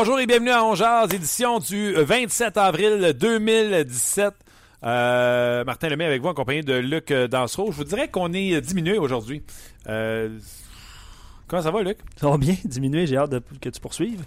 Bonjour 0.00 0.20
et 0.20 0.28
bienvenue 0.28 0.50
à 0.50 0.62
Ongears, 0.62 1.12
édition 1.12 1.58
du 1.58 1.92
27 1.92 2.56
avril 2.56 3.14
2017. 3.18 4.32
Euh, 4.84 5.64
Martin 5.64 5.88
Lemay 5.88 6.04
avec 6.04 6.22
vous 6.22 6.28
en 6.28 6.34
compagnie 6.34 6.60
de 6.60 6.74
Luc 6.74 7.12
Dansereau. 7.12 7.72
Je 7.72 7.78
vous 7.78 7.84
dirais 7.84 8.06
qu'on 8.06 8.32
est 8.32 8.60
diminué 8.60 8.96
aujourd'hui. 8.96 9.42
Euh, 9.88 10.38
comment 11.48 11.62
ça 11.62 11.72
va, 11.72 11.82
Luc? 11.82 11.98
Ça 12.14 12.30
va 12.30 12.38
bien, 12.38 12.54
diminué. 12.64 13.08
J'ai 13.08 13.16
hâte 13.16 13.30
de, 13.30 13.42
que 13.60 13.70
tu 13.70 13.80
poursuives. 13.80 14.22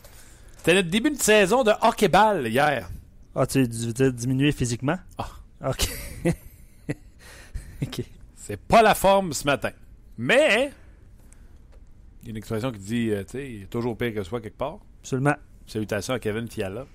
C'était 0.58 0.74
notre 0.74 0.90
début 0.90 1.12
de 1.12 1.22
saison 1.22 1.64
de 1.64 1.72
hockey-ball 1.82 2.48
hier. 2.48 2.90
Ah, 3.34 3.48
tu 3.48 3.62
veux 3.62 3.94
dire 3.94 4.12
diminué 4.12 4.52
physiquement? 4.52 4.98
Ah. 5.18 5.70
OK. 5.70 5.88
OK. 7.82 8.02
C'est 8.36 8.60
pas 8.60 8.82
la 8.82 8.94
forme 8.94 9.32
ce 9.32 9.46
matin. 9.46 9.72
Mais, 10.18 10.74
il 12.24 12.28
y 12.28 12.28
a 12.28 12.32
une 12.32 12.38
expression 12.38 12.74
qui 12.74 12.80
dit, 12.80 13.12
euh, 13.12 13.24
tu 13.24 13.32
sais, 13.32 13.50
il 13.50 13.62
est 13.64 13.68
toujours 13.68 13.98
pire 13.98 14.14
que 14.14 14.24
soi 14.24 14.42
quelque 14.42 14.58
part. 14.58 14.80
Absolument. 15.00 15.36
Salutations 15.72 16.14
à 16.14 16.20
Kevin 16.20 16.50
Fiala, 16.50 16.86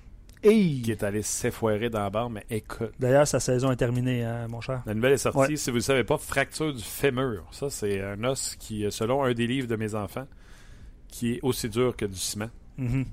Hey! 0.42 0.82
qui 0.82 0.90
est 0.92 1.02
allé 1.02 1.22
s'effoirer 1.22 1.88
dans 1.88 2.00
la 2.00 2.10
barre, 2.10 2.28
mais 2.28 2.44
écoute. 2.50 2.92
D'ailleurs, 3.00 3.26
sa 3.26 3.40
saison 3.40 3.72
est 3.72 3.76
terminée, 3.76 4.22
hein, 4.22 4.46
mon 4.48 4.60
cher. 4.60 4.82
La 4.84 4.92
nouvelle 4.92 5.14
est 5.14 5.16
sortie, 5.18 5.38
Ouais. 5.38 5.56
si 5.56 5.70
vous 5.70 5.76
ne 5.76 5.78
le 5.78 5.82
savez 5.82 6.04
pas, 6.04 6.18
fracture 6.18 6.74
du 6.74 6.82
fémur. 6.82 7.44
Ça, 7.52 7.70
c'est 7.70 8.02
un 8.02 8.22
os 8.24 8.54
qui, 8.58 8.84
selon 8.90 9.24
un 9.24 9.32
des 9.32 9.46
livres 9.46 9.66
de 9.66 9.76
mes 9.76 9.94
enfants, 9.94 10.26
qui 11.08 11.34
est 11.34 11.40
aussi 11.42 11.70
dur 11.70 11.96
que 11.96 12.04
du 12.04 12.18
ciment. 12.18 12.50
Mhm. 12.76 13.06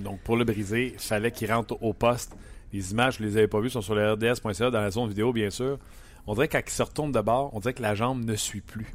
Donc, 0.00 0.20
pour 0.20 0.36
le 0.36 0.44
briser, 0.44 0.92
il 0.92 0.98
fallait 0.98 1.32
qu'il 1.32 1.50
rentre 1.50 1.82
au 1.82 1.94
poste. 1.94 2.36
Les 2.74 2.92
images, 2.92 3.16
je 3.16 3.22
ne 3.22 3.28
les 3.28 3.38
avais 3.38 3.48
pas 3.48 3.60
vues, 3.60 3.70
sont 3.70 3.80
sur 3.80 3.94
le 3.94 4.12
RDS.ca 4.12 4.70
dans 4.70 4.80
la 4.82 4.90
zone 4.90 5.08
vidéo, 5.08 5.32
bien 5.32 5.48
sûr. 5.48 5.78
On 6.26 6.34
dirait 6.34 6.48
que 6.48 6.58
quand 6.58 6.62
il 6.66 6.70
se 6.70 6.82
retourne 6.82 7.12
de 7.12 7.20
bord, 7.22 7.50
on 7.54 7.60
dirait 7.60 7.72
que 7.72 7.80
la 7.82 7.94
jambe 7.94 8.22
ne 8.24 8.36
suit 8.36 8.60
plus. 8.60 8.94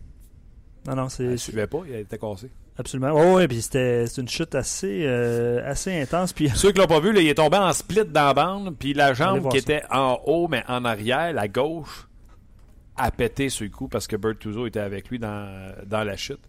Non, 0.86 0.95
non, 0.95 1.06
Elle 1.06 1.09
c'est 1.09 1.23
ne 1.23 1.30
c'est- 1.31 1.38
suivait 1.38 1.66
pas, 1.67 1.80
elle 1.89 2.02
était 2.02 2.19
cassée. 2.19 2.52
Absolument. 2.78 3.12
Oh, 3.14 3.38
oui, 3.38 3.48
puis 3.48 3.62
c'était 3.62 4.06
une 4.18 4.28
chute 4.28 4.56
assez, 4.56 5.04
euh, 5.06 5.62
assez 5.70 6.02
intense. 6.02 6.34
Puis 6.34 6.50
Ceux 6.56 6.72
qui 6.72 6.80
l'ont 6.80 6.88
pas 6.88 7.00
vu, 7.00 7.12
là, 7.14 7.22
il 7.22 7.28
est 7.28 7.36
tombé 7.36 7.58
en 7.58 7.72
split 7.74 8.06
dans 8.06 8.26
la 8.28 8.34
bande, 8.34 8.76
puis 8.78 8.94
la 8.94 9.14
jambe 9.14 9.50
qui 9.50 9.60
ça. 9.60 9.64
était 9.76 9.84
en 9.92 10.20
haut, 10.26 10.48
mais 10.48 10.64
en 10.68 10.84
arrière, 10.86 11.34
la 11.34 11.48
gauche, 11.48 12.08
a 12.96 13.10
pété 13.12 13.48
le 13.60 13.70
coup 13.70 13.88
parce 13.88 14.06
que 14.08 14.16
Bertuzzo 14.16 14.68
était 14.68 14.80
avec 14.80 15.10
lui 15.10 15.18
dans, 15.20 15.74
dans 15.86 16.04
la 16.04 16.16
chute. 16.16 16.42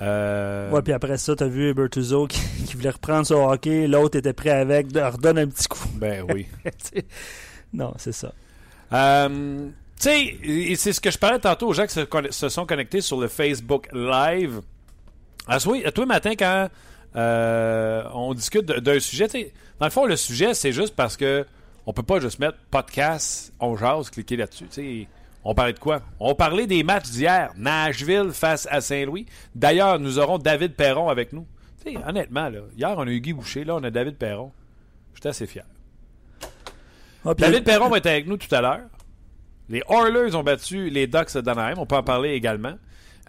Euh, 0.00 0.70
Ouais, 0.70 0.82
puis 0.82 0.92
après 0.92 1.16
ça, 1.18 1.34
t'as 1.34 1.46
vu 1.46 1.72
Bertuzzo 1.74 2.26
qui, 2.26 2.40
qui 2.66 2.74
voulait 2.76 2.90
reprendre 2.90 3.26
son 3.26 3.48
hockey, 3.48 3.86
l'autre 3.86 4.18
était 4.18 4.32
prêt 4.32 4.50
avec, 4.50 4.92
de- 4.92 5.00
redonne 5.00 5.38
un 5.38 5.46
petit 5.46 5.68
coup. 5.68 5.88
Ben 5.94 6.24
oui. 6.32 6.46
non, 7.72 7.92
c'est 7.96 8.12
ça. 8.12 8.32
Euh, 8.92 9.68
tu 10.00 10.08
sais, 10.08 10.74
c'est 10.76 10.92
ce 10.92 11.00
que 11.00 11.10
je 11.10 11.18
parlais 11.18 11.38
tantôt 11.40 11.68
aux 11.68 11.72
gens 11.72 11.86
qui 11.86 11.94
se 12.30 12.48
sont 12.48 12.66
connectés 12.66 13.00
sur 13.00 13.20
le 13.20 13.28
Facebook 13.28 13.88
Live. 13.92 14.60
À 15.48 15.58
toi, 15.58 15.76
à 15.84 15.92
toi 15.92 16.06
matin, 16.06 16.32
quand 16.38 16.68
euh, 17.16 18.02
on 18.12 18.34
discute 18.34 18.66
d'un 18.66 19.00
sujet, 19.00 19.26
dans 19.78 19.86
le 19.86 19.90
fond, 19.90 20.04
le 20.04 20.16
sujet, 20.16 20.54
c'est 20.54 20.72
juste 20.72 20.94
parce 20.94 21.16
que 21.16 21.46
on 21.86 21.94
peut 21.94 22.02
pas 22.02 22.20
juste 22.20 22.38
mettre 22.38 22.58
podcast, 22.70 23.52
on 23.60 23.76
jase, 23.76 24.10
cliquer 24.10 24.36
là-dessus. 24.36 25.06
On 25.44 25.54
parlait 25.54 25.72
de 25.72 25.78
quoi? 25.78 26.02
On 26.20 26.34
parlait 26.34 26.66
des 26.66 26.82
matchs 26.82 27.08
d'hier. 27.08 27.52
Nashville 27.56 28.32
face 28.32 28.68
à 28.70 28.82
Saint-Louis. 28.82 29.24
D'ailleurs, 29.54 29.98
nous 29.98 30.18
aurons 30.18 30.36
David 30.36 30.74
Perron 30.74 31.08
avec 31.08 31.32
nous. 31.32 31.46
Tu 31.82 31.92
sais, 31.92 31.98
honnêtement, 32.06 32.50
là, 32.50 32.60
hier, 32.76 32.94
on 32.94 33.06
a 33.06 33.10
eu 33.10 33.20
Guy 33.20 33.32
Boucher, 33.32 33.64
là, 33.64 33.76
on 33.76 33.82
a 33.84 33.90
David 33.90 34.16
Perron. 34.16 34.52
J'étais 35.14 35.30
assez 35.30 35.46
fier. 35.46 35.64
Ah, 37.24 37.32
David 37.32 37.64
Perron 37.64 37.88
va 37.88 37.96
être 37.96 38.06
avec 38.06 38.26
nous 38.26 38.36
tout 38.36 38.54
à 38.54 38.60
l'heure. 38.60 38.88
Les 39.70 39.82
Oilers 39.88 40.34
ont 40.34 40.42
battu 40.42 40.90
les 40.90 41.06
Ducks 41.06 41.38
d'Anaheim. 41.38 41.76
On 41.78 41.86
peut 41.86 41.96
en 41.96 42.02
parler 42.02 42.30
également. 42.30 42.74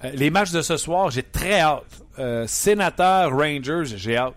Euh, 0.03 0.11
les 0.11 0.29
matchs 0.29 0.51
de 0.51 0.61
ce 0.61 0.77
soir, 0.77 1.11
j'ai 1.11 1.23
très 1.23 1.59
hâte. 1.59 2.03
Euh, 2.19 2.47
Sénateur, 2.47 3.31
Rangers, 3.31 3.83
j'ai 3.97 4.17
hâte. 4.17 4.35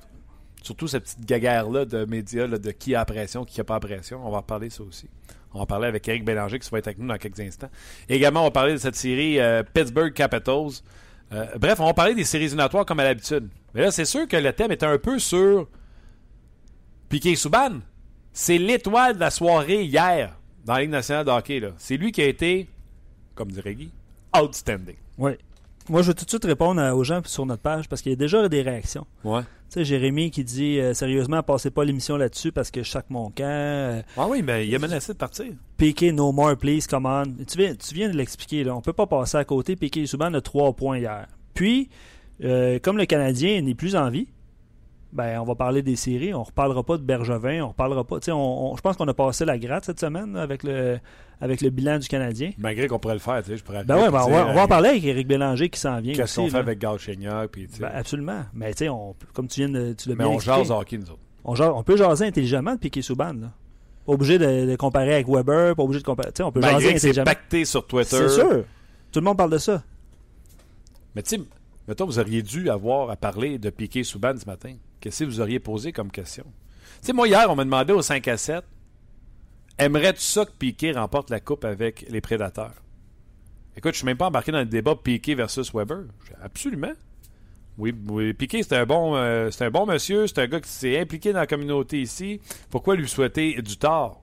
Surtout 0.63 0.87
cette 0.87 1.05
petite 1.05 1.25
gaguerre-là 1.25 1.85
de 1.85 2.05
médias, 2.05 2.47
de 2.47 2.71
qui 2.71 2.95
a 2.95 3.05
pression, 3.05 3.45
qui 3.45 3.59
n'a 3.59 3.65
pas 3.65 3.81
pression. 3.81 4.25
On 4.25 4.31
va 4.31 4.39
en 4.39 4.43
parler 4.43 4.71
ça 4.71 4.83
aussi. 4.85 5.09
On 5.53 5.59
va 5.59 5.63
en 5.65 5.67
parler 5.67 5.89
avec 5.89 6.07
Eric 6.07 6.25
Bélanger 6.25 6.59
qui 6.59 6.71
va 6.71 6.79
être 6.79 6.87
avec 6.87 6.99
nous 6.99 7.09
dans 7.09 7.19
quelques 7.19 7.41
instants. 7.41 7.71
Également, 8.09 8.41
on 8.41 8.45
va 8.45 8.51
parler 8.53 8.73
de 8.73 8.79
cette 8.79 8.95
série 8.95 9.41
euh, 9.41 9.63
Pittsburgh 9.63 10.13
Capitals. 10.13 10.83
Bref, 11.59 11.81
on 11.81 11.87
va 11.87 11.95
parler 11.95 12.15
des 12.15 12.25
séries 12.25 12.45
éliminatoires 12.45 12.85
comme 12.85 13.01
à 13.01 13.05
l'habitude. 13.05 13.49
Mais 13.73 13.81
là, 13.81 13.91
c'est 13.91 14.05
sûr 14.05 14.29
que 14.29 14.37
le 14.37 14.53
thème 14.53 14.71
est 14.71 14.83
un 14.83 14.99
peu 14.99 15.19
sur 15.19 15.67
Piqué 17.09 17.35
Souban. 17.37 17.81
C'est 18.35 18.59
l'étoile 18.59 19.15
de 19.15 19.21
la 19.21 19.31
soirée 19.31 19.83
hier 19.83 20.37
dans 20.65 20.75
la 20.75 20.83
Ligue 20.83 20.91
nationale 20.91 21.25
de 21.25 21.31
hockey. 21.31 21.63
C'est 21.79 21.97
lui 21.97 22.13
qui 22.13 22.21
a 22.21 22.27
été, 22.27 22.69
comme 23.35 23.51
dirait 23.51 23.75
Guy, 23.75 23.91
outstanding. 24.39 24.97
Ouais. 25.17 25.39
Moi, 25.89 26.03
je 26.03 26.09
veux 26.09 26.15
tout 26.15 26.25
de 26.25 26.31
suite 26.31 26.45
répondre 26.45 26.81
à- 26.81 26.95
aux 26.95 27.05
gens 27.05 27.21
sur 27.25 27.45
notre 27.47 27.63
page 27.63 27.89
parce 27.89 28.03
qu'il 28.03 28.11
y 28.11 28.15
a 28.15 28.17
déjà 28.17 28.49
des 28.49 28.63
réactions. 28.63 29.07
Ouais. 29.25 29.43
Tu 29.43 29.47
sais, 29.81 29.85
Jérémy 29.85 30.31
qui 30.31 30.45
dit 30.45 30.79
euh, 30.79 30.95
sérieusement, 30.95 31.43
passez 31.43 31.71
pas 31.71 31.85
l'émission 31.85 32.17
là-dessus 32.17 32.53
parce 32.53 32.71
que 32.71 32.83
sac 32.83 33.07
mon 33.09 33.31
camp. 33.31 33.43
Euh, 33.45 34.03
Ah 34.17 34.27
oui, 34.29 34.43
mais 34.43 34.67
il 34.69 34.75
a 34.75 34.79
menacé 34.79 35.13
de 35.13 35.19
partir. 35.19 35.47
Piqué, 35.79 36.13
no 36.13 36.31
more, 36.33 36.57
please, 36.57 36.87
come 36.89 37.07
on. 37.07 37.25
Tu 37.47 37.59
viens, 37.59 37.75
tu 37.75 37.95
viens 37.95 38.09
de 38.11 38.17
l'expliquer, 38.17 38.65
là. 38.65 38.77
On 38.77 38.81
peut 38.81 38.93
pas 38.93 39.07
passer 39.07 39.39
à 39.39 39.45
côté. 39.45 39.75
Piqué 39.77 40.07
Souban 40.07 40.33
a 40.35 40.41
trois 40.41 40.73
points 40.75 40.99
hier. 40.99 41.27
Puis, 41.55 41.89
euh, 42.45 42.79
comme 42.81 42.99
le 42.99 43.07
Canadien 43.07 43.61
n'est 43.63 43.75
plus 43.75 43.97
en 43.97 44.09
vie, 44.11 44.29
ben, 45.13 45.39
on 45.41 45.45
va 45.45 45.55
parler 45.55 45.83
des 45.83 45.97
séries. 45.97 46.33
On 46.35 46.43
reparlera 46.43 46.83
pas 46.83 46.97
de 46.97 47.03
Bergevin. 47.03 47.63
On 47.63 47.69
reparlera 47.69 48.05
pas. 48.05 48.19
Tu 48.21 48.27
sais, 48.27 48.33
on, 48.33 48.73
on- 48.73 48.77
je 48.77 48.81
pense 48.81 48.97
qu'on 48.97 49.07
a 49.09 49.15
passé 49.15 49.45
la 49.45 49.59
gratte 49.59 49.85
cette 49.85 50.01
semaine 50.01 50.37
avec 50.37 50.63
le, 50.63 50.99
avec 51.41 51.61
le 51.61 51.71
bilan 51.71 51.99
du 51.99 52.09
Canadien. 52.09 52.53
Malgré 52.59 52.87
qu'on 52.89 52.99
pourrait 52.99 53.15
le 53.15 53.21
faire, 53.21 53.43
tu 53.43 53.51
sais, 53.51 53.57
je 53.59 53.63
pourrais 53.65 53.85
Ben 53.85 53.97
ouais, 53.97 54.11
ben, 54.11 54.23
on, 54.27 54.31
va, 54.31 54.47
on 54.47 54.47
va 54.47 54.51
en 54.51 54.55
parler. 54.55 54.69
parler 54.69 54.89
avec 54.91 55.05
Éric 55.05 55.29
Bélanger 55.29 55.69
qui 55.69 55.79
s'en 55.81 56.01
vient. 56.01 56.15
Qu'est-ce 56.15 56.37
qu'on 56.37 56.47
fait 56.47 56.53
là. 56.55 56.59
avec 56.61 56.79
Galchenyuk, 56.79 57.51
puis. 57.53 57.69
Ben, 57.79 57.91
absolument. 57.95 58.43
Mais 58.55 58.73
tu 58.73 58.79
sais, 58.79 58.89
on- 58.89 59.15
comme 59.35 59.49
tu 59.49 59.61
viens 59.61 59.69
de 59.69 59.93
tu 59.93 60.09
l'as 60.09 60.15
mais 60.15 60.25
bien 60.25 60.33
on 60.33 60.35
expliqué, 60.37 60.59
jase 60.59 60.71
hockey, 60.71 60.99
nous 60.99 61.11
autres. 61.11 61.19
on, 61.45 61.55
jase- 61.55 61.73
on 61.75 61.83
peut 61.83 61.97
jaser 61.97 62.27
intelligemment 62.27 62.75
de 62.77 63.01
Souban. 63.03 63.33
Là. 63.35 63.53
Pas 64.07 64.13
obligé 64.15 64.39
de, 64.39 64.67
de 64.71 64.77
comparer 64.77 65.15
avec 65.15 65.29
Weber, 65.29 65.77
pas 65.77 65.83
obligé 65.83 66.01
de 66.01 66.05
comparer. 66.07 66.33
Tu 66.33 66.39
sais, 66.39 66.43
on 66.43 66.51
peut 66.53 66.61
jaser 66.63 66.73
Malgré 66.73 66.91
c'est 66.93 66.97
intelligemment. 67.09 67.25
pacté 67.27 67.65
sur 67.65 67.87
Twitter. 67.87 68.17
C'est 68.17 68.29
sûr. 68.31 68.65
Tout 69.13 69.21
le 69.21 69.25
monde 69.25 69.37
parle 69.37 69.51
de 69.53 69.59
ça. 69.59 69.83
Mais 71.15 71.23
tu 71.23 71.37
sais, 71.37 71.43
mettons, 71.89 72.07
vous 72.07 72.19
auriez 72.19 72.43
dû 72.43 72.71
avoir 72.71 73.11
à 73.11 73.17
parler 73.17 73.59
de 73.59 73.71
Piqué 73.71 74.05
Souban 74.05 74.35
ce 74.37 74.47
matin. 74.47 74.75
Qu'est-ce 75.01 75.25
que 75.25 75.29
vous 75.29 75.41
auriez 75.41 75.59
posé 75.59 75.93
comme 75.93 76.11
question? 76.11 76.45
Tu 77.01 77.07
sais, 77.07 77.13
moi, 77.13 77.27
hier, 77.29 77.51
on 77.51 77.57
m'a 77.57 77.65
demandé 77.65 77.93
au 77.93 78.03
5 78.03 78.27
à 78.29 78.37
7 78.37 78.65
Aimerais-tu 79.79 80.21
ça 80.21 80.45
que 80.45 80.53
Piqué 80.53 80.93
remporte 80.93 81.31
la 81.31 81.41
coupe 81.41 81.65
avec 81.65 82.07
les 82.09 82.21
prédateurs? 82.21 82.75
Écoute, 83.77 83.93
je 83.93 83.99
suis 83.99 84.07
même 84.07 84.19
pas 84.19 84.27
embarqué 84.27 84.53
dans 84.53 84.59
le 84.59 84.67
débat 84.67 84.95
Piqué 84.95 85.35
versus 85.35 85.73
Weber. 85.75 86.05
Absolument. 86.43 86.93
Oui, 87.79 87.95
oui 88.07 88.35
Piqué, 88.35 88.63
c'est 88.63 88.77
un 88.77 88.85
bon 88.85 89.17
euh, 89.17 89.51
un 89.59 89.71
bon 89.71 89.87
monsieur, 89.87 90.27
c'est 90.27 90.39
un 90.41 90.47
gars 90.47 90.61
qui 90.61 90.69
s'est 90.69 91.01
impliqué 91.01 91.33
dans 91.33 91.41
la 91.41 91.47
communauté 91.47 92.03
ici. 92.03 92.41
Pourquoi 92.69 92.97
lui 92.97 93.09
souhaiter 93.09 93.61
du 93.63 93.79
tort? 93.79 94.23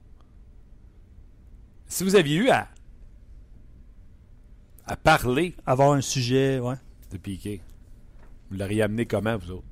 Si 1.87 2.03
vous 2.03 2.15
aviez 2.15 2.37
eu 2.37 2.49
à, 2.49 2.67
à 4.85 4.95
parler 4.95 5.55
Avoir 5.65 5.93
un 5.93 6.01
sujet, 6.01 6.59
ouais. 6.59 6.75
De 7.11 7.17
Piqué. 7.17 7.61
Vous 8.49 8.57
l'auriez 8.57 8.81
amené 8.83 9.05
comment, 9.05 9.37
vous 9.37 9.51
autres? 9.51 9.63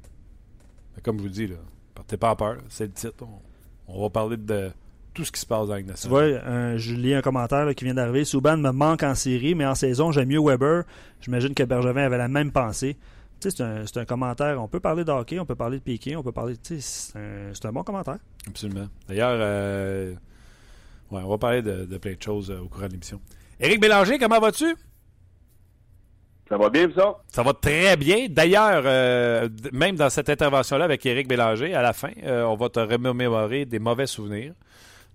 Mais 0.95 1.01
comme 1.01 1.17
je 1.17 1.23
vous 1.23 1.29
dis, 1.29 1.47
là, 1.47 1.55
partez 1.95 2.17
pas 2.17 2.31
en 2.31 2.35
peur. 2.35 2.57
C'est 2.69 2.85
le 2.85 2.91
titre. 2.91 3.23
On, 3.87 3.95
on 3.95 4.01
va 4.03 4.09
parler 4.09 4.37
de 4.37 4.71
tout 5.13 5.23
ce 5.25 5.31
qui 5.31 5.39
se 5.39 5.45
passe 5.45 5.67
dans 5.67 5.75
Ligue 5.75 5.91
Tu 5.99 6.07
vois, 6.07 6.23
un- 6.23 6.77
je 6.77 6.93
lis 6.93 7.13
un 7.15 7.21
commentaire 7.21 7.65
là, 7.65 7.73
qui 7.73 7.85
vient 7.85 7.93
d'arriver. 7.95 8.23
Souban 8.25 8.57
me 8.57 8.69
manque 8.71 9.01
en 9.03 9.15
série, 9.15 9.55
mais 9.55 9.65
en 9.65 9.73
saison, 9.75 10.11
j'aime 10.11 10.29
mieux 10.29 10.39
Weber. 10.41 10.83
J'imagine 11.21 11.53
que 11.55 11.63
Bergevin 11.63 12.03
avait 12.03 12.17
la 12.19 12.27
même 12.27 12.51
pensée. 12.51 12.97
Tu 13.39 13.49
sais, 13.51 13.57
c'est 13.57 13.97
un, 13.97 14.01
un 14.01 14.05
commentaire. 14.05 14.61
On 14.61 14.67
peut 14.67 14.79
parler 14.79 15.03
de 15.03 15.11
hockey, 15.11 15.39
on 15.39 15.45
peut 15.45 15.55
parler 15.55 15.77
de 15.79 15.83
Piqué, 15.83 16.15
on 16.15 16.23
peut 16.23 16.31
parler. 16.31 16.55
C'est 16.61 17.15
un, 17.65 17.71
bon 17.71 17.83
commentaire. 17.83 18.17
Absolument. 18.47 18.87
D'ailleurs, 19.07 19.37
euh, 19.39 20.13
ouais, 21.11 21.21
on 21.23 21.29
va 21.29 21.37
parler 21.37 21.61
de, 21.61 21.85
de 21.85 21.97
plein 21.97 22.13
de 22.13 22.21
choses 22.21 22.49
euh, 22.51 22.59
au 22.61 22.67
courant 22.67 22.87
de 22.87 22.91
l'émission. 22.93 23.19
Éric 23.59 23.79
Bélanger, 23.81 24.19
comment 24.19 24.39
vas-tu? 24.39 24.75
Ça 26.49 26.57
va 26.57 26.69
bien, 26.69 26.89
ça? 26.95 27.15
Ça 27.27 27.43
va 27.43 27.53
très 27.53 27.97
bien. 27.97 28.27
D'ailleurs, 28.29 28.83
euh, 28.85 29.49
même 29.73 29.95
dans 29.97 30.09
cette 30.09 30.29
intervention-là 30.29 30.85
avec 30.85 31.05
Éric 31.05 31.27
Bélanger, 31.27 31.73
à 31.73 31.81
la 31.81 31.91
fin, 31.93 32.11
euh, 32.23 32.43
on 32.43 32.55
va 32.55 32.69
te 32.69 32.79
remémorer 32.79 33.65
des 33.65 33.79
mauvais 33.79 34.07
souvenirs 34.07 34.53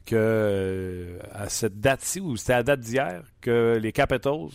que 0.04 0.14
euh, 0.16 1.18
à 1.32 1.48
cette 1.48 1.80
date-ci, 1.80 2.20
ou 2.20 2.36
c'était 2.36 2.52
à 2.52 2.56
la 2.58 2.62
date 2.64 2.80
d'hier, 2.80 3.22
que 3.40 3.78
les 3.80 3.92
Capitals 3.92 4.48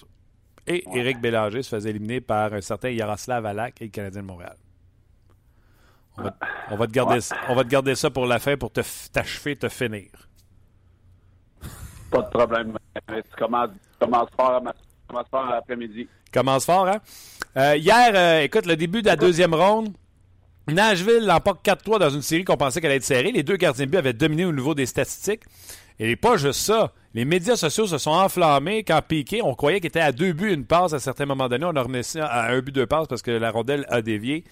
et 0.68 0.84
Éric 0.94 1.20
Bélanger 1.20 1.64
se 1.64 1.70
faisaient 1.70 1.90
éliminer 1.90 2.22
par 2.22 2.54
un 2.54 2.62
certain 2.62 2.90
Yaroslav 2.90 3.46
Alak 3.46 3.82
et 3.82 3.86
le 3.86 3.92
Canadien 3.92 4.22
de 4.22 4.28
Montréal. 4.28 4.56
On 6.20 6.24
va, 6.24 6.36
on 6.72 6.76
va 6.76 6.88
te, 6.88 6.92
garder, 6.92 7.20
on 7.48 7.56
va 7.56 7.64
te 7.64 7.70
garder 7.70 7.96
ça 7.96 8.10
pour 8.10 8.26
la 8.26 8.40
fin 8.40 8.58
pour 8.58 8.72
te 8.72 8.82
t'achever, 9.12 9.56
te 9.56 9.70
finir. 9.70 10.10
Pas 12.12 12.22
de 12.24 12.30
problème. 12.30 12.78
Tu 13.08 13.22
commences, 13.38 13.70
tu 13.72 14.06
commences 14.06 14.30
fort, 14.36 14.56
à- 14.68 14.74
tu 14.74 14.87
commences 15.08 15.30
fort 15.30 15.46
l'après-midi. 15.46 16.08
Commence 16.34 16.66
fort, 16.66 16.88
hein? 16.88 17.00
Euh, 17.58 17.78
hier, 17.78 18.12
euh, 18.14 18.42
écoute, 18.42 18.66
le 18.66 18.76
début 18.76 19.02
de 19.02 19.08
la 19.08 19.16
deuxième 19.16 19.54
ronde, 19.54 19.90
Nashville 20.68 21.26
l'emporte 21.26 21.66
4-3 21.66 22.00
dans 22.00 22.10
une 22.10 22.22
série 22.22 22.44
qu'on 22.44 22.58
pensait 22.58 22.82
qu'elle 22.82 22.92
allait 22.92 22.98
être 22.98 23.04
serrée. 23.04 23.32
Les 23.32 23.44
deux 23.44 23.56
gardiens 23.56 23.86
de 23.86 23.92
but 23.92 23.98
avaient 23.98 24.14
dominé 24.14 24.46
au 24.46 24.52
niveau 24.52 24.76
des 24.76 24.86
statistiques. 24.86 25.44
Et 26.00 26.16
pas 26.16 26.38
juste 26.38 26.60
ça. 26.60 26.92
Les 27.14 27.26
médias 27.26 27.56
sociaux 27.56 27.88
se 27.88 27.98
sont 27.98 28.12
enflammés 28.12 28.84
quand 28.84 29.02
Piqué, 29.02 29.42
on 29.42 29.56
croyait 29.56 29.80
qu'il 29.80 29.88
était 29.88 30.00
à 30.00 30.12
deux 30.12 30.34
buts, 30.34 30.54
une 30.54 30.66
passe 30.66 30.94
à 30.94 31.00
certains 31.00 31.26
moments 31.26 31.50
donnés. 31.50 31.66
On 31.66 31.76
a 31.76 31.82
remis 31.82 32.04
ça 32.04 32.28
à 32.28 32.52
un 32.52 32.60
but, 32.60 32.72
deux 32.72 32.86
passes 32.86 33.08
parce 33.08 33.24
que 33.24 33.32
la 33.32 33.50
rondelle 33.50 33.86
a 33.90 34.02
dévié. 34.02 34.44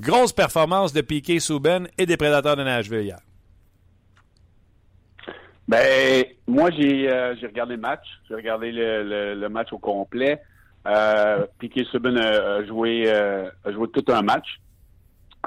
Grosse 0.00 0.32
performance 0.32 0.92
de 0.92 1.00
Piqué, 1.00 1.40
Souben 1.40 1.88
et 1.96 2.04
des 2.04 2.16
prédateurs 2.16 2.56
de 2.56 2.64
Nashville 2.64 3.02
hier. 3.02 3.20
Ben, 5.70 6.24
moi, 6.48 6.68
j'ai 6.72 7.08
euh, 7.08 7.32
regardé 7.40 7.76
le 7.76 7.80
match. 7.80 8.04
J'ai 8.28 8.34
regardé 8.34 8.72
le, 8.72 9.04
le, 9.04 9.34
le 9.36 9.48
match 9.48 9.72
au 9.72 9.78
complet. 9.78 10.42
Euh, 10.88 11.46
Piquet 11.60 11.84
Subban 11.84 12.16
a, 12.16 12.56
a 12.56 12.64
joué, 12.64 13.04
euh, 13.06 13.48
a 13.64 13.70
joué 13.70 13.86
tout 13.92 14.04
un 14.12 14.22
match. 14.22 14.58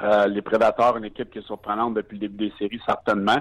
Euh, 0.02 0.28
les 0.28 0.42
Prédateurs, 0.42 0.96
une 0.96 1.04
équipe 1.04 1.30
qui 1.30 1.40
est 1.40 1.46
surprenante 1.46 1.96
depuis 1.96 2.14
le 2.14 2.22
début 2.22 2.48
des 2.48 2.54
séries, 2.58 2.80
certainement. 2.86 3.36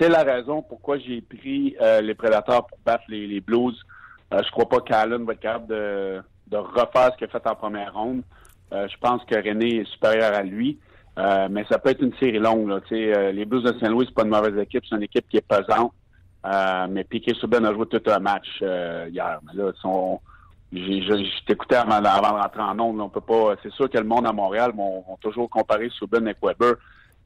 C'est 0.00 0.08
la 0.08 0.22
raison 0.22 0.62
pourquoi 0.62 0.96
j'ai 0.98 1.20
pris 1.20 1.76
euh, 1.82 2.00
les 2.00 2.14
Prédateurs 2.14 2.66
pour 2.66 2.78
battre 2.82 3.04
les, 3.08 3.26
les 3.26 3.42
Blues. 3.42 3.78
Euh, 4.32 4.40
je 4.42 4.50
crois 4.52 4.70
pas 4.70 4.80
qu'Allen 4.80 5.26
va 5.26 5.34
être 5.34 5.40
capable 5.40 5.66
de, 5.66 6.22
de 6.46 6.56
refaire 6.56 7.10
ce 7.12 7.18
qu'il 7.18 7.26
a 7.26 7.28
fait 7.28 7.46
en 7.46 7.54
première 7.54 7.92
ronde. 7.92 8.22
Je 8.72 8.96
pense 9.02 9.22
que 9.26 9.34
René 9.34 9.80
est 9.80 9.92
supérieur 9.92 10.32
à 10.32 10.42
lui. 10.42 10.78
Mais 11.50 11.62
ça 11.70 11.78
peut 11.78 11.90
être 11.90 12.00
une 12.00 12.14
série 12.14 12.38
longue. 12.38 12.70
Là. 12.70 12.80
Les 12.90 13.44
Blues 13.44 13.64
de 13.64 13.78
Saint-Louis, 13.78 14.06
c'est 14.08 14.14
pas 14.14 14.22
une 14.22 14.30
mauvaise 14.30 14.56
équipe. 14.56 14.82
C'est 14.88 14.96
une 14.96 15.02
équipe 15.02 15.28
qui 15.28 15.36
est 15.36 15.46
pesante. 15.46 15.92
Euh, 16.44 16.86
mais 16.90 17.04
Piquet 17.04 17.34
Subban 17.34 17.64
a 17.64 17.72
joué 17.72 17.86
tout 17.86 18.02
un 18.10 18.18
match 18.18 18.48
euh, 18.62 19.06
hier. 19.10 19.38
Mais 19.46 19.62
là, 19.62 19.72
son, 19.80 20.20
je, 20.72 21.44
t'écoutais 21.46 21.76
avant, 21.76 21.92
avant 21.92 22.36
de 22.36 22.42
rentrer 22.42 22.62
en 22.62 22.78
ondes. 22.80 23.00
On 23.00 23.08
peut 23.08 23.20
pas. 23.20 23.54
C'est 23.62 23.72
sûr 23.72 23.88
que 23.88 23.98
le 23.98 24.04
monde 24.04 24.26
à 24.26 24.32
Montréal 24.32 24.72
vont, 24.74 25.04
toujours 25.20 25.48
comparer 25.48 25.88
Subban 25.90 26.22
avec 26.26 26.38
Weber. 26.42 26.74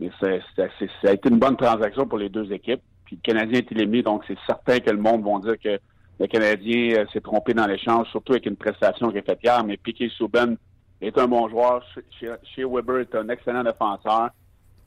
Mais 0.01 0.11
c'est, 0.21 0.43
ça 0.57 1.09
a 1.09 1.13
été 1.13 1.29
une 1.31 1.39
bonne 1.39 1.57
transaction 1.57 2.07
pour 2.07 2.19
les 2.19 2.29
deux 2.29 2.53
équipes. 2.53 2.83
Puis 3.07 3.17
le 3.17 3.23
Canadien 3.23 3.61
est 3.61 3.73
éliminé, 3.73 4.03
donc 4.03 4.25
c'est 4.27 4.37
certain 4.47 4.81
que 4.81 4.91
le 4.91 4.99
monde 4.99 5.25
va 5.25 5.39
dire 5.39 5.59
que 5.63 5.81
le 6.19 6.27
Canadien 6.27 6.97
euh, 6.99 7.07
s'est 7.13 7.21
trompé 7.21 7.55
dans 7.55 7.67
l'échange, 7.67 8.09
surtout 8.11 8.33
avec 8.33 8.47
une 8.47 8.57
prestation 8.57 9.09
qu'il 9.11 9.19
a 9.19 9.23
faite 9.23 9.39
hier. 9.43 9.63
Mais 9.65 9.77
Piquet 9.77 10.09
Subban 10.11 10.57
est 11.01 11.17
un 11.17 11.27
bon 11.29 11.49
joueur. 11.49 11.83
Chez- 12.19 12.35
chez 12.43 12.65
Weber 12.65 12.99
est 13.01 13.15
un 13.15 13.29
excellent 13.29 13.63
défenseur. 13.63 14.31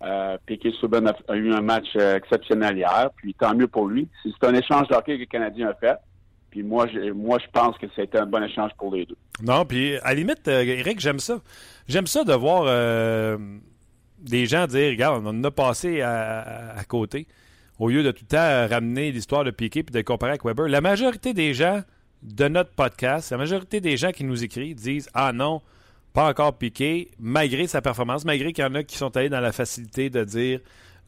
Euh, 0.01 0.37
Piquet 0.45 0.71
Subban 0.79 1.05
a, 1.07 1.13
a 1.27 1.35
eu 1.35 1.51
un 1.51 1.61
match 1.61 1.87
euh, 1.97 2.15
exceptionnel 2.15 2.77
hier, 2.77 3.09
puis 3.17 3.33
tant 3.33 3.53
mieux 3.53 3.67
pour 3.67 3.87
lui. 3.87 4.07
C'est 4.23 4.47
un 4.47 4.53
échange 4.53 4.87
de 4.87 4.95
hockey 4.95 5.15
que 5.15 5.21
le 5.21 5.25
Canadien 5.25 5.69
a 5.69 5.73
fait. 5.73 5.97
Puis 6.49 6.63
moi, 6.63 6.87
je, 6.87 7.11
moi, 7.11 7.37
je 7.39 7.49
pense 7.51 7.77
que 7.77 7.85
c'était 7.95 8.17
un 8.17 8.25
bon 8.25 8.43
échange 8.43 8.71
pour 8.77 8.93
les 8.95 9.05
deux. 9.05 9.17
Non, 9.43 9.65
puis 9.65 9.97
à 9.97 10.09
la 10.09 10.13
limite, 10.15 10.47
euh, 10.47 10.63
Eric, 10.63 10.99
j'aime 10.99 11.19
ça. 11.19 11.39
J'aime 11.87 12.07
ça 12.07 12.23
de 12.23 12.33
voir 12.33 12.63
euh, 12.65 13.37
des 14.19 14.45
gens 14.45 14.67
dire, 14.67 14.89
regarde, 14.89 15.21
on 15.23 15.29
en 15.29 15.43
a 15.43 15.51
passé 15.51 16.01
à, 16.01 16.81
côté, 16.87 17.27
au 17.77 17.89
lieu 17.89 18.03
de 18.03 18.11
tout 18.11 18.23
le 18.23 18.35
temps 18.35 18.73
ramener 18.73 19.11
l'histoire 19.11 19.43
de 19.43 19.51
Piquet 19.51 19.83
puis 19.83 19.93
de 19.93 20.01
comparer 20.01 20.31
avec 20.31 20.45
Weber. 20.45 20.67
La 20.67 20.81
majorité 20.81 21.33
des 21.33 21.53
gens 21.53 21.81
de 22.23 22.47
notre 22.47 22.71
podcast, 22.71 23.31
la 23.31 23.37
majorité 23.37 23.79
des 23.81 23.97
gens 23.97 24.11
qui 24.11 24.23
nous 24.23 24.43
écrivent 24.43 24.75
disent, 24.75 25.09
ah 25.13 25.31
non, 25.33 25.61
pas 26.13 26.27
encore 26.27 26.57
Piqué, 26.57 27.11
malgré 27.19 27.67
sa 27.67 27.81
performance, 27.81 28.25
malgré 28.25 28.53
qu'il 28.53 28.63
y 28.63 28.67
en 28.67 28.75
a 28.75 28.83
qui 28.83 28.97
sont 28.97 29.15
allés 29.15 29.29
dans 29.29 29.39
la 29.39 29.51
facilité 29.51 30.09
de 30.09 30.23
dire 30.23 30.59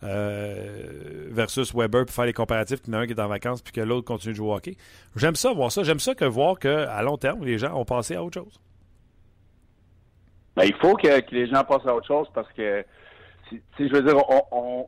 euh, 0.04 1.28
versus 1.30 1.76
Weber 1.76 2.06
pour 2.06 2.16
faire 2.16 2.26
les 2.26 2.34
comparatifs, 2.34 2.82
qu'il 2.82 2.94
y 2.94 2.96
en 2.96 3.00
a 3.00 3.04
un 3.04 3.08
qui 3.08 3.14
est 3.14 3.20
en 3.20 3.28
vacances 3.28 3.62
puis 3.62 3.72
que 3.72 3.82
l'autre 3.82 4.08
continue 4.08 4.34
de 4.34 4.38
jouer 4.38 4.50
au 4.50 4.56
hockey. 4.56 4.76
J'aime 5.16 5.36
ça, 5.36 5.54
voir 5.54 5.72
ça. 5.72 5.84
J'aime 5.84 6.00
ça 6.00 6.16
que 6.16 6.26
voir 6.26 6.58
qu'à 6.58 7.02
long 7.04 7.18
terme, 7.18 7.44
les 7.46 7.58
gens 7.58 7.76
ont 7.76 7.86
passé 7.86 8.16
à 8.16 8.24
autre 8.24 8.40
chose. 8.40 8.60
Ben, 10.56 10.64
il 10.64 10.76
faut 10.76 10.96
que, 10.96 11.08
les 11.32 11.48
gens 11.48 11.64
passent 11.64 11.86
à 11.86 11.96
autre 11.96 12.08
chose 12.08 12.28
parce 12.34 12.52
que, 12.54 12.84
je 13.52 13.94
veux 13.94 14.02
dire, 14.02 14.16
on, 14.52 14.88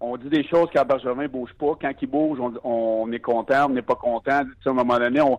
on, 0.00 0.16
dit 0.16 0.28
des 0.28 0.46
choses 0.46 0.68
quand 0.72 0.84
Bergevin 0.84 1.28
bouge 1.28 1.52
pas. 1.58 1.76
Quand 1.80 1.92
il 2.00 2.06
bouge, 2.06 2.38
on, 2.62 3.10
est 3.12 3.20
content, 3.20 3.66
on 3.66 3.70
n'est 3.70 3.82
pas 3.82 3.96
content. 3.96 4.42
À 4.42 4.68
un 4.70 4.72
moment 4.72 4.98
donné, 4.98 5.20
on, 5.20 5.38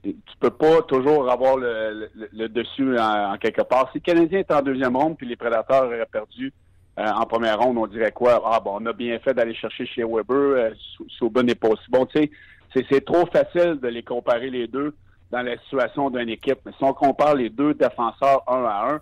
tu 0.00 0.36
peux 0.40 0.50
pas 0.50 0.82
toujours 0.82 1.30
avoir 1.30 1.56
le, 1.56 2.48
dessus 2.48 2.98
en, 2.98 3.36
quelque 3.38 3.62
part. 3.62 3.90
Si 3.92 3.98
le 3.98 4.02
Canadien 4.02 4.38
est 4.40 4.50
en 4.50 4.62
deuxième 4.62 4.96
ronde 4.96 5.16
puis 5.16 5.26
les 5.26 5.36
Prédateurs 5.36 5.84
auraient 5.84 6.06
perdu 6.10 6.52
euh, 6.98 7.06
en 7.06 7.24
première 7.26 7.58
ronde, 7.58 7.78
on 7.78 7.86
dirait 7.86 8.12
quoi? 8.12 8.42
Ah 8.44 8.60
bon, 8.60 8.78
on 8.80 8.86
a 8.86 8.92
bien 8.92 9.18
fait 9.18 9.34
d'aller 9.34 9.54
chercher 9.54 9.86
chez 9.86 10.04
Weber, 10.04 10.34
euh, 10.34 10.70
Souben 11.18 11.46
n'est 11.46 11.54
pas 11.54 11.68
aussi 11.68 11.90
bon. 11.90 12.06
Tu 12.06 12.30
sais, 12.74 12.86
c'est 12.90 13.04
trop 13.04 13.26
facile 13.26 13.78
de 13.82 13.88
les 13.88 14.02
comparer 14.02 14.50
les 14.50 14.66
deux 14.66 14.94
dans 15.30 15.42
la 15.42 15.56
situation 15.58 16.10
d'une 16.10 16.28
équipe. 16.28 16.58
Mais 16.66 16.72
si 16.72 16.84
on 16.84 16.92
compare 16.92 17.34
les 17.34 17.48
deux 17.48 17.74
défenseurs 17.74 18.42
un 18.46 18.64
à 18.64 18.94
un, 18.94 19.00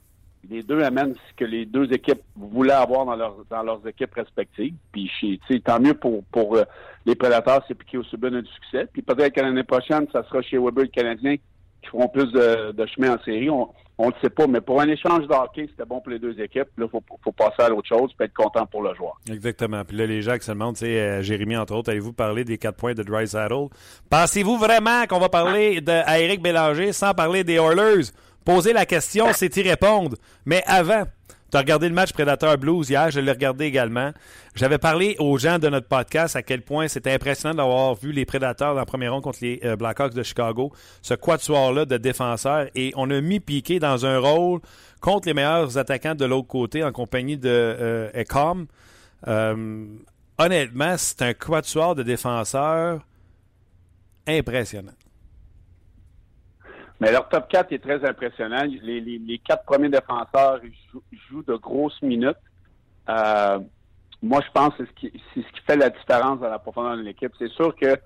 les 0.49 0.63
deux 0.63 0.83
amènent 0.83 1.15
ce 1.15 1.35
que 1.37 1.45
les 1.45 1.67
deux 1.67 1.93
équipes 1.93 2.23
voulaient 2.37 2.73
avoir 2.73 3.05
dans, 3.05 3.17
dans 3.51 3.63
leurs 3.63 3.87
équipes 3.87 4.15
respectives. 4.15 4.75
Puis 4.93 5.11
tant 5.65 5.81
mieux 5.81 5.95
pour, 5.95 6.25
pour 6.33 6.57
euh, 6.57 6.65
les 7.07 7.15
prédateurs, 7.15 7.63
c'est 7.69 7.75
piqué 7.75 7.99
au 7.99 8.05
Subban 8.05 8.31
du 8.31 8.47
succès. 8.47 8.87
Puis 8.93 9.03
peut-être 9.03 9.35
que 9.35 9.41
l'année 9.41 9.65
prochaine, 9.65 10.07
ça 10.13 10.23
sera 10.25 10.41
chez 10.43 10.59
Weber 10.59 10.85
le 10.85 10.89
Canadien 10.89 11.37
qui 11.37 11.89
feront 11.91 12.09
plus 12.09 12.31
de, 12.33 12.73
de 12.73 12.87
chemin 12.87 13.17
en 13.17 13.23
série. 13.23 13.51
On 13.51 13.69
ne 13.99 14.07
le 14.07 14.15
sait 14.23 14.31
pas, 14.31 14.47
mais 14.47 14.63
pour 14.63 14.81
un 14.81 14.89
échange 14.89 15.27
de 15.27 15.35
hockey, 15.35 15.67
c'était 15.71 15.85
bon 15.85 16.01
pour 16.01 16.11
les 16.11 16.19
deux 16.19 16.39
équipes. 16.41 16.69
Là, 16.79 16.87
il 16.87 16.89
faut, 16.89 17.03
faut 17.23 17.33
passer 17.33 17.63
à 17.63 17.69
l'autre 17.69 17.89
chose 17.89 18.11
puis 18.17 18.25
être 18.25 18.35
content 18.35 18.65
pour 18.67 18.83
le 18.83 18.95
joueur. 18.95 19.19
Exactement. 19.31 19.85
Puis 19.85 19.97
là, 19.97 20.07
les 20.07 20.23
gens 20.23 20.37
qui 20.37 20.45
se 20.45 20.53
demandent, 20.53 20.77
euh, 20.83 21.23
Jérémy, 21.23 21.57
entre 21.57 21.75
autres, 21.75 21.91
allez-vous 21.91 22.15
parler 22.15 22.45
des 22.45 22.57
quatre 22.57 22.77
points 22.77 22.95
de 22.95 23.03
Dry 23.03 23.29
Saddle? 23.29 23.69
Pensez-vous 24.09 24.57
vraiment 24.57 25.07
qu'on 25.07 25.19
va 25.19 25.29
parler 25.29 25.83
de, 25.83 25.93
à 25.93 26.19
Éric 26.19 26.43
Bélanger 26.43 26.93
sans 26.93 27.13
parler 27.13 27.45
des 27.45 27.57
Oilers? 27.57 28.11
Poser 28.45 28.73
la 28.73 28.87
question, 28.87 29.27
c'est 29.33 29.57
y 29.57 29.63
répondre. 29.63 30.17
Mais 30.47 30.63
avant, 30.67 31.05
tu 31.51 31.57
as 31.57 31.61
regardé 31.61 31.89
le 31.89 31.95
match 31.95 32.13
Predator 32.13 32.57
Blues 32.59 32.89
hier, 32.89 33.11
je 33.11 33.19
l'ai 33.19 33.33
regardé 33.33 33.65
également. 33.65 34.13
J'avais 34.55 34.79
parlé 34.79 35.17
aux 35.19 35.37
gens 35.37 35.59
de 35.59 35.69
notre 35.69 35.89
podcast 35.89 36.37
à 36.37 36.43
quel 36.43 36.63
point 36.63 36.87
c'était 36.87 37.13
impressionnant 37.13 37.55
d'avoir 37.55 37.95
vu 37.97 38.13
les 38.13 38.25
Prédateurs 38.25 38.75
dans 38.75 38.81
la 38.81 38.87
première 38.87 39.13
ronde 39.13 39.25
contre 39.25 39.41
les 39.43 39.61
euh, 39.65 39.75
Blackhawks 39.75 40.15
de 40.15 40.23
Chicago, 40.23 40.73
ce 41.03 41.15
quatuor-là 41.15 41.87
de 41.87 41.97
défenseurs, 41.97 42.69
et 42.77 42.93
on 42.97 43.11
a 43.11 43.21
mis 43.21 43.41
Piqué 43.41 43.81
dans 43.81 44.07
un 44.07 44.19
rôle 44.19 44.61
contre 45.01 45.27
les 45.27 45.35
meilleurs 45.35 45.77
attaquants 45.77 46.15
de 46.15 46.25
l'autre 46.25 46.47
côté 46.47 46.85
en 46.85 46.93
compagnie 46.93 47.37
de 47.37 47.49
euh, 47.49 48.11
Ecom. 48.15 48.67
Euh, 49.27 49.87
honnêtement, 50.39 50.95
c'est 50.97 51.23
un 51.23 51.35
quatuor 51.35 51.97
de 51.97 52.05
défenseurs 52.05 53.01
impressionnant. 54.29 54.93
Mais 57.01 57.11
leur 57.11 57.29
top 57.29 57.49
4 57.49 57.73
est 57.73 57.79
très 57.79 58.05
impressionnant. 58.05 58.65
Les, 58.83 59.41
quatre 59.45 59.65
premiers 59.65 59.89
défenseurs 59.89 60.61
jouent, 60.93 61.03
jouent 61.29 61.43
de 61.43 61.57
grosses 61.57 62.01
minutes. 62.03 62.37
Euh, 63.09 63.59
moi, 64.23 64.41
je 64.47 64.53
pense 64.53 64.75
que 64.75 64.85
c'est 64.85 65.11
ce, 65.41 65.41
qui, 65.41 65.61
fait 65.67 65.77
la 65.77 65.89
différence 65.89 66.41
dans 66.41 66.51
la 66.51 66.59
profondeur 66.59 66.97
de 66.97 67.03
l'équipe. 67.03 67.33
C'est 67.39 67.51
sûr 67.51 67.75
que 67.75 67.97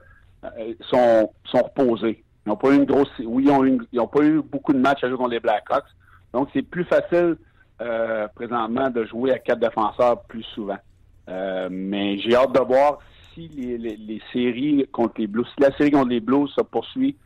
euh, 0.44 0.74
sont, 0.90 1.32
reposés. 1.52 2.22
Ils 2.46 2.50
n'ont 2.50 2.56
pas 2.56 2.70
eu 2.70 2.76
une 2.76 2.84
grosse. 2.84 3.10
Oui, 3.24 3.48
ils 3.92 4.00
ont, 4.00 4.06
pas 4.06 4.22
eu 4.22 4.40
beaucoup 4.42 4.72
de 4.72 4.78
matchs 4.78 5.02
à 5.02 5.08
jouer 5.08 5.16
contre 5.16 5.30
les 5.30 5.40
Blackhawks. 5.40 5.84
Donc, 6.32 6.48
c'est 6.52 6.62
plus 6.62 6.84
facile 6.84 7.36
euh, 7.80 8.28
présentement 8.28 8.90
de 8.90 9.04
jouer 9.04 9.32
à 9.32 9.38
quatre 9.38 9.58
défenseurs 9.58 10.22
plus 10.22 10.44
souvent. 10.54 10.78
Euh, 11.28 11.68
mais 11.70 12.18
j'ai 12.18 12.36
hâte 12.36 12.52
de 12.52 12.60
voir 12.60 12.98
si 13.32 13.48
les, 13.48 13.78
les, 13.78 14.22
séries 14.32 14.86
contre 14.92 15.14
les 15.18 15.26
Blues, 15.26 15.46
si 15.54 15.60
la 15.60 15.76
série 15.76 15.90
contre 15.90 16.10
les 16.10 16.20
Blues 16.20 16.50
se 16.54 16.62
poursuit 16.62 17.16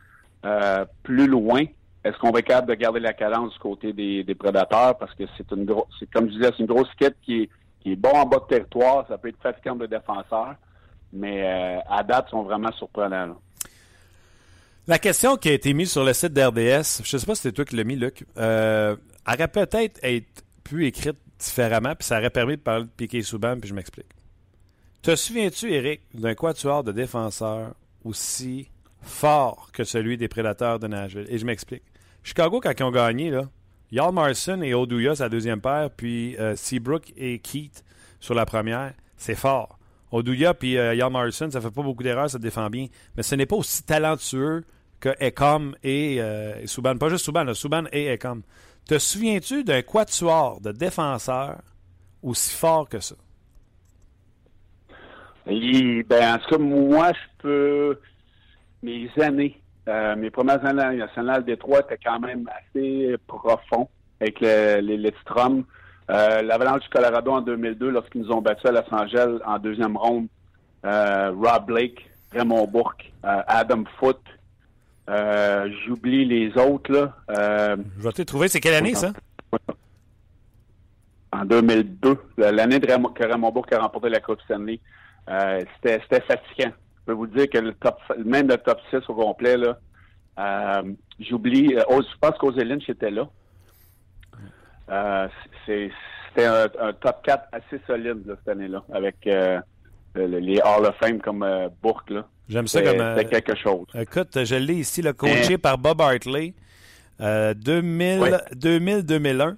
euh, 0.45 0.85
plus 1.03 1.27
loin, 1.27 1.63
est-ce 2.03 2.17
qu'on 2.17 2.31
va 2.31 2.39
être 2.39 2.47
capable 2.47 2.69
de 2.69 2.75
garder 2.75 2.99
la 2.99 3.13
cadence 3.13 3.53
du 3.53 3.59
côté 3.59 3.93
des, 3.93 4.35
prédateurs? 4.35 4.97
Parce 4.97 5.13
que 5.15 5.23
c'est 5.37 5.51
une 5.51 5.65
grosse, 5.65 5.87
comme 6.13 6.29
disais, 6.29 6.49
c'est 6.55 6.59
une 6.59 6.65
grosse 6.65 6.87
équipe 6.99 7.15
qui 7.21 7.43
est, 7.43 7.49
qui 7.81 7.91
est 7.91 8.07
en 8.07 8.25
bas 8.25 8.39
de 8.39 8.55
territoire. 8.55 9.05
Ça 9.07 9.17
peut 9.17 9.29
être 9.29 9.41
fatigant 9.41 9.75
de 9.75 9.85
défenseurs, 9.85 10.55
mais 11.11 11.43
euh, 11.43 11.79
à 11.89 12.03
date, 12.03 12.25
ils 12.27 12.31
sont 12.31 12.43
vraiment 12.43 12.71
surprenants. 12.73 13.35
La 14.87 14.97
question 14.97 15.35
qui 15.37 15.49
a 15.49 15.53
été 15.53 15.73
mise 15.73 15.91
sur 15.91 16.03
le 16.03 16.13
site 16.13 16.33
d'RDS, 16.33 17.03
je 17.03 17.15
ne 17.15 17.19
sais 17.19 17.25
pas 17.25 17.35
si 17.35 17.41
c'est 17.41 17.51
toi 17.51 17.65
qui 17.65 17.75
l'as 17.75 17.83
mis, 17.83 17.95
Luc, 17.95 18.25
euh, 18.37 18.95
aurait 19.27 19.47
peut-être 19.47 19.99
être 20.01 20.43
pu 20.63 20.87
écrite 20.87 21.17
différemment, 21.37 21.93
puis 21.95 22.07
ça 22.07 22.17
aurait 22.17 22.29
permis 22.29 22.55
de 22.55 22.61
parler 22.61 22.85
de 22.85 22.89
Piquet 22.89 23.21
Souban, 23.21 23.59
puis 23.59 23.69
je 23.69 23.75
m'explique. 23.75 24.09
Te 25.01 25.15
souviens-tu, 25.15 25.71
Eric, 25.71 26.01
d'un 26.13 26.33
quatuor 26.33 26.83
de 26.83 26.91
défenseurs 26.91 27.73
aussi 28.03 28.69
fort 29.01 29.69
que 29.71 29.83
celui 29.83 30.17
des 30.17 30.27
prédateurs 30.27 30.79
de 30.79 30.87
Nashville? 30.87 31.25
Et 31.29 31.37
je 31.37 31.45
m'explique. 31.45 31.83
Chicago, 32.23 32.59
quand 32.61 32.73
ils 32.77 32.83
ont 32.83 32.91
gagné, 32.91 33.29
là, 33.29 33.43
Yal 33.91 34.11
Marson 34.11 34.61
et 34.61 34.73
Oduya, 34.73 35.15
sa 35.15 35.29
deuxième 35.29 35.61
paire, 35.61 35.89
puis 35.95 36.37
euh, 36.37 36.55
Seabrook 36.55 37.11
et 37.17 37.39
Keith 37.39 37.83
sur 38.19 38.35
la 38.35 38.45
première, 38.45 38.93
c'est 39.17 39.35
fort. 39.35 39.79
Oduya 40.11 40.53
puis 40.53 40.77
euh, 40.77 40.95
Jan 40.95 41.09
Morrison, 41.09 41.49
ça 41.51 41.61
fait 41.61 41.71
pas 41.71 41.81
beaucoup 41.83 42.03
d'erreurs, 42.03 42.29
ça 42.29 42.39
défend 42.39 42.69
bien. 42.69 42.87
Mais 43.15 43.23
ce 43.23 43.35
n'est 43.35 43.45
pas 43.45 43.55
aussi 43.55 43.83
talentueux 43.83 44.63
que 44.99 45.09
Ecom 45.21 45.75
et, 45.83 46.17
euh, 46.19 46.61
et 46.61 46.67
Subban. 46.67 46.97
Pas 46.97 47.09
juste 47.09 47.25
Subban, 47.25 47.43
là, 47.43 47.53
et 47.93 48.13
Ecom. 48.13 48.41
Te 48.85 48.97
souviens-tu 48.97 49.63
d'un 49.63 49.81
quatuor 49.81 50.59
de 50.61 50.71
défenseurs 50.71 51.61
aussi 52.23 52.55
fort 52.55 52.89
que 52.89 52.99
ça? 52.99 53.15
Ben, 55.45 56.03
en 56.33 56.37
tout 56.39 56.49
cas, 56.49 56.57
moi, 56.57 57.11
je 57.13 57.41
peux. 57.41 57.99
Mes 58.83 59.09
années, 59.21 59.59
euh, 59.87 60.15
mes 60.15 60.29
premières 60.29 60.63
années 60.65 60.97
nationales 60.97 61.43
Détroit 61.43 61.81
étaient 61.81 61.99
quand 62.03 62.19
même 62.19 62.47
assez 62.49 63.15
profond 63.27 63.89
avec 64.21 64.39
le- 64.41 64.79
les, 64.81 64.97
les 64.97 65.13
Strom. 65.21 65.63
Euh, 66.09 66.41
L'Avalanche 66.41 66.81
du 66.83 66.89
Colorado 66.89 67.31
en 67.31 67.41
2002, 67.41 67.89
lorsqu'ils 67.91 68.21
nous 68.21 68.31
ont 68.31 68.41
battus 68.41 68.65
à 68.65 68.71
Los 68.71 68.91
Angeles 68.93 69.39
en 69.45 69.59
deuxième 69.59 69.95
ronde. 69.97 70.27
Euh, 70.85 71.31
Rob 71.31 71.65
Blake, 71.67 72.09
Raymond 72.31 72.65
Bourque, 72.67 73.11
Adam 73.23 73.83
Foote. 73.99 74.21
J'oublie 75.85 76.25
les 76.25 76.55
autres, 76.57 76.91
là. 76.91 77.13
Je 77.97 78.03
vais 78.03 78.11
te 78.11 78.21
trouver, 78.23 78.47
c'est 78.47 78.59
quelle 78.59 78.75
année 78.75 78.93
ça? 78.95 79.11
en 81.31 81.45
2002, 81.45 82.17
l'année 82.37 82.79
que 82.79 83.23
Raymond 83.23 83.51
Bourque 83.51 83.71
a 83.73 83.79
remporté 83.79 84.09
la 84.09 84.19
Coupe 84.19 84.41
Stanley. 84.41 84.79
C'était 85.27 85.99
fatigant. 86.21 86.71
Je 87.09 87.13
peux 87.15 87.17
vous 87.17 87.25
dire 87.27 87.49
que 87.49 87.57
le 87.57 87.73
top, 87.73 87.97
même 88.23 88.47
le 88.47 88.57
top 88.57 88.79
6 88.91 88.97
au 89.07 89.15
complet, 89.15 89.57
là, 89.57 89.79
euh, 90.37 90.83
j'oublie, 91.19 91.73
euh, 91.75 91.81
je 91.89 92.17
pense 92.21 92.37
qu'Ozelin 92.37 92.77
était 92.87 93.09
là. 93.09 93.27
Euh, 94.91 95.27
C'était 95.65 96.45
un, 96.45 96.67
un 96.79 96.93
top 96.93 97.23
4 97.23 97.45
assez 97.51 97.81
solide 97.87 98.27
là, 98.27 98.35
cette 98.37 98.47
année-là, 98.49 98.83
avec 98.93 99.15
euh, 99.25 99.59
le- 100.13 100.37
les 100.37 100.59
Hall 100.61 100.85
of 100.85 100.95
Fame 101.01 101.19
comme 101.19 101.43
Bourque. 101.81 102.11
là. 102.11 102.27
J'aime 102.47 102.67
ça 102.67 102.83
comme. 102.83 102.97
c'était 103.17 103.41
quelque 103.41 103.55
chose. 103.59 103.87
Écoute, 103.95 104.43
je 104.43 104.55
l'ai 104.55 104.75
ici, 104.75 105.01
le 105.01 105.13
coaché 105.13 105.55
Hein? 105.55 105.57
par 105.57 105.79
Bob 105.79 105.99
Hartley. 106.01 106.53
Euh, 107.21 107.55
2000, 107.55 108.19
Ouais. 108.19 108.31
2000-2001. 108.55 109.55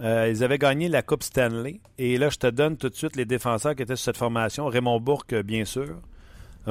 Euh, 0.00 0.28
ils 0.30 0.44
avaient 0.44 0.58
gagné 0.58 0.88
la 0.88 1.02
Coupe 1.02 1.24
Stanley. 1.24 1.80
Et 1.98 2.16
là, 2.16 2.28
je 2.30 2.38
te 2.38 2.46
donne 2.46 2.76
tout 2.76 2.88
de 2.88 2.94
suite 2.94 3.16
les 3.16 3.24
défenseurs 3.24 3.74
qui 3.74 3.82
étaient 3.82 3.96
sur 3.96 4.04
cette 4.04 4.16
formation. 4.16 4.66
Raymond 4.66 5.00
Bourque, 5.00 5.34
bien 5.42 5.64
sûr. 5.64 5.96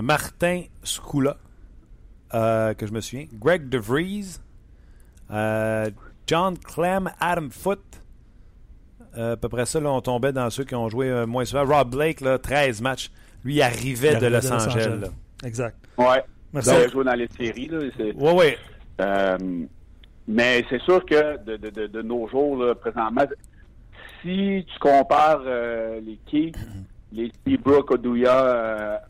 Martin 0.01 0.63
Skoula, 0.83 1.37
euh, 2.33 2.73
que 2.73 2.87
je 2.87 2.93
me 2.93 3.01
souviens. 3.01 3.25
Greg 3.33 3.69
DeVries. 3.69 4.37
euh, 5.31 5.89
John 6.27 6.57
Clem, 6.57 7.09
Adam 7.19 7.49
Foote. 7.51 7.79
Euh, 9.17 9.33
à 9.33 9.37
peu 9.37 9.49
près 9.49 9.65
ça, 9.65 9.79
là, 9.79 9.91
on 9.91 10.01
tombait 10.01 10.31
dans 10.33 10.49
ceux 10.49 10.63
qui 10.63 10.73
ont 10.75 10.89
joué 10.89 11.09
euh, 11.09 11.25
moins 11.27 11.45
souvent. 11.45 11.65
Rob 11.65 11.91
Blake, 11.91 12.21
là, 12.21 12.37
13 12.39 12.81
matchs. 12.81 13.11
Lui, 13.43 13.55
il 13.55 13.61
arrivait 13.61 14.13
Il 14.13 14.19
de 14.19 14.27
Los 14.27 14.51
Angeles. 14.51 15.09
Exact. 15.43 15.77
Ouais. 15.97 16.23
Merci. 16.53 16.69
Il 16.71 16.75
a 16.75 16.87
joué 16.87 17.03
dans 17.03 17.13
les 17.13 17.27
séries. 17.37 17.67
Là, 17.67 17.79
c'est- 17.97 18.13
Ouais, 18.15 18.33
ouais. 18.33 18.57
Euh, 19.01 19.37
mais 20.27 20.65
c'est 20.69 20.81
sûr 20.83 21.05
que 21.05 21.43
de, 21.43 21.57
de, 21.57 21.69
de, 21.69 21.87
de 21.87 22.01
nos 22.01 22.27
jours, 22.29 22.57
là, 22.63 22.73
présentement, 22.75 23.25
si 24.21 24.65
tu 24.71 24.79
compares 24.79 25.41
euh, 25.45 25.99
les 25.99 26.17
Keys, 26.25 26.53
les 27.11 27.31
Seabrook, 27.45 27.91
Oduya, 27.91 29.01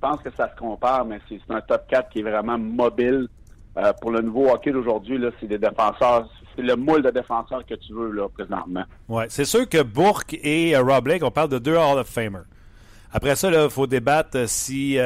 pense 0.00 0.20
que 0.22 0.30
ça 0.36 0.50
se 0.50 0.56
compare, 0.58 1.04
mais 1.04 1.18
c'est 1.28 1.40
un 1.48 1.60
top 1.60 1.82
4 1.88 2.08
qui 2.10 2.20
est 2.20 2.22
vraiment 2.22 2.58
mobile. 2.58 3.28
Euh, 3.76 3.92
pour 4.00 4.10
le 4.10 4.20
nouveau 4.22 4.48
hockey 4.50 4.72
d'aujourd'hui, 4.72 5.20
c'est 5.40 5.46
des 5.46 5.58
défenseurs, 5.58 6.28
c'est 6.56 6.62
le 6.62 6.74
moule 6.74 7.02
de 7.02 7.10
défenseurs 7.10 7.64
que 7.64 7.74
tu 7.74 7.92
veux 7.92 8.10
là, 8.10 8.28
présentement. 8.28 8.82
Ouais, 9.08 9.26
c'est 9.28 9.44
sûr 9.44 9.68
que 9.68 9.82
Bourque 9.82 10.34
et 10.42 10.74
euh, 10.76 10.82
Rob 10.82 11.04
Blake, 11.04 11.22
on 11.22 11.30
parle 11.30 11.50
de 11.50 11.58
deux 11.58 11.76
Hall 11.76 11.98
of 11.98 12.08
Famers. 12.08 12.42
Après 13.12 13.36
ça, 13.36 13.50
il 13.50 13.70
faut 13.70 13.86
débattre 13.86 14.36
euh, 14.36 14.46
si 14.46 14.98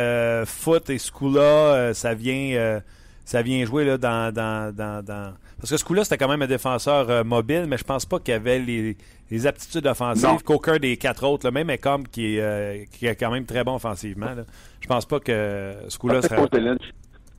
Foot 0.47 0.89
et 0.91 0.99
Skula, 0.99 1.93
ça 1.95 2.15
vient 2.15 2.81
ça 3.25 3.41
vient 3.43 3.65
jouer 3.65 3.85
là, 3.85 3.99
dans, 3.99 4.33
dans, 4.35 4.75
dans, 4.75 5.05
dans- 5.05 5.33
Parce 5.63 5.71
que 5.71 5.77
Skula, 5.77 6.03
c'était 6.03 6.19
quand 6.19 6.27
même 6.29 6.43
un 6.43 6.49
défenseur 6.49 7.09
euh, 7.09 7.23
mobile, 7.23 7.67
mais 7.69 7.79
je 7.79 7.85
pense 7.85 8.05
pas 8.05 8.19
qu'il 8.19 8.35
avait 8.35 8.59
les, 8.59 8.97
les 9.31 9.47
aptitudes 9.47 9.87
offensives 9.87 10.43
qu'aucun 10.45 10.79
des 10.79 10.97
quatre 10.97 11.25
autres. 11.25 11.47
Là, 11.47 11.53
même 11.53 11.71
Ecom, 11.71 12.03
qui, 12.09 12.35
est, 12.35 12.41
euh, 12.41 12.85
qui 12.91 13.07
est 13.07 13.15
quand 13.15 13.31
même 13.31 13.47
très 13.47 13.63
bon 13.63 13.77
offensivement. 13.77 14.35
Là. 14.35 14.43
Je 14.81 14.89
pense 14.89 15.07
pas 15.07 15.21
que 15.21 15.73
Skula 15.89 16.17
pensais 16.17 16.29
serait... 16.31 16.49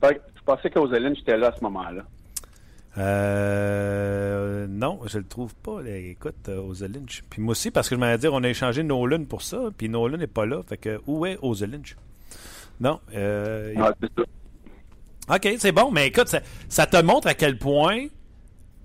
je 0.02 0.42
pensais 0.46 0.70
qu'Ozelin 0.70 1.12
était 1.12 1.36
là 1.36 1.48
à 1.48 1.52
ce 1.54 1.62
moment-là. 1.64 2.02
Euh, 2.96 4.66
non, 4.70 5.00
je 5.04 5.18
le 5.18 5.24
trouve 5.24 5.54
pas. 5.56 5.82
là. 5.82 5.94
Écoute, 5.94 6.48
Ozelinch. 6.48 7.24
Puis 7.28 7.42
moi 7.42 7.52
aussi, 7.52 7.70
parce 7.70 7.90
que 7.90 7.94
je 7.94 8.00
m'allais 8.00 8.16
dire, 8.16 8.32
on 8.32 8.42
a 8.42 8.48
échangé 8.48 8.82
Nolan 8.82 9.24
pour 9.26 9.42
ça, 9.42 9.68
puis 9.76 9.90
Nolan 9.90 10.16
n'est 10.16 10.26
pas 10.26 10.46
là. 10.46 10.62
Fait 10.66 10.78
que, 10.78 10.98
où 11.06 11.26
est 11.26 11.38
Ozelinch? 11.42 11.94
Non. 12.80 13.00
euh, 13.14 13.74
Ah, 13.76 13.92
c'est 14.00 14.10
ça. 14.16 14.22
OK, 15.36 15.56
c'est 15.58 15.72
bon, 15.72 15.90
mais 15.90 16.06
écoute, 16.08 16.28
ça, 16.28 16.40
ça 16.68 16.86
te 16.86 17.00
montre 17.02 17.28
à 17.28 17.34
quel 17.34 17.58
point 17.58 18.06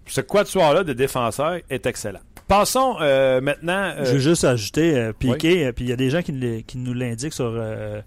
ce 0.09 0.21
quatuor-là 0.21 0.83
de 0.83 0.93
défenseurs 0.93 1.59
est 1.69 1.85
excellent. 1.85 2.19
Passons 2.47 2.95
euh, 3.01 3.41
maintenant. 3.41 3.91
euh, 3.95 4.05
Je 4.05 4.13
veux 4.13 4.19
juste 4.19 4.43
ajouter, 4.43 4.97
euh, 4.97 5.13
Piqué, 5.13 5.67
euh, 5.67 5.71
puis 5.71 5.85
il 5.85 5.89
y 5.89 5.93
a 5.93 5.95
des 5.95 6.09
gens 6.09 6.21
qui, 6.21 6.33
nous 6.33 6.93
l'indiquent 6.93 7.33
sur, 7.33 7.53
euh, 7.55 8.01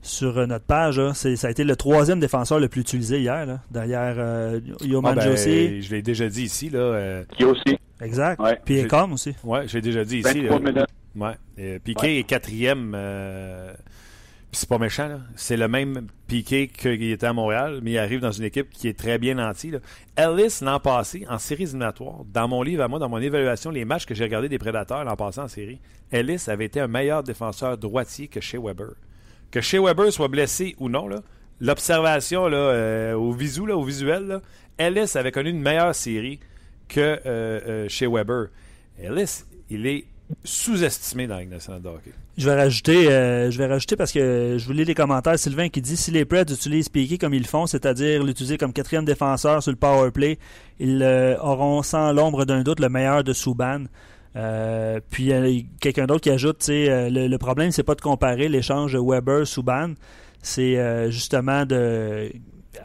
sur 0.00 0.38
euh, 0.38 0.46
notre 0.46 0.64
page. 0.64 0.98
là. 0.98 1.12
C'est- 1.14 1.36
ça 1.36 1.48
a 1.48 1.50
été 1.50 1.62
le 1.62 1.76
troisième 1.76 2.18
défenseur 2.20 2.58
le 2.58 2.68
plus 2.68 2.80
utilisé 2.80 3.20
hier, 3.20 3.44
là, 3.44 3.60
derrière 3.70 4.14
euh, 4.18 4.60
Yoman 4.82 5.12
ah 5.18 5.22
ben, 5.24 5.30
José. 5.30 5.82
je 5.82 5.94
l'ai 5.94 6.02
déjà 6.02 6.26
dit 6.28 6.44
ici. 6.44 6.70
Là, 6.70 6.78
euh, 6.78 7.24
Qui 7.36 7.44
aussi, 7.44 7.78
Exact. 8.00 8.40
Ouais. 8.40 8.58
Puis 8.64 8.80
Ecom 8.80 9.12
aussi. 9.12 9.34
ouais, 9.44 9.68
je 9.68 9.74
l'ai 9.74 9.82
déjà 9.82 10.04
dit 10.04 10.18
ici. 10.18 10.40
23 10.42 10.58
là. 10.58 10.72
minutes. 10.72 10.86
Ouais. 11.16 11.32
Euh, 11.58 11.78
Piqué 11.82 12.18
est 12.18 12.22
quatrième. 12.24 12.92
Euh, 14.56 14.58
c'est 14.58 14.68
pas 14.68 14.78
méchant. 14.78 15.20
C'est 15.36 15.56
le 15.56 15.68
même 15.68 16.06
Piqué 16.26 16.68
qu'il 16.68 17.10
était 17.10 17.26
à 17.26 17.32
Montréal, 17.32 17.80
mais 17.82 17.92
il 17.92 17.98
arrive 17.98 18.20
dans 18.20 18.32
une 18.32 18.44
équipe 18.44 18.70
qui 18.70 18.88
est 18.88 18.98
très 18.98 19.18
bien 19.18 19.34
nantie. 19.34 19.72
Ellis, 20.16 20.58
l'an 20.62 20.80
passé, 20.80 21.26
en 21.28 21.38
séries 21.38 21.64
éliminatoires, 21.64 22.24
dans 22.32 22.48
mon 22.48 22.62
livre 22.62 22.82
à 22.82 22.88
moi, 22.88 22.98
dans 22.98 23.08
mon 23.08 23.18
évaluation, 23.18 23.70
les 23.70 23.84
matchs 23.84 24.06
que 24.06 24.14
j'ai 24.14 24.24
regardés 24.24 24.48
des 24.48 24.58
Prédateurs 24.58 25.04
l'an 25.04 25.16
passé 25.16 25.40
en 25.40 25.48
série, 25.48 25.78
Ellis 26.10 26.44
avait 26.48 26.66
été 26.66 26.80
un 26.80 26.88
meilleur 26.88 27.22
défenseur 27.22 27.78
droitier 27.78 28.28
que 28.28 28.40
chez 28.40 28.58
Weber. 28.58 28.94
Que 29.50 29.60
chez 29.60 29.78
Weber 29.78 30.12
soit 30.12 30.28
blessé 30.28 30.74
ou 30.78 30.88
non, 30.88 31.08
l'observation 31.60 32.48
euh, 32.50 33.14
au 33.14 33.32
visu, 33.32 33.70
au 33.70 33.82
visuel, 33.82 34.40
Ellis 34.78 35.12
avait 35.16 35.32
connu 35.32 35.50
une 35.50 35.60
meilleure 35.60 35.94
série 35.94 36.40
que 36.88 37.00
euh, 37.00 37.20
euh, 37.26 37.88
chez 37.88 38.06
Weber. 38.06 38.48
Ellis, 38.98 39.44
il 39.70 39.86
est 39.86 40.06
sous-estimé 40.44 41.26
dans 41.26 41.36
la 41.36 41.42
Ligue 41.42 41.52
hockey. 41.84 42.12
Je 42.38 42.44
vais 42.50 42.54
rajouter, 42.54 43.08
euh, 43.10 43.50
je 43.50 43.56
vais 43.56 43.66
rajouter 43.66 43.96
parce 43.96 44.12
que 44.12 44.56
je 44.58 44.66
vous 44.66 44.72
lis 44.74 44.84
les 44.84 44.94
commentaires. 44.94 45.38
Sylvain 45.38 45.70
qui 45.70 45.80
dit 45.80 45.96
si 45.96 46.10
les 46.10 46.26
Preds 46.26 46.42
utilisent 46.42 46.90
Piqué 46.90 47.16
comme 47.16 47.32
ils 47.32 47.40
le 47.42 47.48
font, 47.48 47.66
c'est-à-dire 47.66 48.22
l'utiliser 48.22 48.58
comme 48.58 48.74
quatrième 48.74 49.06
défenseur 49.06 49.62
sur 49.62 49.72
le 49.72 49.78
power 49.78 50.10
play, 50.10 50.38
ils 50.78 51.02
euh, 51.02 51.38
auront 51.40 51.82
sans 51.82 52.12
l'ombre 52.12 52.44
d'un 52.44 52.62
doute 52.62 52.78
le 52.80 52.90
meilleur 52.90 53.24
de 53.24 53.32
Souban. 53.32 53.84
Euh, 54.36 55.00
puis 55.10 55.32
euh, 55.32 55.60
quelqu'un 55.80 56.04
d'autre 56.04 56.20
qui 56.20 56.28
ajoute, 56.30 56.58
tu 56.58 56.66
sais, 56.66 56.90
euh, 56.90 57.08
le, 57.08 57.26
le 57.26 57.38
problème 57.38 57.70
c'est 57.70 57.82
pas 57.82 57.94
de 57.94 58.02
comparer 58.02 58.48
l'échange 58.50 58.94
Weber-Souban, 58.94 59.94
c'est 60.42 61.10
justement 61.10 61.64
de 61.64 62.30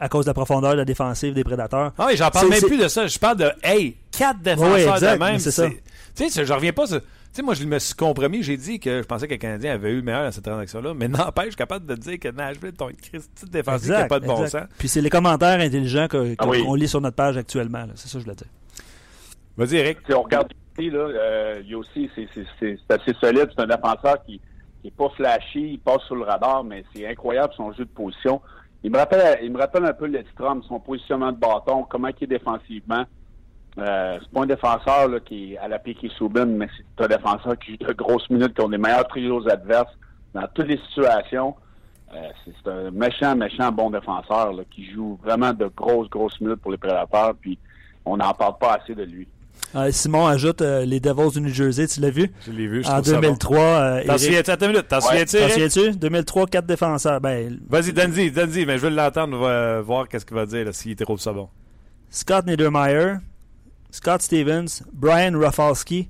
à 0.00 0.08
cause 0.08 0.24
de 0.24 0.30
la 0.30 0.34
profondeur 0.34 0.72
de 0.72 0.78
la 0.78 0.84
défensive 0.86 1.34
des 1.34 1.44
prédateurs. 1.44 1.92
Ah 1.98 2.06
oui, 2.08 2.16
j'en 2.16 2.30
parle 2.30 2.48
même 2.48 2.62
plus 2.62 2.78
de 2.78 2.88
ça. 2.88 3.06
Je 3.06 3.18
parle 3.18 3.36
de, 3.36 3.50
hey, 3.62 3.96
quatre 4.10 4.40
défenseurs 4.40 4.72
Oui, 4.72 4.80
exact, 4.80 5.12
de 5.14 5.18
même. 5.24 5.38
c'est 5.38 5.50
ça. 5.50 5.68
Tu 6.16 6.30
sais, 6.30 6.44
je 6.46 6.52
reviens 6.54 6.72
pas 6.72 6.86
sur- 6.86 7.02
sais, 7.32 7.42
moi, 7.42 7.54
je 7.54 7.64
me 7.64 7.78
suis 7.78 7.94
compromis. 7.94 8.42
J'ai 8.42 8.56
dit 8.56 8.78
que 8.80 9.02
je 9.02 9.06
pensais 9.06 9.26
que 9.26 9.32
le 9.32 9.38
Canadien 9.38 9.72
avait 9.74 9.92
eu 9.92 9.96
le 9.96 10.02
meilleur 10.02 10.24
dans 10.24 10.32
cette 10.32 10.44
transaction-là. 10.44 10.94
Mais 10.94 11.08
n'empêche, 11.08 11.44
je 11.46 11.50
suis 11.50 11.56
capable 11.56 11.86
de 11.86 11.94
dire 11.94 12.18
que 12.18 12.28
Nashville 12.28 12.68
est 12.70 12.80
une 13.14 13.20
de 13.20 13.50
défensive 13.50 13.86
qui 13.92 13.98
n'a 14.00 14.06
pas 14.06 14.20
de 14.20 14.26
bon 14.26 14.42
exact. 14.44 14.60
sens. 14.68 14.68
Puis 14.78 14.88
c'est 14.88 15.00
les 15.00 15.10
commentaires 15.10 15.60
intelligents 15.60 16.08
que- 16.08 16.34
Ah 16.38 16.44
qu'on 16.44 16.50
oui. 16.50 16.80
lit 16.80 16.88
sur 16.88 17.00
notre 17.00 17.16
page 17.16 17.36
actuellement. 17.36 17.86
C'est 17.94 18.08
ça 18.08 18.14
que 18.14 18.18
je 18.20 18.24
voulais 18.24 18.36
dire. 18.36 18.48
Vas-y, 19.56 19.76
Eric. 19.76 19.98
Si 20.06 20.14
on 20.14 20.22
regarde 20.22 20.52
ici, 20.78 20.90
là, 20.90 20.98
euh, 20.98 21.60
il 21.64 21.70
y 21.70 21.74
a 21.74 21.78
aussi, 21.78 22.10
c'est, 22.14 22.28
c'est, 22.34 22.44
c'est, 22.58 22.78
c'est 22.88 23.00
assez 23.00 23.14
solide. 23.20 23.48
C'est 23.54 23.62
un 23.62 23.66
défenseur 23.66 24.22
qui 24.24 24.40
n'est 24.84 24.90
pas 24.90 25.08
flashy, 25.10 25.72
il 25.74 25.78
passe 25.78 26.02
sur 26.06 26.16
le 26.16 26.22
radar, 26.24 26.64
mais 26.64 26.84
c'est 26.94 27.06
incroyable 27.06 27.52
son 27.56 27.72
jeu 27.72 27.84
de 27.84 27.90
position. 27.90 28.40
Il 28.82 28.90
me 28.90 28.98
rappelle, 28.98 29.38
il 29.44 29.52
me 29.52 29.58
rappelle 29.58 29.84
un 29.84 29.92
peu 29.92 30.06
Letstrom, 30.06 30.62
son 30.64 30.80
positionnement 30.80 31.30
de 31.30 31.38
bâton, 31.38 31.84
comment 31.88 32.08
il 32.08 32.24
est 32.24 32.26
défensivement. 32.26 33.04
Euh, 33.78 34.18
c'est 34.20 34.30
pas 34.30 34.42
un 34.42 34.46
défenseur 34.46 35.08
là, 35.08 35.20
qui 35.20 35.54
est 35.54 35.58
à 35.58 35.66
la 35.68 35.78
pique 35.78 36.06
Subban, 36.18 36.46
mais 36.46 36.68
c'est 36.76 37.04
un 37.04 37.08
défenseur 37.08 37.58
qui 37.58 37.72
joue 37.72 37.86
de 37.86 37.92
grosses 37.94 38.28
minutes, 38.28 38.54
qui 38.54 38.60
ont 38.60 38.68
des 38.68 38.78
meilleurs 38.78 39.08
trios 39.08 39.48
adverses 39.48 39.92
dans 40.34 40.46
toutes 40.54 40.68
les 40.68 40.78
situations. 40.88 41.54
Euh, 42.14 42.18
c'est, 42.44 42.70
un 42.70 42.90
méchant, 42.90 43.34
méchant 43.34 43.72
bon 43.72 43.88
défenseur 43.88 44.52
là, 44.52 44.62
qui 44.70 44.90
joue 44.92 45.18
vraiment 45.24 45.54
de 45.54 45.70
grosses, 45.74 46.10
grosses 46.10 46.38
minutes 46.42 46.60
pour 46.60 46.70
les 46.70 46.76
prédateurs, 46.76 47.32
puis 47.40 47.58
on 48.04 48.18
n'en 48.18 48.34
parle 48.34 48.58
pas 48.58 48.74
assez 48.82 48.94
de 48.94 49.04
lui. 49.04 49.26
Euh, 49.74 49.90
Simon 49.90 50.26
ajoute 50.26 50.60
euh, 50.60 50.84
les 50.84 51.00
Devils 51.00 51.30
du 51.32 51.40
New 51.40 51.48
Jersey, 51.48 51.86
tu 51.86 52.00
l'as 52.00 52.10
vu? 52.10 52.30
Je 52.44 52.52
l'ai 52.52 52.66
vu, 52.66 52.82
je 52.82 52.88
En 52.88 52.94
trouve 53.00 53.04
ça 53.06 53.14
bon. 53.14 53.20
2003, 53.22 53.58
euh, 53.58 54.02
T'en 54.06 54.18
souviens-tu? 54.18 54.50
Attends 54.50 54.66
une 54.66 54.72
minute. 54.72 54.88
T'en 54.88 54.96
Ouais. 54.96 55.02
souviens-tu, 55.02 55.36
T'en 55.38 55.42
Eric? 55.44 55.70
souviens-tu? 55.70 55.96
2003, 55.98 56.46
quatre 56.46 56.66
défenseurs. 56.66 57.20
Ben, 57.22 57.58
Vas-y, 57.70 57.92
donne-y, 57.94 58.30
donne-y. 58.30 58.66
Mais 58.66 58.76
je 58.76 58.82
veux 58.86 58.94
l'entendre, 58.94 59.80
voir 59.80 60.08
qu'est-ce 60.08 60.26
qu'il 60.26 60.36
va 60.36 60.44
dire, 60.44 60.74
s'il 60.74 60.96
trouve 60.96 61.18
ça 61.20 61.32
bon. 61.32 61.48
Scott 62.10 62.44
Niedermeyer, 62.46 63.14
Scott 63.92 64.22
Stevens, 64.22 64.82
Brian 64.92 65.38
Rafalski, 65.38 66.08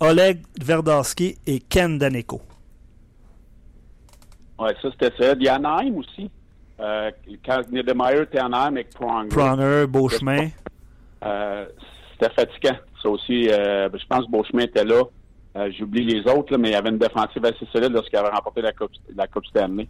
Oleg 0.00 0.42
Tverdovski 0.58 1.38
et 1.46 1.60
Ken 1.60 1.96
Daneko. 1.96 2.42
Ouais, 4.58 4.74
ça, 4.82 4.90
c'était 4.90 5.16
ça. 5.16 5.32
Il 5.38 5.44
y 5.44 5.48
a 5.48 5.54
Anaheim 5.54 5.96
aussi. 5.96 6.30
Euh, 6.80 7.10
quand 7.46 7.62
Niedermeyer 7.70 8.22
était 8.22 8.40
en 8.40 8.46
Anaheim 8.52 8.74
avec 8.74 8.90
Pronger. 8.90 9.28
Pronger, 9.28 9.86
Beauchemin. 9.86 10.48
Euh, 11.24 11.66
c'était 12.12 12.34
fatigant. 12.34 12.76
Ça 13.02 13.08
aussi, 13.08 13.48
euh, 13.48 13.88
je 13.92 14.06
pense 14.06 14.26
que 14.26 14.30
Beauchemin 14.30 14.64
était 14.64 14.84
là. 14.84 15.04
Euh, 15.56 15.70
J'oublie 15.78 16.04
les 16.04 16.20
autres, 16.30 16.52
là, 16.52 16.58
mais 16.58 16.70
il 16.70 16.72
y 16.72 16.74
avait 16.74 16.90
une 16.90 16.98
défensive 16.98 17.44
assez 17.44 17.66
solide 17.72 17.92
lorsqu'il 17.92 18.18
avait 18.18 18.28
remporté 18.28 18.60
la 18.60 18.72
Coupe, 18.72 18.92
la 19.14 19.26
coupe 19.26 19.46
Stanley. 19.46 19.88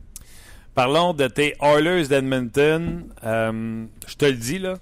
Parlons 0.75 1.15
de 1.15 1.27
tes 1.27 1.55
Oilers 1.61 2.07
d'Edmonton. 2.09 3.05
Euh, 3.25 3.87
je 4.07 4.15
te 4.15 4.27
le 4.27 4.35
dis, 4.35 4.59
là. 4.59 4.75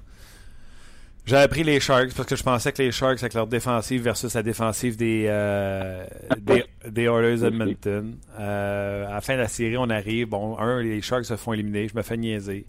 J'avais 1.29 1.49
pris 1.49 1.63
les 1.63 1.79
Sharks 1.79 2.15
parce 2.17 2.27
que 2.27 2.37
je 2.37 2.43
pensais 2.43 2.73
que 2.73 2.81
les 2.81 2.91
Sharks, 2.91 3.19
avec 3.19 3.35
leur 3.35 3.47
défensive 3.47 4.01
versus 4.01 4.33
la 4.33 4.43
défensive 4.43 4.97
des, 4.97 5.27
euh, 5.29 6.07
des, 6.41 6.65
des, 6.89 7.03
Oilers 7.03 7.37
d'Edmonton. 7.37 8.17
Euh, 8.41 9.07
à 9.07 9.13
la 9.13 9.21
fin 9.21 9.35
de 9.35 9.41
la 9.41 9.49
série, 9.49 9.77
on 9.77 9.91
arrive. 9.91 10.29
Bon, 10.29 10.59
un, 10.59 10.81
les 10.81 11.03
Sharks 11.03 11.27
se 11.27 11.37
font 11.37 11.53
éliminer. 11.53 11.87
Je 11.87 11.95
me 11.95 12.01
fais 12.01 12.17
niaiser. 12.17 12.65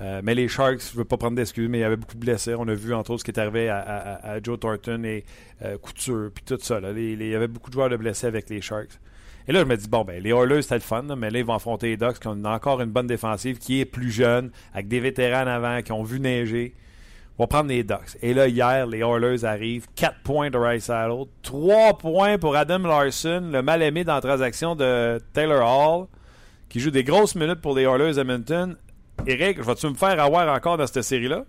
Euh, 0.00 0.22
mais 0.24 0.34
les 0.34 0.48
Sharks, 0.48 0.80
je 0.88 0.94
ne 0.94 0.98
veux 0.98 1.04
pas 1.04 1.18
prendre 1.18 1.36
d'excuses, 1.36 1.68
mais 1.68 1.78
il 1.78 1.82
y 1.82 1.84
avait 1.84 1.94
beaucoup 1.94 2.16
de 2.16 2.18
blessés. 2.18 2.56
On 2.58 2.66
a 2.66 2.74
vu, 2.74 2.92
entre 2.94 3.12
autres, 3.12 3.20
ce 3.20 3.24
qui 3.24 3.30
est 3.30 3.38
arrivé 3.38 3.68
à, 3.68 3.78
à, 3.78 4.30
à 4.32 4.42
Joe 4.42 4.58
Thornton 4.58 5.04
et 5.04 5.24
euh, 5.62 5.78
Couture, 5.78 6.32
puis 6.34 6.42
tout 6.44 6.58
ça. 6.60 6.80
Là. 6.80 6.92
Les, 6.92 7.14
les, 7.14 7.26
il 7.26 7.30
y 7.30 7.36
avait 7.36 7.46
beaucoup 7.46 7.70
de 7.70 7.74
joueurs 7.74 7.90
de 7.90 7.96
blessés 7.96 8.26
avec 8.26 8.50
les 8.50 8.60
Sharks. 8.60 8.98
Et 9.46 9.52
là, 9.52 9.60
je 9.60 9.66
me 9.66 9.76
dis, 9.76 9.88
bon, 9.88 10.02
ben, 10.02 10.20
les 10.20 10.30
Oilers, 10.30 10.62
c'était 10.62 10.74
le 10.74 10.80
fun, 10.80 11.04
là, 11.04 11.14
mais 11.14 11.30
là, 11.30 11.38
ils 11.38 11.44
vont 11.44 11.54
affronter 11.54 11.86
les 11.86 11.96
Ducks, 11.96 12.18
qui 12.18 12.26
ont 12.26 12.44
encore 12.44 12.80
une 12.80 12.90
bonne 12.90 13.06
défensive, 13.06 13.58
qui 13.58 13.80
est 13.80 13.84
plus 13.84 14.10
jeune, 14.10 14.50
avec 14.74 14.88
des 14.88 14.98
vétérans 14.98 15.44
en 15.44 15.46
avant, 15.46 15.80
qui 15.82 15.92
ont 15.92 16.02
vu 16.02 16.18
neiger. 16.18 16.74
On 17.40 17.44
va 17.44 17.46
prendre 17.46 17.70
les 17.70 17.82
Ducks. 17.84 18.18
Et 18.20 18.34
là, 18.34 18.48
hier, 18.48 18.86
les 18.86 18.98
Oilers 18.98 19.46
arrivent. 19.46 19.86
4 19.96 20.20
points 20.22 20.50
de 20.50 20.58
Rice 20.58 20.84
Saddle. 20.84 21.24
3 21.42 21.96
points 21.96 22.36
pour 22.36 22.54
Adam 22.54 22.80
Larson, 22.80 23.48
le 23.50 23.62
mal-aimé 23.62 24.04
dans 24.04 24.16
la 24.16 24.20
transaction 24.20 24.76
de 24.76 25.18
Taylor 25.32 25.66
Hall, 25.66 26.06
qui 26.68 26.80
joue 26.80 26.90
des 26.90 27.02
grosses 27.02 27.34
minutes 27.34 27.62
pour 27.62 27.74
les 27.74 27.84
Oilers 27.84 28.18
Edmonton. 28.18 28.76
Eric, 29.26 29.58
vas-tu 29.60 29.86
me 29.86 29.94
faire 29.94 30.22
avoir 30.22 30.54
encore 30.54 30.76
dans 30.76 30.86
cette 30.86 31.02
série-là? 31.02 31.46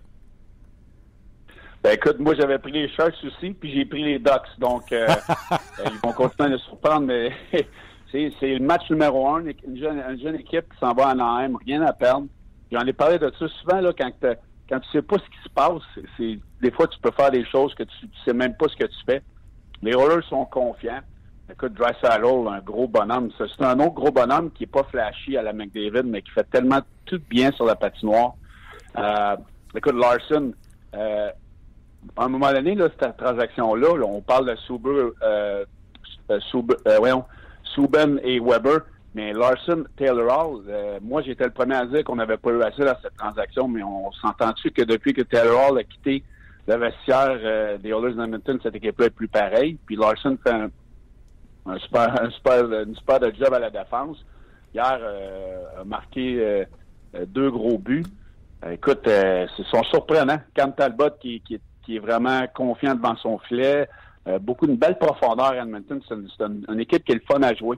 Ben 1.84 1.92
écoute, 1.92 2.18
moi 2.20 2.34
j'avais 2.36 2.58
pris 2.58 2.72
les 2.72 2.88
Sharks 2.88 3.22
aussi, 3.26 3.50
puis 3.50 3.74
j'ai 3.74 3.84
pris 3.84 4.02
les 4.02 4.18
Ducks. 4.18 4.48
Donc 4.60 4.90
euh, 4.92 5.06
ils 5.84 5.98
vont 6.02 6.14
continuer 6.14 6.52
de 6.52 6.56
surprendre, 6.56 7.02
mais 7.02 7.32
c'est 8.10 8.30
le 8.40 8.60
match 8.60 8.88
numéro 8.88 9.28
un, 9.28 9.44
une 9.44 9.76
jeune, 9.76 10.02
une 10.08 10.22
jeune 10.22 10.36
équipe 10.36 10.72
qui 10.72 10.78
s'en 10.80 10.94
va 10.94 11.08
à 11.08 11.10
Anaheim, 11.10 11.58
rien 11.66 11.82
à 11.82 11.92
perdre. 11.92 12.28
J'en 12.72 12.80
ai 12.80 12.94
parlé 12.94 13.18
de 13.18 13.30
ça 13.38 13.46
souvent 13.60 13.82
là, 13.82 13.92
quand, 13.92 14.10
quand 14.72 14.80
tu 14.80 14.88
sais 14.90 15.02
pas 15.02 15.16
ce 15.18 15.24
qui 15.24 15.42
se 15.44 15.50
passe, 15.50 15.82
c'est 16.16 16.38
des 16.62 16.70
fois 16.70 16.86
tu 16.86 16.98
peux 17.00 17.10
faire 17.10 17.30
des 17.30 17.44
choses 17.44 17.74
que 17.74 17.82
tu, 17.82 18.08
tu 18.08 18.18
sais 18.24 18.32
même 18.32 18.54
pas 18.56 18.68
ce 18.68 18.76
que 18.76 18.86
tu 18.86 19.04
fais. 19.04 19.22
Les 19.82 19.92
Oilers 19.92 20.22
sont 20.30 20.46
confiants. 20.46 21.00
Écoute, 21.50 21.74
Drysdale, 21.74 22.24
un 22.24 22.60
gros 22.60 22.88
bonhomme. 22.88 23.30
C'est 23.36 23.62
un 23.62 23.78
autre 23.80 23.92
gros 23.92 24.10
bonhomme 24.10 24.50
qui 24.50 24.64
est 24.64 24.66
pas 24.66 24.84
flashy 24.84 25.36
à 25.36 25.42
la 25.42 25.52
McDavid, 25.52 26.04
mais 26.04 26.22
qui 26.22 26.30
fait 26.30 26.48
tellement 26.50 26.80
tout 27.04 27.20
bien 27.28 27.52
sur 27.52 27.66
la 27.66 27.74
patinoire. 27.74 28.32
Euh, 28.96 29.36
écoute, 29.76 29.94
Larson, 29.94 30.54
euh, 30.94 31.30
à 32.16 32.24
un 32.24 32.28
moment 32.28 32.50
donné, 32.50 32.74
là, 32.74 32.88
cette 32.98 33.18
transaction-là, 33.18 33.98
là, 33.98 34.06
on 34.06 34.22
parle 34.22 34.46
de 34.46 34.56
euh, 35.22 35.64
Suber, 36.50 38.16
et 38.24 38.40
Weber, 38.40 38.80
mais 39.14 39.32
Larson, 39.32 39.84
Taylor 39.96 40.26
Hall, 40.26 40.64
euh, 40.68 40.98
moi 41.02 41.22
j'étais 41.22 41.44
le 41.44 41.50
premier 41.50 41.74
à 41.74 41.86
dire 41.86 42.02
qu'on 42.04 42.16
n'avait 42.16 42.38
pas 42.38 42.50
eu 42.50 42.62
assez 42.62 42.82
dans 42.84 42.96
cette 43.02 43.16
transaction, 43.16 43.68
mais 43.68 43.82
on 43.82 44.10
s'entend-tu 44.12 44.70
que 44.70 44.82
depuis 44.82 45.12
que 45.12 45.22
Taylor 45.22 45.70
Hall 45.70 45.78
a 45.78 45.84
quitté 45.84 46.24
le 46.66 46.76
vestiaire 46.76 47.38
euh, 47.42 47.78
des 47.78 47.90
Oilers 47.90 48.14
d'Edmonton, 48.14 48.58
cette 48.62 48.76
équipe-là 48.76 49.06
est 49.06 49.10
plus 49.10 49.28
pareille. 49.28 49.78
Puis 49.86 49.96
Larson 49.96 50.38
fait 50.42 50.50
un, 50.50 51.78
super, 51.78 52.22
un 52.22 52.30
super, 52.30 52.64
une 52.64 52.94
super 52.96 53.20
de 53.20 53.32
job 53.34 53.52
à 53.52 53.58
la 53.58 53.70
défense. 53.70 54.24
Hier, 54.74 54.98
euh, 55.00 55.80
a 55.80 55.84
marqué 55.84 56.38
euh, 56.40 56.64
deux 57.26 57.50
gros 57.50 57.78
buts. 57.78 58.04
écoute, 58.70 59.00
c'est 59.04 59.48
sont 59.70 59.82
surprenants. 59.84 60.40
Cam 60.54 60.72
Talbot 60.74 61.10
qui, 61.20 61.40
qui, 61.40 61.60
qui, 61.84 61.96
est 61.96 62.00
vraiment 62.00 62.46
confiant 62.54 62.94
devant 62.94 63.16
son 63.16 63.38
filet. 63.38 63.88
beaucoup 64.40 64.66
de 64.66 64.76
belle 64.76 64.98
profondeur 64.98 65.50
à 65.50 65.56
Edmonton. 65.56 66.00
C'est 66.08 66.44
une, 66.44 66.80
équipe 66.80 67.04
qui 67.04 67.12
est 67.12 67.16
le 67.16 67.22
fun 67.28 67.42
à 67.42 67.54
jouer. 67.54 67.76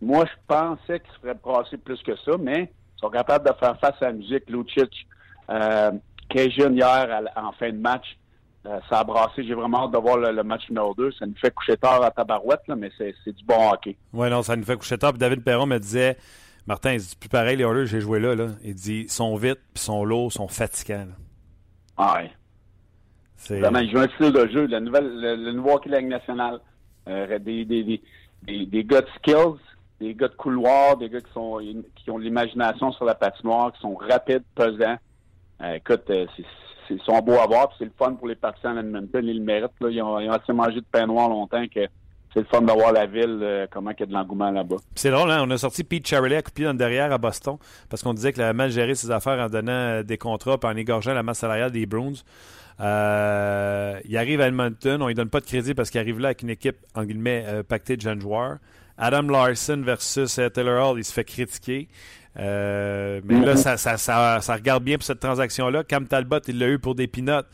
Moi, 0.00 0.24
je 0.26 0.32
pensais 0.46 1.00
qu'ils 1.00 1.12
se 1.14 1.18
feraient 1.20 1.34
brasser 1.34 1.76
plus 1.78 2.02
que 2.02 2.16
ça, 2.16 2.32
mais 2.38 2.70
ils 2.96 3.00
sont 3.00 3.10
capables 3.10 3.46
de 3.46 3.54
faire 3.54 3.78
face 3.78 4.00
à 4.00 4.06
la 4.06 4.12
musique. 4.12 4.48
Lucic, 4.48 5.06
euh, 5.50 5.92
Cajun 6.28 6.72
hier 6.72 7.22
en 7.36 7.52
fin 7.52 7.70
de 7.70 7.78
match, 7.78 8.16
euh, 8.66 8.78
ça 8.88 9.00
a 9.00 9.04
brassé. 9.04 9.44
J'ai 9.44 9.54
vraiment 9.54 9.84
hâte 9.84 9.92
de 9.92 9.98
voir 9.98 10.18
le, 10.18 10.32
le, 10.32 10.42
match 10.42 10.68
numéro 10.68 10.94
2. 10.94 11.12
Ça 11.12 11.26
nous 11.26 11.36
fait 11.36 11.52
coucher 11.54 11.76
tard 11.76 12.02
à 12.02 12.10
tabarouette, 12.10 12.66
là, 12.68 12.76
mais 12.76 12.90
c'est 12.98 13.32
du 13.32 13.44
bon 13.44 13.70
hockey. 13.70 13.96
Oui, 14.12 14.28
non, 14.28 14.42
ça 14.42 14.56
nous 14.56 14.64
fait 14.64 14.76
coucher 14.76 14.98
tard. 14.98 15.12
Puis 15.12 15.18
David 15.18 15.42
Perron 15.44 15.66
me 15.66 15.78
disait, 15.78 16.16
Martin, 16.66 16.94
il 16.94 17.00
dit 17.00 17.16
plus 17.18 17.28
pareil, 17.28 17.56
les 17.56 17.64
Oilers, 17.64 17.86
j'ai 17.86 18.00
joué 18.00 18.18
là, 18.18 18.34
là. 18.34 18.48
Il 18.64 18.74
dit, 18.74 19.02
ils 19.02 19.10
sont 19.10 19.36
vite, 19.36 19.60
puis 19.72 19.82
sont 19.82 20.04
lourds, 20.04 20.32
sont 20.32 20.48
fatigants. 20.48 21.06
Ah 21.96 22.18
ouais. 22.18 22.30
Vraiment, 23.60 23.78
ils 23.78 23.90
jouent 23.90 24.00
un 24.00 24.08
style 24.08 24.32
de 24.32 24.48
jeu, 24.48 24.66
la 24.66 24.80
nouvelle, 24.80 25.20
le, 25.20 25.36
le 25.36 25.52
nouveau 25.52 25.74
hockey 25.74 25.88
de 25.88 25.94
la 25.94 26.00
Ligue 26.00 26.10
nationale. 26.10 26.60
Euh, 27.08 27.38
des, 27.38 27.64
des, 27.64 27.84
des, 27.84 28.02
des, 28.42 28.66
des 28.66 28.84
gars 28.84 29.02
de 29.02 29.06
skills, 29.18 29.60
des 30.00 30.14
gars 30.14 30.28
de 30.28 30.34
couloir, 30.34 30.96
des 30.96 31.08
gars 31.08 31.20
qui 31.20 31.32
sont 31.32 31.60
qui 31.94 32.10
ont 32.10 32.18
l'imagination 32.18 32.92
sur 32.92 33.04
la 33.04 33.14
patinoire, 33.14 33.72
qui 33.72 33.80
sont 33.80 33.94
rapides, 33.94 34.44
pesants. 34.54 34.96
Euh, 35.62 35.74
écoute, 35.74 36.04
euh, 36.10 36.26
ils 36.90 37.00
sont 37.00 37.18
beaux 37.20 37.40
à 37.40 37.46
voir, 37.46 37.68
c'est 37.78 37.84
le 37.84 37.92
fun 37.98 38.12
pour 38.14 38.28
les 38.28 38.34
partisans 38.34 38.76
d'Edmonton, 38.76 39.24
ils 39.24 39.38
le 39.38 39.44
méritent. 39.44 39.70
Là. 39.80 39.88
Ils, 39.90 40.02
ont, 40.02 40.20
ils 40.20 40.28
ont 40.28 40.32
assez 40.32 40.52
mangé 40.52 40.76
de 40.76 40.86
pain 40.90 41.06
noir 41.06 41.28
longtemps 41.28 41.64
que 41.66 41.80
c'est 42.34 42.40
le 42.40 42.46
fun 42.46 42.60
d'avoir 42.60 42.92
la 42.92 43.06
ville, 43.06 43.40
euh, 43.42 43.66
comment 43.70 43.90
il 43.90 44.00
y 44.00 44.02
a 44.02 44.06
de 44.06 44.12
l'engouement 44.12 44.50
là-bas. 44.50 44.76
C'est 44.94 45.10
drôle, 45.10 45.30
hein? 45.30 45.42
on 45.46 45.50
a 45.50 45.56
sorti 45.56 45.82
Pete 45.82 46.06
Charlie 46.06 46.34
à 46.34 46.42
couper 46.42 46.64
dans 46.64 46.72
le 46.72 46.78
derrière 46.78 47.10
à 47.10 47.18
Boston 47.18 47.56
parce 47.88 48.02
qu'on 48.02 48.12
disait 48.12 48.34
qu'il 48.34 48.42
avait 48.42 48.52
mal 48.52 48.70
géré 48.70 48.94
ses 48.94 49.10
affaires 49.10 49.38
en 49.38 49.48
donnant 49.48 50.02
des 50.02 50.18
contrats 50.18 50.58
et 50.62 50.66
en 50.66 50.76
égorgeant 50.76 51.14
la 51.14 51.22
masse 51.22 51.38
salariale 51.38 51.70
des 51.70 51.86
Bruins. 51.86 52.12
Euh, 52.80 53.98
il 54.04 54.16
arrive 54.16 54.40
à 54.40 54.48
Edmonton, 54.48 55.00
on 55.00 55.08
lui 55.08 55.14
donne 55.14 55.30
pas 55.30 55.40
de 55.40 55.46
crédit 55.46 55.74
parce 55.74 55.90
qu'il 55.90 56.00
arrive 56.00 56.20
là 56.20 56.28
avec 56.28 56.42
une 56.42 56.50
équipe, 56.50 56.76
en 56.94 57.04
guillemets, 57.04 57.44
euh, 57.46 57.62
pactée 57.62 57.96
de 57.96 58.02
jeunes 58.02 58.20
joueurs. 58.20 58.58
Adam 58.98 59.22
Larson 59.22 59.82
versus 59.84 60.38
euh, 60.38 60.48
Taylor 60.48 60.90
Hall, 60.90 60.98
il 60.98 61.04
se 61.04 61.12
fait 61.12 61.24
critiquer. 61.24 61.88
Euh, 62.38 63.20
mais 63.24 63.40
là, 63.40 63.56
ça, 63.56 63.76
ça, 63.76 63.96
ça, 63.96 64.40
ça, 64.40 64.54
regarde 64.54 64.84
bien 64.84 64.96
pour 64.96 65.04
cette 65.04 65.20
transaction-là. 65.20 65.84
Cam 65.84 66.06
Talbot, 66.06 66.40
il 66.48 66.58
l'a 66.58 66.68
eu 66.68 66.78
pour 66.78 66.94
des 66.94 67.06
pinottes. 67.06 67.48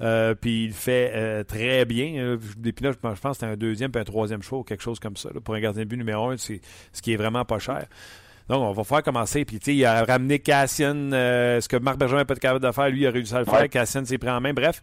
Euh, 0.00 0.34
puis 0.36 0.64
il 0.64 0.72
fait 0.72 1.10
euh, 1.14 1.42
très 1.42 1.84
bien. 1.84 2.38
Des 2.56 2.72
pinottes, 2.72 2.94
je 2.94 3.00
pense 3.00 3.20
que 3.20 3.32
c'était 3.32 3.46
un 3.46 3.56
deuxième 3.56 3.90
puis 3.90 4.00
un 4.00 4.04
troisième 4.04 4.42
choix 4.42 4.58
ou 4.60 4.62
quelque 4.62 4.82
chose 4.82 5.00
comme 5.00 5.16
ça. 5.16 5.30
Là. 5.34 5.40
Pour 5.40 5.54
un 5.54 5.60
gardien 5.60 5.82
de 5.82 5.88
but 5.88 5.96
numéro 5.96 6.28
un, 6.28 6.36
c'est 6.36 6.60
ce 6.92 7.02
qui 7.02 7.12
est 7.12 7.16
vraiment 7.16 7.44
pas 7.44 7.58
cher. 7.58 7.86
Donc, 8.48 8.62
on 8.62 8.72
va 8.72 8.84
faire 8.84 9.02
commencer. 9.02 9.44
Puis, 9.44 9.58
tu 9.58 9.66
sais, 9.66 9.76
il 9.76 9.84
a 9.84 10.04
ramené 10.04 10.38
Cassian. 10.38 11.10
Ce 11.10 11.68
que 11.68 11.76
Marc 11.76 11.98
Bergeron 11.98 12.18
n'a 12.18 12.24
pas 12.24 12.34
de 12.34 12.38
capable 12.38 12.64
de 12.64 12.72
faire, 12.72 12.88
lui, 12.88 13.00
il 13.00 13.06
a 13.06 13.10
réussi 13.10 13.34
à 13.34 13.40
le 13.40 13.44
faire. 13.44 13.68
Cassian 13.68 14.04
s'est 14.04 14.18
pris 14.18 14.30
en 14.30 14.40
main. 14.40 14.54
Bref, 14.54 14.82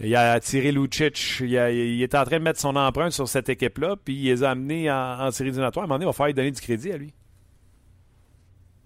il 0.00 0.16
a 0.16 0.40
tiré 0.40 0.72
Lucic. 0.72 1.40
Il, 1.40 1.54
est 2.02 2.14
en 2.14 2.24
train 2.24 2.38
de 2.38 2.44
mettre 2.44 2.60
son 2.60 2.76
empreinte 2.76 3.12
sur 3.12 3.28
cette 3.28 3.48
équipe-là. 3.48 3.96
Puis, 4.02 4.14
il 4.14 4.24
les 4.24 4.42
a 4.42 4.50
amenés 4.50 4.90
en, 4.90 5.20
en 5.20 5.30
série 5.30 5.50
éliminatoire. 5.50 5.84
À 5.84 5.86
un 5.86 5.88
moment 5.88 5.94
donné, 5.96 6.04
il 6.04 6.08
va 6.08 6.12
falloir 6.12 6.28
lui 6.28 6.34
donner 6.34 6.50
du 6.50 6.60
crédit 6.60 6.92
à 6.92 6.96
lui. 6.96 7.12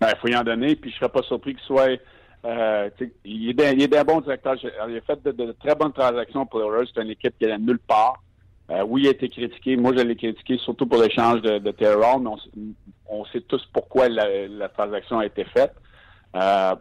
Ben, 0.01 0.09
il 0.11 0.19
faut 0.19 0.29
y 0.29 0.37
en 0.37 0.45
donner. 0.45 0.77
Puis, 0.77 0.91
je 0.91 0.97
ne 0.97 1.01
serais 1.01 1.13
pas 1.13 1.23
surpris 1.23 1.55
qu'il 1.55 1.65
soit. 1.65 1.99
Euh, 2.45 2.91
il, 3.25 3.61
est 3.61 3.89
d'un 3.89 4.05
bon 4.05 4.21
directeur. 4.21 4.57
Il 4.63 4.97
a 4.97 5.01
fait 5.01 5.23
de, 5.23 5.53
très 5.53 5.75
bonnes 5.75 5.93
transactions 5.93 6.47
pour 6.47 6.61
Oilers. 6.61 6.89
C'est 6.95 7.03
une 7.03 7.11
équipe 7.11 7.35
qui 7.39 7.45
est 7.45 7.59
nulle 7.59 7.79
part. 7.79 8.23
Euh, 8.71 8.85
oui, 8.87 9.03
il 9.03 9.09
a 9.09 9.11
été 9.11 9.29
critiqué. 9.29 9.77
Moi, 9.77 9.93
je 9.97 10.03
l'ai 10.03 10.17
critiqué 10.17 10.59
surtout 10.59 10.87
pour 10.87 11.01
l'échange 11.01 11.41
de, 11.43 11.59
de 11.59 11.71
Terrell, 11.71 12.21
mais 12.21 12.31
on, 13.09 13.25
sait 13.27 13.41
tous 13.41 13.65
pourquoi 13.73 14.09
la, 14.09 14.69
transaction 14.69 15.21
a 15.21 15.27
été 15.27 15.45
faite. 15.45 15.73
Euh, 16.35 16.75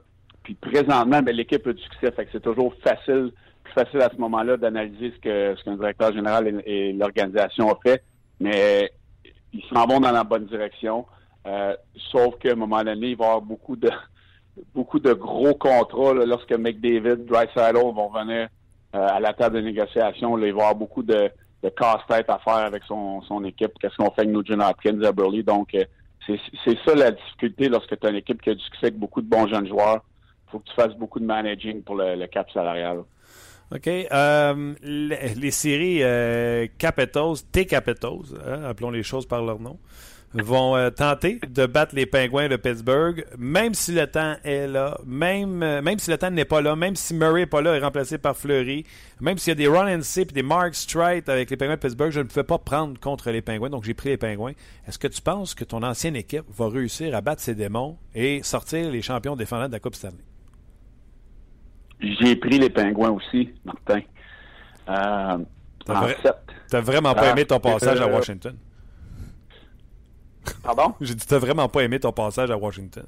puis 0.43 0.55
présentement, 0.55 1.21
ben, 1.21 1.35
l'équipe 1.35 1.65
a 1.65 1.73
du 1.73 1.81
succès. 1.81 2.13
C'est 2.31 2.41
toujours 2.41 2.73
facile, 2.83 3.31
facile 3.75 4.01
à 4.01 4.09
ce 4.09 4.19
moment-là 4.19 4.57
d'analyser 4.57 5.13
ce 5.15 5.19
que 5.19 5.55
ce 5.57 5.63
qu'un 5.63 5.75
directeur 5.75 6.13
général 6.13 6.63
et, 6.65 6.93
l'organisation 6.93 7.69
a 7.69 7.77
fait. 7.83 8.03
Mais 8.39 8.91
ils 9.53 9.63
s'en 9.71 9.85
vont 9.85 9.99
dans 9.99 10.11
la 10.11 10.23
bonne 10.23 10.45
direction. 10.45 11.05
Euh, 11.45 11.75
sauf 12.11 12.37
qu'à 12.39 12.53
un 12.53 12.55
moment 12.55 12.83
donné, 12.83 13.09
il 13.09 13.17
va 13.17 13.25
y 13.25 13.27
avoir 13.27 13.41
beaucoup 13.41 13.75
de 13.75 13.89
beaucoup 14.73 14.99
de 14.99 15.13
gros 15.13 15.53
contrats 15.53 16.13
lorsque 16.13 16.53
McDavid, 16.53 17.25
Dreisaitl 17.25 17.77
vont 17.77 18.09
venir 18.09 18.47
euh, 18.95 19.07
à 19.07 19.19
la 19.19 19.33
table 19.33 19.57
de 19.57 19.61
négociation. 19.61 20.37
Il 20.37 20.41
va 20.41 20.47
y 20.47 20.51
avoir 20.51 20.75
beaucoup 20.75 21.03
de 21.03 21.29
casse-tête 21.77 22.29
à 22.29 22.39
faire 22.39 22.65
avec 22.65 22.83
son, 22.83 23.21
son 23.23 23.43
équipe. 23.43 23.71
Qu'est-ce 23.79 23.95
qu'on 23.97 24.11
fait 24.11 24.21
avec 24.21 24.33
Nugent 24.33 24.59
Hopkins 24.59 25.01
à 25.01 25.11
Burley? 25.11 25.43
Donc, 25.43 25.73
euh, 25.75 25.83
c'est 26.27 26.77
ça 26.85 26.95
la 26.95 27.11
difficulté 27.11 27.69
lorsque 27.69 27.99
tu 27.99 28.07
as 28.07 28.09
une 28.09 28.15
équipe 28.17 28.41
qui 28.41 28.49
a 28.49 28.55
du 28.55 28.63
succès 28.63 28.87
avec 28.87 28.97
beaucoup 28.97 29.21
de 29.21 29.27
bons 29.27 29.47
jeunes 29.47 29.67
joueurs. 29.67 30.03
Il 30.47 30.51
faut 30.51 30.59
que 30.59 30.69
tu 30.69 30.73
fasses 30.73 30.95
beaucoup 30.95 31.19
de 31.19 31.25
managing 31.25 31.83
pour 31.83 31.95
le 31.95 32.25
cap 32.27 32.49
salarial. 32.51 33.03
OK? 33.73 33.87
Euh, 33.87 34.73
les, 34.83 35.33
les, 35.35 35.51
séries 35.51 36.03
euh, 36.03 36.67
Capitals, 36.77 37.37
T 37.51 37.65
Capitals, 37.65 38.35
hein, 38.45 38.63
appelons 38.63 38.91
les 38.91 39.03
choses 39.03 39.25
par 39.25 39.43
leur 39.43 39.59
nom. 39.59 39.79
vont 40.33 40.75
euh, 40.75 40.89
tenter 40.89 41.39
de 41.47 41.65
battre 41.65 41.95
les 41.95 42.05
Pingouins 42.05 42.47
de 42.47 42.57
Pittsburgh, 42.57 43.25
même 43.37 43.73
si 43.73 43.93
le 43.93 44.05
temps 44.05 44.35
est 44.43 44.67
là, 44.67 44.99
même, 45.05 45.63
euh, 45.63 45.81
même 45.81 45.97
si 45.97 46.11
le 46.11 46.17
temps 46.17 46.29
n'est 46.29 46.45
pas 46.45 46.61
là, 46.61 46.75
même 46.75 46.95
si 46.95 47.13
Murray 47.13 47.41
n'est 47.41 47.45
pas 47.45 47.61
là, 47.61 47.75
est 47.75 47.79
remplacé 47.79 48.17
par 48.17 48.35
Fleury, 48.35 48.85
même 49.21 49.37
s'il 49.37 49.51
y 49.51 49.53
a 49.53 49.55
des 49.55 49.67
Ron 49.67 50.01
C 50.01 50.21
et 50.21 50.25
des 50.25 50.43
Mark 50.43 50.75
Strite 50.75 51.29
avec 51.29 51.49
les 51.49 51.57
Pingouins 51.57 51.75
de 51.75 51.79
Pittsburgh, 51.79 52.11
je 52.11 52.19
ne 52.19 52.25
pouvais 52.25 52.43
pas 52.43 52.57
prendre 52.57 52.99
contre 52.99 53.31
les 53.31 53.41
Pingouins, 53.41 53.69
donc 53.69 53.83
j'ai 53.85 53.93
pris 53.93 54.09
les 54.09 54.17
Pingouins. 54.17 54.53
Est-ce 54.87 54.99
que 54.99 55.07
tu 55.07 55.21
penses 55.21 55.55
que 55.55 55.63
ton 55.63 55.83
ancienne 55.83 56.15
équipe 56.15 56.45
va 56.55 56.69
réussir 56.69 57.15
à 57.15 57.21
battre 57.21 57.41
ses 57.41 57.55
démons 57.55 57.97
et 58.13 58.41
sortir 58.43 58.91
les 58.91 59.01
champions 59.01 59.35
défendants 59.35 59.67
de 59.67 59.73
la 59.73 59.79
Coupe 59.79 59.95
Stanley? 59.95 60.34
J'ai 61.99 62.35
pris 62.35 62.59
les 62.59 62.69
Pingouins 62.69 63.11
aussi, 63.11 63.53
Martin. 63.63 64.01
Euh, 64.89 65.37
T'as 66.69 66.81
vraiment 66.81 67.13
pas 67.13 67.31
aimé 67.31 67.45
ton 67.45 67.59
passage 67.59 68.01
à 68.01 68.07
Washington? 68.07 68.55
Pardon? 70.63 70.93
J'ai 71.01 71.15
dit, 71.15 71.25
t'as 71.25 71.39
vraiment 71.39 71.67
pas 71.69 71.83
aimé 71.83 71.99
ton 71.99 72.11
passage 72.11 72.51
à 72.51 72.57
Washington? 72.57 73.05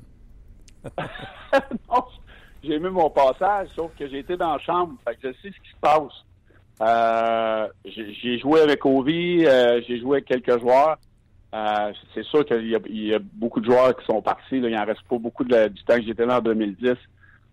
non, 1.89 2.03
j'ai 2.63 2.73
aimé 2.73 2.89
mon 2.89 3.09
passage, 3.09 3.67
sauf 3.75 3.91
que 3.97 4.07
j'ai 4.07 4.19
été 4.19 4.37
dans 4.37 4.53
la 4.53 4.59
chambre, 4.59 4.93
fait 5.05 5.15
que 5.15 5.27
je 5.27 5.33
sais 5.41 5.53
ce 5.55 5.61
qui 5.61 5.69
se 5.69 5.79
passe. 5.81 6.13
Euh, 6.81 7.67
j'ai 7.85 8.39
joué 8.39 8.61
avec 8.61 8.85
Ovi, 8.85 9.45
euh, 9.45 9.81
j'ai 9.87 9.99
joué 9.99 10.17
avec 10.17 10.25
quelques 10.25 10.59
joueurs. 10.59 10.97
Euh, 11.53 11.93
c'est 12.13 12.23
sûr 12.23 12.45
qu'il 12.45 12.67
y, 12.67 13.13
a 13.13 13.19
beaucoup 13.19 13.59
de 13.59 13.65
joueurs 13.65 13.95
qui 13.97 14.05
sont 14.05 14.21
partis. 14.21 14.59
Là. 14.59 14.69
Il 14.69 14.77
en 14.77 14.85
reste 14.85 15.01
pas 15.09 15.17
beaucoup 15.17 15.43
du 15.43 15.53
temps 15.53 15.95
que 15.95 16.03
j'étais 16.03 16.25
là 16.25 16.37
en 16.37 16.41
2010. 16.41 16.95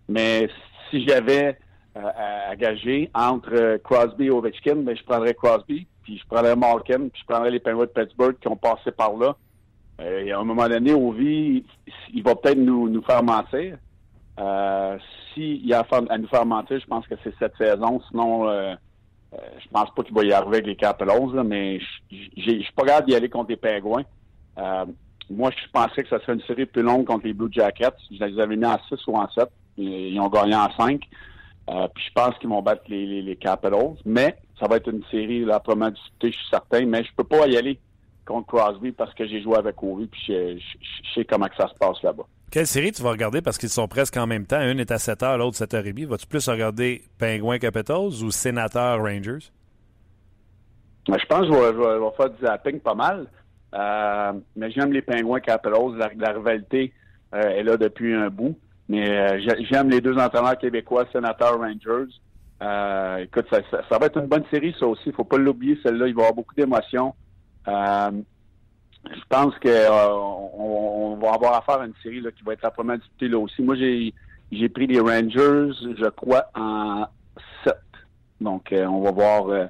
Mais 0.09 0.49
si 0.89 1.07
j'avais 1.07 1.57
à, 1.95 2.55
gager 2.55 3.09
entre 3.13 3.77
Crosby 3.77 4.25
et 4.25 4.29
Ovechkin, 4.29 4.77
ben, 4.77 4.95
je 4.95 5.03
prendrais 5.03 5.33
Crosby, 5.33 5.87
puis 6.03 6.17
je 6.17 6.27
prendrais 6.27 6.55
Malkin, 6.55 7.09
puis 7.09 7.21
je 7.21 7.25
prendrais 7.25 7.51
les 7.51 7.59
Penguins 7.59 7.85
de 7.85 8.03
Pittsburgh 8.03 8.37
qui 8.39 8.47
ont 8.47 8.57
passé 8.57 8.91
par 8.91 9.15
là. 9.15 9.35
Euh, 10.01 10.35
à 10.35 10.39
un 10.39 10.43
moment 10.43 10.67
donné, 10.67 10.93
Ovi, 10.93 11.63
il 12.13 12.23
va 12.23 12.35
peut-être 12.35 12.57
nous, 12.57 13.01
faire 13.03 13.23
mentir. 13.23 13.77
Euh, 14.37 14.97
S'il 15.33 15.73
a 15.73 15.85
à 16.09 16.17
nous 16.17 16.27
faire 16.27 16.45
mentir, 16.45 16.79
je 16.79 16.85
pense 16.85 17.07
que 17.07 17.15
c'est 17.23 17.33
cette 17.39 17.55
saison. 17.55 18.01
Sinon, 18.09 18.49
euh, 18.49 18.75
euh, 19.35 19.37
je 19.59 19.67
pense 19.69 19.89
pas 19.95 20.03
qu'il 20.03 20.13
va 20.13 20.23
y 20.23 20.33
arriver 20.33 20.57
avec 20.57 20.67
les 20.67 20.75
Capitals, 20.75 21.43
mais 21.45 21.79
je 22.11 22.41
suis 22.41 22.73
pas 22.75 22.85
capable 22.85 23.07
d'y 23.07 23.15
aller 23.15 23.29
contre 23.29 23.49
les 23.49 23.57
Pingouins. 23.57 24.03
Euh, 24.57 24.85
moi, 25.29 25.51
je 25.51 25.69
pensais 25.71 26.03
que 26.03 26.09
ça 26.09 26.19
serait 26.19 26.33
une 26.33 26.41
série 26.41 26.65
plus 26.65 26.83
longue 26.83 27.05
contre 27.05 27.25
les 27.25 27.33
Blue 27.33 27.51
Jackets. 27.51 27.95
Je 28.11 28.23
les 28.23 28.39
avais 28.39 28.55
mis 28.55 28.65
en 28.65 28.77
6 28.87 29.07
ou 29.07 29.17
en 29.17 29.27
7. 29.29 29.47
Ils 29.77 30.19
ont 30.19 30.29
gagné 30.29 30.55
en 30.55 30.71
5. 30.71 31.01
Euh, 31.67 31.87
puis 31.93 32.03
je 32.07 32.13
pense 32.13 32.37
qu'ils 32.37 32.49
vont 32.49 32.61
battre 32.61 32.83
les, 32.87 33.05
les, 33.05 33.21
les, 33.21 33.35
Capitals. 33.35 33.95
Mais 34.05 34.37
ça 34.59 34.67
va 34.67 34.77
être 34.77 34.89
une 34.89 35.03
série 35.09 35.43
probablement 35.43 35.89
disputée, 35.89 36.31
je 36.31 36.37
suis 36.37 36.49
certain. 36.49 36.85
Mais 36.85 37.03
je 37.03 37.09
peux 37.15 37.23
pas 37.23 37.47
y 37.47 37.57
aller 37.57 37.79
contre 38.25 38.47
Crosby 38.47 38.91
parce 38.91 39.13
que 39.13 39.27
j'ai 39.27 39.41
joué 39.41 39.57
avec 39.57 39.81
Ovi 39.81 40.07
puis 40.07 40.21
je, 40.27 40.59
sais 41.13 41.25
comment 41.25 41.47
que 41.47 41.55
ça 41.55 41.67
se 41.67 41.75
passe 41.75 42.01
là-bas. 42.03 42.25
Quelle 42.51 42.67
série 42.67 42.91
tu 42.91 43.01
vas 43.01 43.11
regarder 43.11 43.41
parce 43.41 43.57
qu'ils 43.57 43.69
sont 43.69 43.87
presque 43.87 44.17
en 44.17 44.27
même 44.27 44.45
temps? 44.45 44.61
Une 44.61 44.79
est 44.79 44.91
à 44.91 44.97
7h, 44.97 45.37
l'autre 45.37 45.57
7h30. 45.57 46.05
Vas-tu 46.05 46.27
plus 46.27 46.47
regarder 46.47 47.03
Penguins 47.17 47.57
Capitals 47.57 48.23
ou 48.23 48.31
Sénateurs 48.31 48.99
Rangers? 48.99 49.51
Ben, 51.07 51.17
je 51.19 51.25
pense 51.25 51.41
que 51.41 51.53
je 51.53 51.53
vais, 51.53 52.15
faire 52.17 52.29
du 52.29 52.45
zapping 52.45 52.79
pas 52.79 52.95
mal. 52.95 53.27
Euh, 53.73 54.33
mais 54.55 54.71
j'aime 54.71 54.93
les 54.93 55.01
Penguins 55.01 55.39
Capitals. 55.39 55.97
La, 56.17 56.31
rivalité 56.31 56.93
euh, 57.33 57.41
est 57.41 57.63
là 57.63 57.77
depuis 57.77 58.13
un 58.13 58.29
bout. 58.29 58.57
Mais 58.87 59.09
euh, 59.09 59.39
j'aime 59.69 59.89
les 59.89 60.01
deux 60.01 60.17
entraîneurs 60.17 60.57
québécois, 60.57 61.05
Sénateurs 61.11 61.57
Rangers. 61.59 62.11
écoute, 63.23 63.45
ça, 63.49 63.97
va 63.97 64.05
être 64.05 64.17
une 64.17 64.27
bonne 64.27 64.45
série, 64.51 64.75
ça 64.79 64.85
aussi. 64.85 65.03
Il 65.07 65.13
faut 65.13 65.23
pas 65.23 65.37
l'oublier, 65.37 65.79
celle-là. 65.83 66.07
Il 66.07 66.13
va 66.13 66.21
y 66.21 66.23
avoir 66.23 66.33
beaucoup 66.33 66.55
d'émotions. 66.55 67.13
Euh, 67.67 68.11
je 69.11 69.21
pense 69.29 69.53
qu'on 69.59 69.69
euh, 69.69 70.09
on 70.57 71.17
va 71.21 71.33
avoir 71.33 71.55
affaire 71.55 71.81
à 71.81 71.85
une 71.85 71.93
série 72.01 72.21
qui 72.35 72.43
va 72.43 72.53
être 72.53 72.61
simplement 72.61 72.95
disputée 72.95 73.27
là 73.27 73.39
aussi. 73.39 73.61
Moi, 73.61 73.75
j'ai 73.75 74.69
pris 74.69 74.87
les 74.87 74.99
Rangers, 74.99 75.71
je 75.97 76.09
crois, 76.09 76.45
en 76.55 77.05
7. 77.63 77.75
Donc, 78.41 78.71
euh, 78.71 78.85
on 78.85 79.01
va 79.01 79.11
voir 79.11 79.69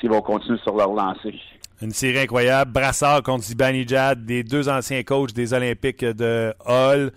s'ils 0.00 0.10
vont 0.10 0.22
continuer 0.22 0.58
sur 0.58 0.76
leur 0.76 0.92
lancée. 0.92 1.34
Une 1.82 1.90
série 1.90 2.20
incroyable. 2.20 2.72
Brassard 2.72 3.22
contre 3.22 3.44
Zibanejad, 3.44 4.24
des 4.24 4.42
deux 4.42 4.68
anciens 4.68 5.02
coachs 5.02 5.32
des 5.32 5.52
Olympiques 5.52 6.04
de 6.04 6.54
Hall. 6.64 7.12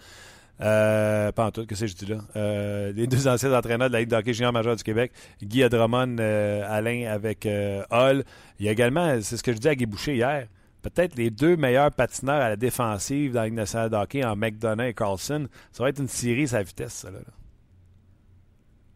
Pas 0.59 1.45
en 1.45 1.51
tout, 1.51 1.65
que 1.65 1.75
c'est 1.75 1.87
je 1.87 1.95
dis 1.95 2.05
là? 2.05 2.91
les 2.91 3.07
deux 3.07 3.27
anciens 3.27 3.53
entraîneurs 3.53 3.87
de 3.87 3.93
la 3.93 3.99
Ligue 3.99 4.09
d'hockey 4.09 4.33
junior 4.33 4.51
majeur 4.53 4.75
du 4.75 4.83
Québec, 4.83 5.11
Guy 5.41 5.67
Drummond, 5.69 6.17
Alain 6.17 7.07
avec 7.09 7.47
Hall. 7.89 8.23
Il 8.59 8.65
y 8.65 8.69
a 8.69 8.71
également, 8.71 9.21
c'est 9.21 9.37
ce 9.37 9.43
que 9.43 9.51
je 9.51 9.57
disais 9.57 9.69
à 9.69 9.75
Guy 9.75 9.85
Boucher 9.85 10.15
hier, 10.15 10.47
peut-être 10.81 11.15
les 11.15 11.29
deux 11.29 11.55
meilleurs 11.55 11.91
patineurs 11.91 12.41
à 12.41 12.49
la 12.49 12.55
défensive 12.55 13.33
dans 13.33 13.41
la 13.41 13.45
Ligue 13.47 13.55
nationale 13.55 13.89
de 13.89 13.95
hockey 13.95 14.23
en 14.23 14.35
McDonough 14.35 14.85
et 14.85 14.93
Carlson. 14.93 15.47
Ça 15.71 15.83
va 15.83 15.89
être 15.89 15.99
une 15.99 16.07
série 16.07 16.47
sa 16.47 16.61
vitesse, 16.61 16.93
ça. 16.93 17.11
Là. 17.11 17.19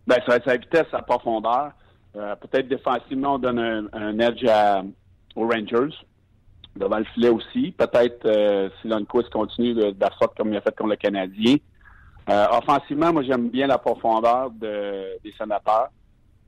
Ben, 0.08 0.16
ça 0.20 0.26
va 0.28 0.36
être 0.36 0.46
sa 0.46 0.58
vitesse, 0.58 0.86
sa 0.92 1.02
profondeur. 1.02 1.72
Euh, 2.16 2.36
peut-être 2.36 2.68
défensivement, 2.68 3.36
on 3.36 3.40
donne 3.40 3.60
un, 3.60 4.20
edge 4.20 4.44
aux 5.36 5.48
Rangers. 5.48 5.96
Devant 6.76 6.98
le 6.98 7.06
filet 7.06 7.30
aussi. 7.30 7.72
Peut-être 7.72 8.26
euh, 8.26 8.70
si 8.82 8.88
Lundqvist 8.88 9.30
continue 9.30 9.74
de, 9.74 9.92
de 9.92 10.06
comme 10.36 10.52
il 10.52 10.58
a 10.58 10.62
fait 10.62 10.76
contre 10.76 10.90
le 10.90 10.96
Canadien. 10.96 11.58
Euh, 12.30 12.46
offensivement, 12.52 13.14
moi 13.14 13.24
j'aime 13.24 13.50
bien 13.50 13.68
la 13.68 13.78
profondeur 13.78 14.50
de, 14.52 15.22
des 15.24 15.34
sénateurs. 15.38 15.90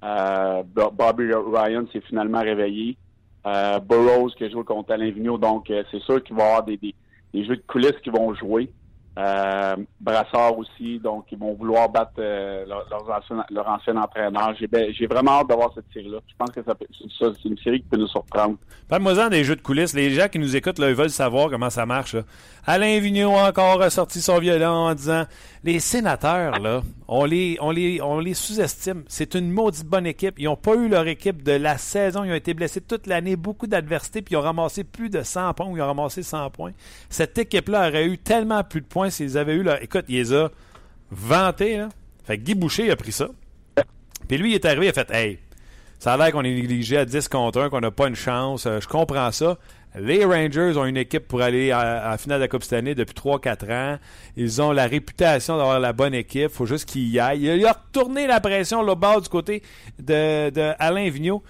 Euh, 0.03 0.63
Bobby 0.63 1.31
Ryan 1.33 1.85
s'est 1.91 2.01
finalement 2.01 2.41
réveillé. 2.41 2.97
Euh, 3.45 3.79
Burroughs 3.79 4.33
qui 4.35 4.43
a 4.43 4.49
joué 4.49 4.63
contre 4.63 4.91
Alain 4.91 5.11
Vigneault. 5.11 5.37
Donc, 5.37 5.69
euh, 5.69 5.83
c'est 5.91 6.01
sûr 6.01 6.23
qu'il 6.23 6.35
va 6.35 6.43
y 6.43 6.45
avoir 6.47 6.63
des, 6.63 6.77
des, 6.77 7.45
jeux 7.45 7.57
de 7.57 7.63
coulisses 7.67 7.99
qui 8.03 8.09
vont 8.09 8.33
jouer. 8.33 8.71
Euh, 9.17 9.75
Brassard 10.01 10.57
aussi, 10.57 10.99
donc 10.99 11.25
ils 11.31 11.37
vont 11.37 11.53
vouloir 11.53 11.87
battre 11.87 12.11
euh, 12.19 12.65
leur, 12.65 13.69
ancien, 13.69 13.95
entraîneur. 13.95 14.53
J'ai 14.59 15.07
vraiment 15.07 15.39
hâte 15.39 15.47
d'avoir 15.47 15.73
cette 15.73 15.85
série-là. 15.93 16.17
Je 16.27 16.33
pense 16.37 16.51
que 16.51 16.59
c'est 16.61 17.45
une 17.49 17.57
série 17.57 17.81
qui 17.81 17.87
peut 17.87 17.97
nous 17.97 18.07
surprendre. 18.07 18.57
Parle-moi 18.89 19.29
des 19.29 19.45
jeux 19.45 19.55
de 19.55 19.61
coulisses. 19.61 19.93
Les 19.93 20.09
gens 20.09 20.27
qui 20.27 20.37
nous 20.37 20.55
écoutent, 20.55 20.79
là, 20.79 20.89
ils 20.89 20.95
veulent 20.95 21.09
savoir 21.09 21.49
comment 21.49 21.69
ça 21.69 21.85
marche. 21.85 22.17
Alain 22.67 22.99
Vigneault 22.99 23.35
a 23.35 23.49
encore 23.49 23.91
sorti 23.91 24.21
son 24.21 24.39
violon 24.39 24.87
en 24.87 24.95
disant 24.95 25.25
les 25.63 25.79
sénateurs, 25.79 26.59
là, 26.59 26.81
on 27.07 27.23
les, 27.23 27.57
on 27.61 27.69
les, 27.69 28.01
on 28.01 28.19
les 28.19 28.33
sous-estime. 28.33 29.03
C'est 29.07 29.35
une 29.35 29.51
maudite 29.51 29.85
bonne 29.85 30.07
équipe. 30.07 30.39
Ils 30.39 30.45
n'ont 30.45 30.55
pas 30.55 30.73
eu 30.73 30.87
leur 30.87 31.07
équipe 31.07 31.43
de 31.43 31.51
la 31.51 31.77
saison. 31.77 32.23
Ils 32.23 32.31
ont 32.31 32.35
été 32.35 32.55
blessés 32.55 32.81
toute 32.81 33.05
l'année, 33.05 33.35
beaucoup 33.35 33.67
d'adversité, 33.67 34.23
puis 34.23 34.33
ils 34.33 34.37
ont 34.37 34.41
ramassé 34.41 34.83
plus 34.83 35.11
de 35.11 35.21
100 35.21 35.53
points 35.53 35.71
ils 35.75 35.81
ont 35.81 35.85
ramassé 35.85 36.23
100 36.23 36.49
points. 36.49 36.71
Cette 37.09 37.37
équipe-là 37.37 37.89
aurait 37.89 38.05
eu 38.05 38.17
tellement 38.17 38.63
plus 38.63 38.81
de 38.81 38.87
points 38.87 39.11
s'ils 39.11 39.37
avaient 39.37 39.55
eu 39.55 39.63
leur. 39.63 39.81
Écoute, 39.83 40.05
il 40.07 40.15
les 40.15 40.33
a 40.33 40.49
vantés, 41.11 41.77
là. 41.77 41.89
Fait 42.23 42.39
que 42.39 42.43
Guy 42.43 42.55
Boucher 42.55 42.89
a 42.89 42.95
pris 42.95 43.11
ça. 43.11 43.27
Puis 44.27 44.39
lui, 44.39 44.51
il 44.51 44.55
est 44.55 44.65
arrivé, 44.65 44.87
il 44.87 44.89
a 44.89 44.93
fait 44.93 45.11
Hey, 45.11 45.37
ça 45.99 46.13
a 46.13 46.17
l'air 46.17 46.31
qu'on 46.31 46.43
est 46.43 46.53
négligé 46.53 46.97
à 46.97 47.05
10 47.05 47.27
contre 47.27 47.61
1, 47.61 47.69
qu'on 47.69 47.81
n'a 47.81 47.91
pas 47.91 48.07
une 48.07 48.15
chance. 48.15 48.65
Euh, 48.65 48.79
je 48.79 48.87
comprends 48.87 49.31
ça. 49.31 49.57
Les 49.97 50.25
Rangers 50.25 50.77
ont 50.77 50.85
une 50.85 50.97
équipe 50.97 51.27
pour 51.27 51.41
aller 51.41 51.71
à, 51.71 52.17
finale 52.17 52.39
de 52.39 52.43
la 52.43 52.47
Coupe 52.47 52.63
cette 52.63 52.73
année 52.73 52.95
depuis 52.95 53.15
3-4 53.15 53.71
ans. 53.71 53.99
Ils 54.35 54.61
ont 54.61 54.71
la 54.71 54.87
réputation 54.87 55.57
d'avoir 55.57 55.79
la 55.79 55.93
bonne 55.93 56.13
équipe. 56.13 56.49
faut 56.49 56.65
juste 56.65 56.85
qu'ils 56.85 57.09
y 57.09 57.19
aillent. 57.19 57.45
Il 57.45 57.65
a 57.65 57.73
retourné 57.73 58.27
la 58.27 58.39
pression 58.39 58.81
là 58.81 58.95
bas 58.95 59.19
du 59.19 59.29
côté 59.29 59.63
de, 59.99 60.49
de 60.49 60.73
Alain 60.79 61.09
Vigneault. 61.09 61.43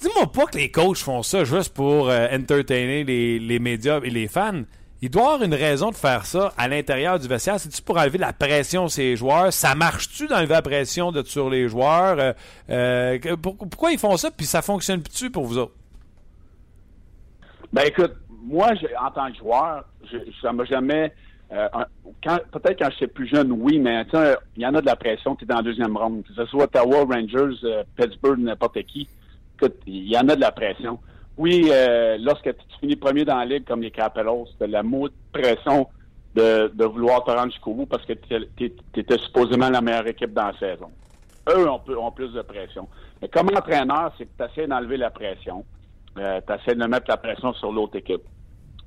Dis-moi 0.00 0.30
pas 0.30 0.46
que 0.46 0.58
les 0.58 0.70
coachs 0.70 0.98
font 0.98 1.22
ça 1.22 1.44
juste 1.44 1.72
pour 1.72 2.08
euh, 2.08 2.28
entertainer 2.32 3.04
les, 3.04 3.58
médias 3.58 4.00
et 4.02 4.10
les 4.10 4.28
fans. 4.28 4.62
Il 5.00 5.10
doit 5.10 5.34
avoir 5.34 5.42
une 5.42 5.54
raison 5.54 5.90
de 5.90 5.96
faire 5.96 6.24
ça 6.24 6.52
à 6.56 6.68
l'intérieur 6.68 7.18
du 7.18 7.28
vestiaire. 7.28 7.60
C'est-tu 7.60 7.82
pour 7.82 7.98
enlever 7.98 8.18
la 8.18 8.32
pression 8.32 8.88
sur 8.88 9.02
les 9.02 9.16
joueurs? 9.16 9.52
Ça 9.52 9.74
marche-tu 9.74 10.26
d'enlever 10.26 10.54
la 10.54 10.62
pression 10.62 11.12
sur 11.24 11.50
les 11.50 11.68
joueurs? 11.68 12.16
Euh, 12.18 12.32
euh, 12.70 13.36
pourquoi 13.36 13.92
ils 13.92 13.98
font 13.98 14.16
ça? 14.16 14.30
Puis 14.30 14.46
ça 14.46 14.62
fonctionne 14.62 15.02
plus 15.02 15.12
tu 15.12 15.30
pour 15.30 15.44
vous 15.44 15.58
autres? 15.58 15.74
Ben 17.74 17.88
écoute, 17.88 18.12
moi, 18.28 18.68
en 19.00 19.10
tant 19.10 19.32
que 19.32 19.38
joueur, 19.38 19.84
je, 20.04 20.18
ça 20.40 20.52
m'a 20.52 20.64
jamais... 20.64 21.12
Euh, 21.52 21.66
peut-être 22.52 22.78
quand 22.78 22.88
j'étais 22.92 23.08
plus 23.08 23.26
jeune, 23.26 23.50
oui, 23.50 23.80
mais 23.80 24.06
il 24.56 24.62
y 24.62 24.66
en 24.66 24.74
a 24.76 24.80
de 24.80 24.86
la 24.86 24.94
pression, 24.94 25.34
tu 25.34 25.42
es 25.42 25.46
dans 25.48 25.56
la 25.56 25.62
deuxième 25.62 25.96
ronde. 25.96 26.22
Que 26.22 26.34
ce 26.34 26.46
soit 26.46 26.64
Ottawa, 26.64 27.04
Rangers, 27.04 27.84
Pittsburgh, 27.96 28.38
n'importe 28.38 28.80
qui. 28.84 29.08
Écoute, 29.56 29.74
il 29.86 30.08
y 30.08 30.16
en 30.16 30.28
a 30.28 30.36
de 30.36 30.40
la 30.40 30.52
pression. 30.52 31.00
Oui, 31.36 31.68
euh, 31.72 32.16
lorsque 32.20 32.44
tu 32.44 32.78
finis 32.78 32.94
premier 32.94 33.24
dans 33.24 33.38
la 33.38 33.44
ligue 33.44 33.64
comme 33.64 33.82
les 33.82 33.90
Capellos, 33.90 34.46
c'était 34.52 34.68
la 34.68 34.84
de 34.84 35.10
pression 35.32 35.88
de, 36.36 36.70
de 36.72 36.84
vouloir 36.84 37.24
te 37.24 37.32
rendre 37.32 37.50
jusqu'au 37.50 37.74
bout 37.74 37.86
parce 37.86 38.04
que 38.06 38.12
tu 38.12 38.72
étais 38.94 39.18
supposément 39.18 39.68
la 39.68 39.80
meilleure 39.80 40.06
équipe 40.06 40.32
dans 40.32 40.46
la 40.46 40.58
saison. 40.58 40.90
Eux 41.50 41.68
ont, 41.68 41.80
ont 41.98 42.12
plus 42.12 42.32
de 42.32 42.42
pression. 42.42 42.88
Mais 43.20 43.28
comme 43.28 43.48
entraîneur, 43.48 44.12
c'est 44.16 44.26
que 44.26 44.30
tu 44.38 44.44
essaies 44.44 44.68
d'enlever 44.68 44.96
la 44.96 45.10
pression. 45.10 45.64
Euh, 46.18 46.40
tu 46.46 46.52
essaies 46.52 46.76
de 46.76 46.86
mettre 46.86 47.06
la 47.08 47.16
pression 47.16 47.52
sur 47.54 47.72
l'autre 47.72 47.96
équipe. 47.96 48.22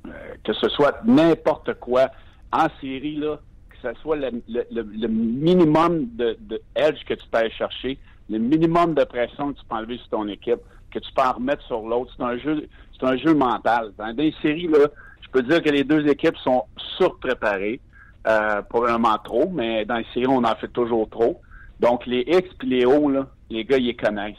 Euh, 0.07 0.11
que 0.43 0.53
ce 0.53 0.69
soit 0.69 1.03
n'importe 1.05 1.73
quoi 1.75 2.09
en 2.51 2.67
série, 2.79 3.17
là, 3.17 3.37
que 3.69 3.75
ce 3.81 3.99
soit 4.01 4.15
le, 4.15 4.31
le, 4.47 5.07
minimum 5.07 6.07
de, 6.15 6.37
de 6.39 6.61
edge 6.75 7.03
que 7.05 7.13
tu 7.13 7.27
peux 7.29 7.39
aller 7.39 7.51
chercher, 7.51 7.97
le 8.29 8.37
minimum 8.37 8.93
de 8.93 9.03
pression 9.03 9.53
que 9.53 9.59
tu 9.59 9.65
peux 9.65 9.75
enlever 9.75 9.97
sur 9.97 10.09
ton 10.09 10.27
équipe 10.27 10.61
que 10.91 10.99
tu 10.99 11.11
peux 11.13 11.21
en 11.21 11.33
remettre 11.33 11.63
sur 11.63 11.81
l'autre. 11.81 12.11
C'est 12.17 12.23
un 12.23 12.37
jeu, 12.37 12.67
c'est 12.97 13.05
un 13.05 13.17
jeu 13.17 13.33
mental. 13.33 13.91
Dans 13.97 14.13
des 14.13 14.33
séries, 14.41 14.67
là, 14.67 14.87
Je 15.21 15.29
peux 15.29 15.43
dire 15.43 15.61
que 15.61 15.69
les 15.69 15.83
deux 15.83 16.07
équipes 16.07 16.37
sont 16.37 16.63
surpréparées, 16.97 17.81
euh, 18.27 18.61
probablement 18.61 19.17
trop, 19.17 19.49
mais 19.49 19.85
dans 19.85 19.97
les 19.97 20.07
séries, 20.13 20.27
on 20.27 20.43
en 20.43 20.55
fait 20.55 20.69
toujours 20.69 21.09
trop. 21.09 21.41
Donc, 21.79 22.05
les 22.05 22.21
X 22.21 22.49
et 22.63 22.65
les 22.65 22.85
O, 22.85 23.09
là, 23.09 23.27
les 23.49 23.65
gars, 23.65 23.77
ils 23.77 23.95
connaissent. 23.95 24.35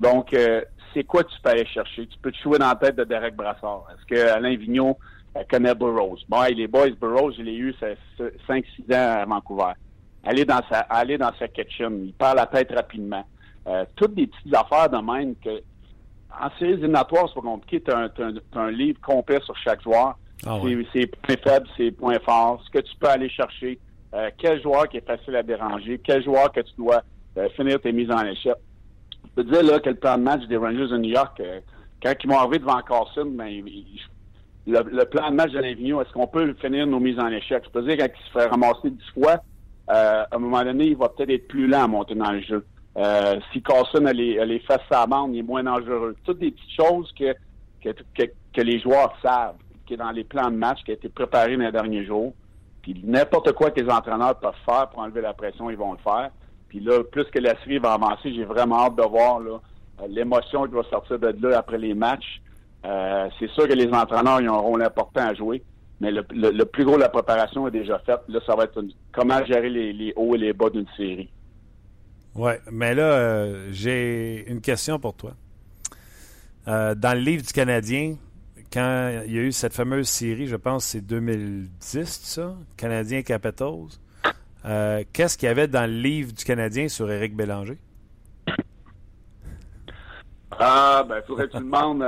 Donc, 0.00 0.32
euh, 0.32 0.62
c'est 0.94 1.04
quoi 1.04 1.24
tu 1.24 1.34
peux 1.42 1.50
aller 1.50 1.66
chercher? 1.66 2.06
Tu 2.06 2.18
peux 2.18 2.32
te 2.32 2.38
jouer 2.38 2.58
dans 2.58 2.68
la 2.68 2.74
tête 2.76 2.96
de 2.96 3.04
Derek 3.04 3.34
Brassard. 3.34 3.86
Est-ce 3.92 4.06
que 4.06 4.28
Alain 4.30 4.56
Vigneault 4.56 4.98
connaît 5.50 5.74
Burroughs? 5.74 6.20
Bon, 6.28 6.42
les 6.42 6.66
boys 6.66 6.90
Burroughs, 7.00 7.34
je 7.36 7.42
l'ai 7.42 7.56
eu 7.56 7.74
5-6 8.48 8.62
ans 8.90 9.22
à 9.22 9.24
Vancouver. 9.24 9.72
Aller 10.24 10.44
dans 10.44 10.60
sa, 10.68 10.80
aller 10.80 11.16
dans 11.16 11.32
sa 11.38 11.48
kitchen. 11.48 12.04
Il 12.04 12.12
parle 12.12 12.36
la 12.36 12.46
tête 12.46 12.72
rapidement. 12.72 13.24
Euh, 13.66 13.84
toutes 13.96 14.14
des 14.14 14.26
petites 14.26 14.54
affaires 14.54 14.90
de 14.90 14.98
même 14.98 15.34
que 15.36 15.62
en 16.40 16.48
séries 16.58 16.72
éliminatoires, 16.72 17.26
c'est 17.28 17.34
pas 17.34 17.40
compliqué. 17.40 17.82
Tu 17.82 17.90
as, 17.90 18.10
un 18.60 18.70
livre 18.70 19.00
complet 19.00 19.40
sur 19.44 19.56
chaque 19.58 19.82
joueur. 19.82 20.16
Ah 20.46 20.58
ses, 20.92 21.06
points 21.06 21.36
faibles, 21.42 21.68
ses 21.76 21.90
points 21.90 22.18
forts, 22.20 22.62
ce 22.64 22.70
que 22.70 22.78
tu 22.78 22.96
peux 22.96 23.08
aller 23.08 23.28
chercher, 23.28 23.78
euh, 24.14 24.30
quel 24.38 24.62
joueur 24.62 24.88
qui 24.88 24.96
est 24.96 25.06
facile 25.06 25.36
à 25.36 25.42
déranger, 25.42 26.00
quel 26.02 26.24
joueur 26.24 26.50
que 26.50 26.60
tu 26.60 26.72
dois 26.78 27.02
euh, 27.36 27.48
finir 27.50 27.78
tes 27.78 27.92
mises 27.92 28.10
en 28.10 28.24
échec. 28.24 28.54
Je 29.24 29.42
peux 29.42 29.44
dire 29.44 29.62
là, 29.62 29.80
que 29.80 29.90
le 29.90 29.96
plan 29.96 30.18
de 30.18 30.22
match 30.22 30.42
des 30.46 30.56
Rangers 30.56 30.88
de 30.88 30.98
New 30.98 31.10
York, 31.10 31.40
quand 32.02 32.14
ils 32.22 32.28
m'ont 32.28 32.38
arrivé 32.38 32.58
devant 32.58 32.80
Carson, 32.82 33.26
ben, 33.26 33.62
le, 34.66 35.04
plan 35.04 35.30
de 35.30 35.36
match 35.36 35.52
de 35.52 35.58
l'Invigno, 35.58 36.00
est-ce 36.02 36.12
qu'on 36.12 36.26
peut 36.26 36.54
finir 36.60 36.86
nos 36.86 37.00
mises 37.00 37.18
en 37.18 37.28
échec? 37.28 37.62
Je 37.64 37.70
peux 37.70 37.82
dire, 37.82 37.96
quand 37.98 38.12
il 38.14 38.26
se 38.26 38.32
fait 38.32 38.46
ramasser 38.46 38.90
dix 38.90 39.10
fois, 39.14 39.42
à 39.88 40.26
un 40.32 40.38
moment 40.38 40.62
donné, 40.62 40.86
il 40.86 40.96
va 40.96 41.08
peut-être 41.08 41.30
être 41.30 41.48
plus 41.48 41.66
lent 41.66 41.84
à 41.84 41.88
monter 41.88 42.14
dans 42.14 42.32
le 42.32 42.40
jeu. 42.40 42.64
Euh, 42.96 43.38
si 43.52 43.62
Carson 43.62 44.04
a 44.06 44.12
les, 44.12 44.38
a 44.38 44.44
les 44.44 44.58
fesses 44.60 44.80
il 44.90 45.38
est 45.38 45.42
moins 45.42 45.62
dangereux. 45.62 46.16
Toutes 46.24 46.38
des 46.38 46.50
petites 46.50 46.76
choses 46.76 47.12
que, 47.18 47.34
que, 47.82 48.24
que, 48.52 48.60
les 48.60 48.80
joueurs 48.80 49.14
savent, 49.22 49.56
qui 49.86 49.94
est 49.94 49.96
dans 49.96 50.10
les 50.10 50.24
plans 50.24 50.50
de 50.50 50.56
match, 50.56 50.82
qui 50.84 50.90
a 50.90 50.94
été 50.94 51.08
préparé 51.08 51.56
dans 51.56 51.64
les 51.64 51.72
derniers 51.72 52.04
jours. 52.04 52.34
Puis 52.82 53.00
n'importe 53.04 53.52
quoi 53.52 53.70
que 53.70 53.80
les 53.80 53.90
entraîneurs 53.90 54.38
peuvent 54.38 54.54
faire 54.64 54.88
pour 54.88 55.00
enlever 55.00 55.20
la 55.20 55.34
pression, 55.34 55.70
ils 55.70 55.76
vont 55.76 55.92
le 55.92 55.98
faire. 55.98 56.30
Puis 56.70 56.78
là, 56.78 57.02
plus 57.02 57.24
que 57.24 57.40
la 57.40 57.58
série 57.58 57.78
va 57.78 57.94
avancer, 57.94 58.32
j'ai 58.32 58.44
vraiment 58.44 58.86
hâte 58.86 58.94
de 58.94 59.02
voir 59.02 59.40
là, 59.40 59.60
l'émotion 60.08 60.66
qui 60.66 60.74
va 60.74 60.84
sortir 60.84 61.18
de 61.18 61.34
là 61.42 61.58
après 61.58 61.78
les 61.78 61.94
matchs. 61.94 62.40
Euh, 62.84 63.28
c'est 63.38 63.50
sûr 63.50 63.66
que 63.66 63.74
les 63.74 63.88
entraîneurs 63.88 64.40
ils 64.40 64.48
ont 64.48 64.54
un 64.54 64.60
rôle 64.60 64.82
important 64.84 65.20
à 65.20 65.34
jouer, 65.34 65.64
mais 66.00 66.12
le, 66.12 66.22
plus 66.64 66.84
gros 66.84 66.94
de 66.94 67.00
la 67.00 67.08
préparation 67.08 67.66
est 67.66 67.72
déjà 67.72 67.98
fait. 67.98 68.20
Là, 68.28 68.38
ça 68.46 68.54
va 68.54 68.64
être 68.64 68.80
comment 69.10 69.44
gérer 69.44 69.68
les, 69.68 70.12
hauts 70.14 70.36
et 70.36 70.38
les 70.38 70.52
bas 70.52 70.70
d'une 70.70 70.86
série. 70.96 71.28
Oui, 72.36 72.52
mais 72.70 72.94
là, 72.94 73.02
euh, 73.02 73.68
j'ai 73.72 74.48
une 74.48 74.60
question 74.60 75.00
pour 75.00 75.14
toi. 75.14 75.32
Euh, 76.68 76.94
dans 76.94 77.18
le 77.18 77.20
livre 77.20 77.42
du 77.42 77.52
Canadien, 77.52 78.14
quand 78.72 79.22
il 79.26 79.32
y 79.32 79.38
a 79.38 79.42
eu 79.42 79.50
cette 79.50 79.74
fameuse 79.74 80.08
série, 80.08 80.46
je 80.46 80.54
pense 80.54 80.84
que 80.84 80.90
c'est 80.92 81.00
2010, 81.00 82.06
ça, 82.06 82.54
Canadien 82.76 83.22
Capitals, 83.22 83.98
euh, 84.64 85.04
qu'est-ce 85.12 85.38
qu'il 85.38 85.46
y 85.46 85.50
avait 85.50 85.68
dans 85.68 85.86
le 85.90 86.00
livre 86.00 86.32
du 86.32 86.44
Canadien 86.44 86.88
sur 86.88 87.10
Éric 87.10 87.34
Bélanger? 87.36 87.78
Ah, 90.58 91.04
ben, 91.08 91.22
faudrait 91.26 91.46
que 91.46 91.52
tu 91.52 91.58
demandes. 91.58 92.04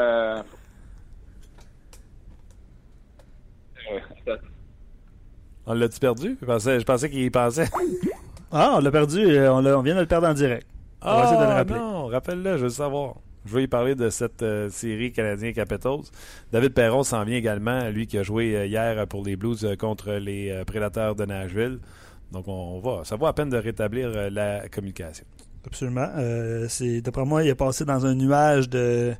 On 5.66 5.74
l'a-tu 5.74 5.98
perdu? 6.00 6.36
Je 6.40 6.46
pensais, 6.46 6.80
je 6.80 6.84
pensais 6.84 7.08
qu'il 7.08 7.22
y 7.22 7.30
pensait. 7.30 7.68
Ah, 8.54 8.74
on 8.76 8.80
l'a 8.80 8.90
perdu. 8.90 9.18
Euh, 9.18 9.50
on, 9.50 9.80
vient 9.80 9.94
de 9.94 10.00
le 10.00 10.06
perdre 10.06 10.28
en 10.28 10.34
direct. 10.34 10.66
On 11.00 11.06
ah, 11.06 11.16
va 11.16 11.24
essayer 11.24 11.38
de 11.38 11.44
le 11.44 11.48
ah, 11.48 11.54
rappeler. 11.54 11.78
non, 11.78 12.06
rappelle-le, 12.08 12.58
je 12.58 12.64
veux 12.64 12.68
savoir. 12.68 13.14
Je 13.46 13.54
veux 13.54 13.62
y 13.62 13.66
parler 13.66 13.94
de 13.94 14.10
cette 14.10 14.42
euh, 14.42 14.68
série 14.68 15.10
Canadien 15.10 15.54
Capitals. 15.54 16.02
David 16.52 16.74
Perron 16.74 17.02
s'en 17.02 17.24
vient 17.24 17.38
également, 17.38 17.88
lui 17.88 18.06
qui 18.06 18.18
a 18.18 18.22
joué 18.22 18.54
euh, 18.54 18.66
hier 18.66 19.06
pour 19.06 19.24
les 19.24 19.36
Blues 19.36 19.66
contre 19.78 20.12
les 20.12 20.62
Prédateurs 20.66 21.14
de 21.14 21.24
Nashville. 21.24 21.78
Donc, 22.32 22.48
on, 22.48 22.80
va. 22.80 23.04
Ça 23.04 23.16
vaut 23.16 23.26
à 23.26 23.34
peine 23.34 23.50
de 23.50 23.56
rétablir 23.56 24.30
la 24.30 24.68
communication. 24.68 25.24
Absolument. 25.66 26.08
c'est 26.68 27.00
D'après 27.00 27.24
moi, 27.24 27.44
il 27.44 27.48
est 27.48 27.54
passé 27.54 27.84
dans 27.84 28.04
un 28.04 28.14
nuage 28.14 28.68
de, 28.68 29.14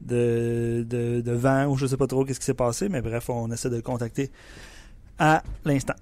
de, 0.00 0.84
de, 0.86 1.32
vent 1.32 1.66
ou 1.66 1.76
je 1.76 1.84
ne 1.84 1.88
sais 1.88 1.96
pas 1.96 2.06
trop 2.06 2.24
qu'est-ce 2.24 2.40
qui 2.40 2.46
s'est 2.46 2.54
passé, 2.54 2.88
mais 2.88 3.00
bref, 3.00 3.30
on 3.30 3.50
essaie 3.50 3.70
de 3.70 3.76
le 3.76 3.82
contacter 3.82 4.30
à 5.18 5.42
l'instant. 5.64 5.94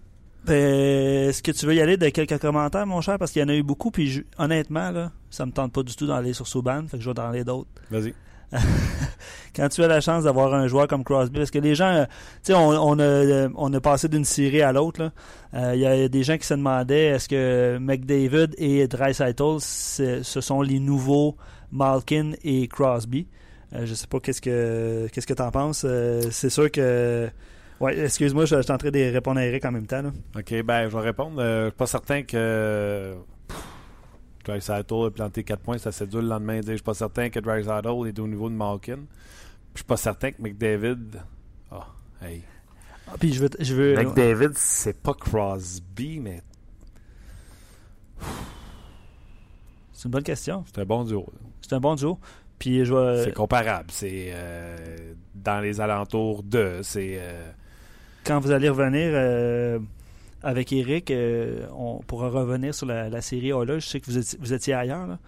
Euh, 0.49 1.29
est-ce 1.29 1.43
que 1.43 1.51
tu 1.51 1.67
veux 1.67 1.75
y 1.75 1.81
aller 1.81 1.97
de 1.97 2.09
quelques 2.09 2.39
commentaires, 2.39 2.87
mon 2.87 3.01
cher? 3.01 3.19
Parce 3.19 3.33
qu'il 3.33 3.43
y 3.43 3.45
en 3.45 3.49
a 3.49 3.55
eu 3.55 3.63
beaucoup, 3.63 3.91
puis 3.91 4.25
honnêtement, 4.39 4.91
là, 4.91 5.13
ça 5.31 5.45
me 5.45 5.53
tente 5.53 5.73
pas 5.73 5.83
du 5.83 5.95
tout 5.95 6.07
d'aller 6.07 6.33
sur 6.33 6.47
Souban, 6.47 6.87
fait 6.89 6.97
que 6.97 7.03
je 7.03 7.11
vais 7.11 7.15
dans 7.15 7.31
les 7.31 7.45
d'autres. 7.45 7.69
Vas-y. 7.91 8.15
Quand 9.57 9.69
tu 9.69 9.83
as 9.83 9.89
la 9.89 10.01
chance 10.01 10.25
d'avoir 10.25 10.55
un 10.55 10.69
joueur 10.69 10.87
comme 10.87 11.05
Crosby, 11.05 11.39
parce 11.39 11.51
que 11.51 11.59
les 11.59 11.75
gens, 11.75 11.91
euh, 11.91 12.05
tu 12.45 12.53
sais, 12.53 12.55
on, 12.55 12.99
a, 12.99 13.49
on 13.55 13.73
a 13.73 13.81
passé 13.81 14.09
d'une 14.09 14.25
série 14.25 14.63
à 14.63 14.73
l'autre. 14.73 15.11
Euh, 15.55 15.73
il 15.75 15.81
y 15.81 15.87
a 15.87 16.09
des 16.09 16.23
gens 16.23 16.39
qui 16.39 16.47
se 16.47 16.55
demandaient 16.55 17.07
est-ce 17.07 17.29
que 17.29 17.79
McDavid 17.79 18.55
et 18.59 18.87
Dreisaitl, 18.87 19.59
ce 19.61 20.41
sont 20.41 20.63
les 20.63 20.79
nouveaux 20.79 21.37
Malkin 21.73 22.33
et 22.45 22.69
Crosby? 22.69 23.27
je 23.71 23.93
sais 23.93 24.07
pas 24.07 24.19
qu'est-ce 24.19 24.41
que 24.41 25.09
qu'est-ce 25.13 25.27
que 25.27 25.35
t'en 25.35 25.51
penses. 25.51 25.85
c'est 26.31 26.49
sûr 26.49 26.71
que 26.71 27.29
oui, 27.81 27.93
excuse-moi, 27.93 28.45
je, 28.45 28.61
suis 28.61 28.73
en 28.73 28.79
train 28.79 28.91
de 28.91 29.13
répondre 29.13 29.39
à 29.39 29.47
Eric 29.47 29.65
en 29.65 29.71
même 29.71 29.87
temps. 29.87 30.03
OK, 30.37 30.63
ben 30.63 30.89
je 30.89 30.97
vais 30.97 31.03
répondre. 31.03 31.41
Euh, 31.41 31.65
je 31.65 31.69
suis 31.69 31.77
pas 31.77 31.87
certain 31.87 32.23
que 32.23 33.15
Dreisaitl 34.49 35.05
a 35.05 35.11
planté 35.11 35.45
4 35.45 35.61
points, 35.61 35.79
ça 35.79 35.93
c'est 35.93 36.07
dur 36.07 36.23
le 36.23 36.29
lendemain. 36.29 36.61
Je 36.67 36.73
suis 36.73 36.83
pas 36.83 36.95
certain 36.95 37.29
que 37.29 37.39
Dreisaitl 37.39 38.09
est 38.09 38.19
au 38.19 38.27
niveau 38.27 38.49
de 38.49 38.55
Malkin. 38.55 39.01
Je 39.75 39.81
suis 39.81 39.85
pas 39.85 39.99
certain 39.99 40.33
que 40.33 40.41
McDavid. 40.41 41.21
Ah, 41.71 41.87
oh, 41.87 42.25
hey. 42.25 42.43
Ah, 43.07 43.13
puis 43.21 43.33
je 43.33 43.41
veux, 43.41 43.51
je 43.61 43.75
veux... 43.75 43.95
McDavid, 43.95 44.55
c'est 44.55 45.01
pas 45.01 45.13
Crosby, 45.13 46.21
mais. 46.21 46.43
C'est 49.93 50.05
une 50.05 50.13
bonne 50.13 50.23
question. 50.23 50.65
C'est 50.67 50.81
un 50.81 50.87
bon 50.87 51.05
duo. 51.05 51.27
C'est 51.61 51.75
un 51.75 51.81
bon 51.81 51.95
duo. 51.95 52.19
Puis 52.59 52.85
je 52.85 53.23
C'est 53.25 53.35
comparable. 53.35 53.91
C'est 53.91 54.31
euh, 54.33 55.15
dans 55.35 55.61
les 55.61 55.81
alentours 55.81 56.43
de. 56.43 56.81
C'est. 56.83 57.19
Euh, 57.21 57.53
quand 58.25 58.41
vous 58.41 58.51
allez 58.51 58.69
revenir 58.69 59.11
euh, 59.13 59.79
avec 60.43 60.73
Eric, 60.73 61.11
euh, 61.11 61.67
on 61.77 61.99
pourra 62.07 62.29
revenir 62.29 62.75
sur 62.75 62.87
la, 62.87 63.21
série 63.21 63.51
là, 63.51 63.79
Je 63.79 63.87
sais 63.87 64.01
que 64.01 64.07
vous 64.07 64.19
étiez, 64.19 64.39
vous 64.41 64.53
étiez 64.53 64.75
ailleurs, 64.75 65.07
là. 65.07 65.19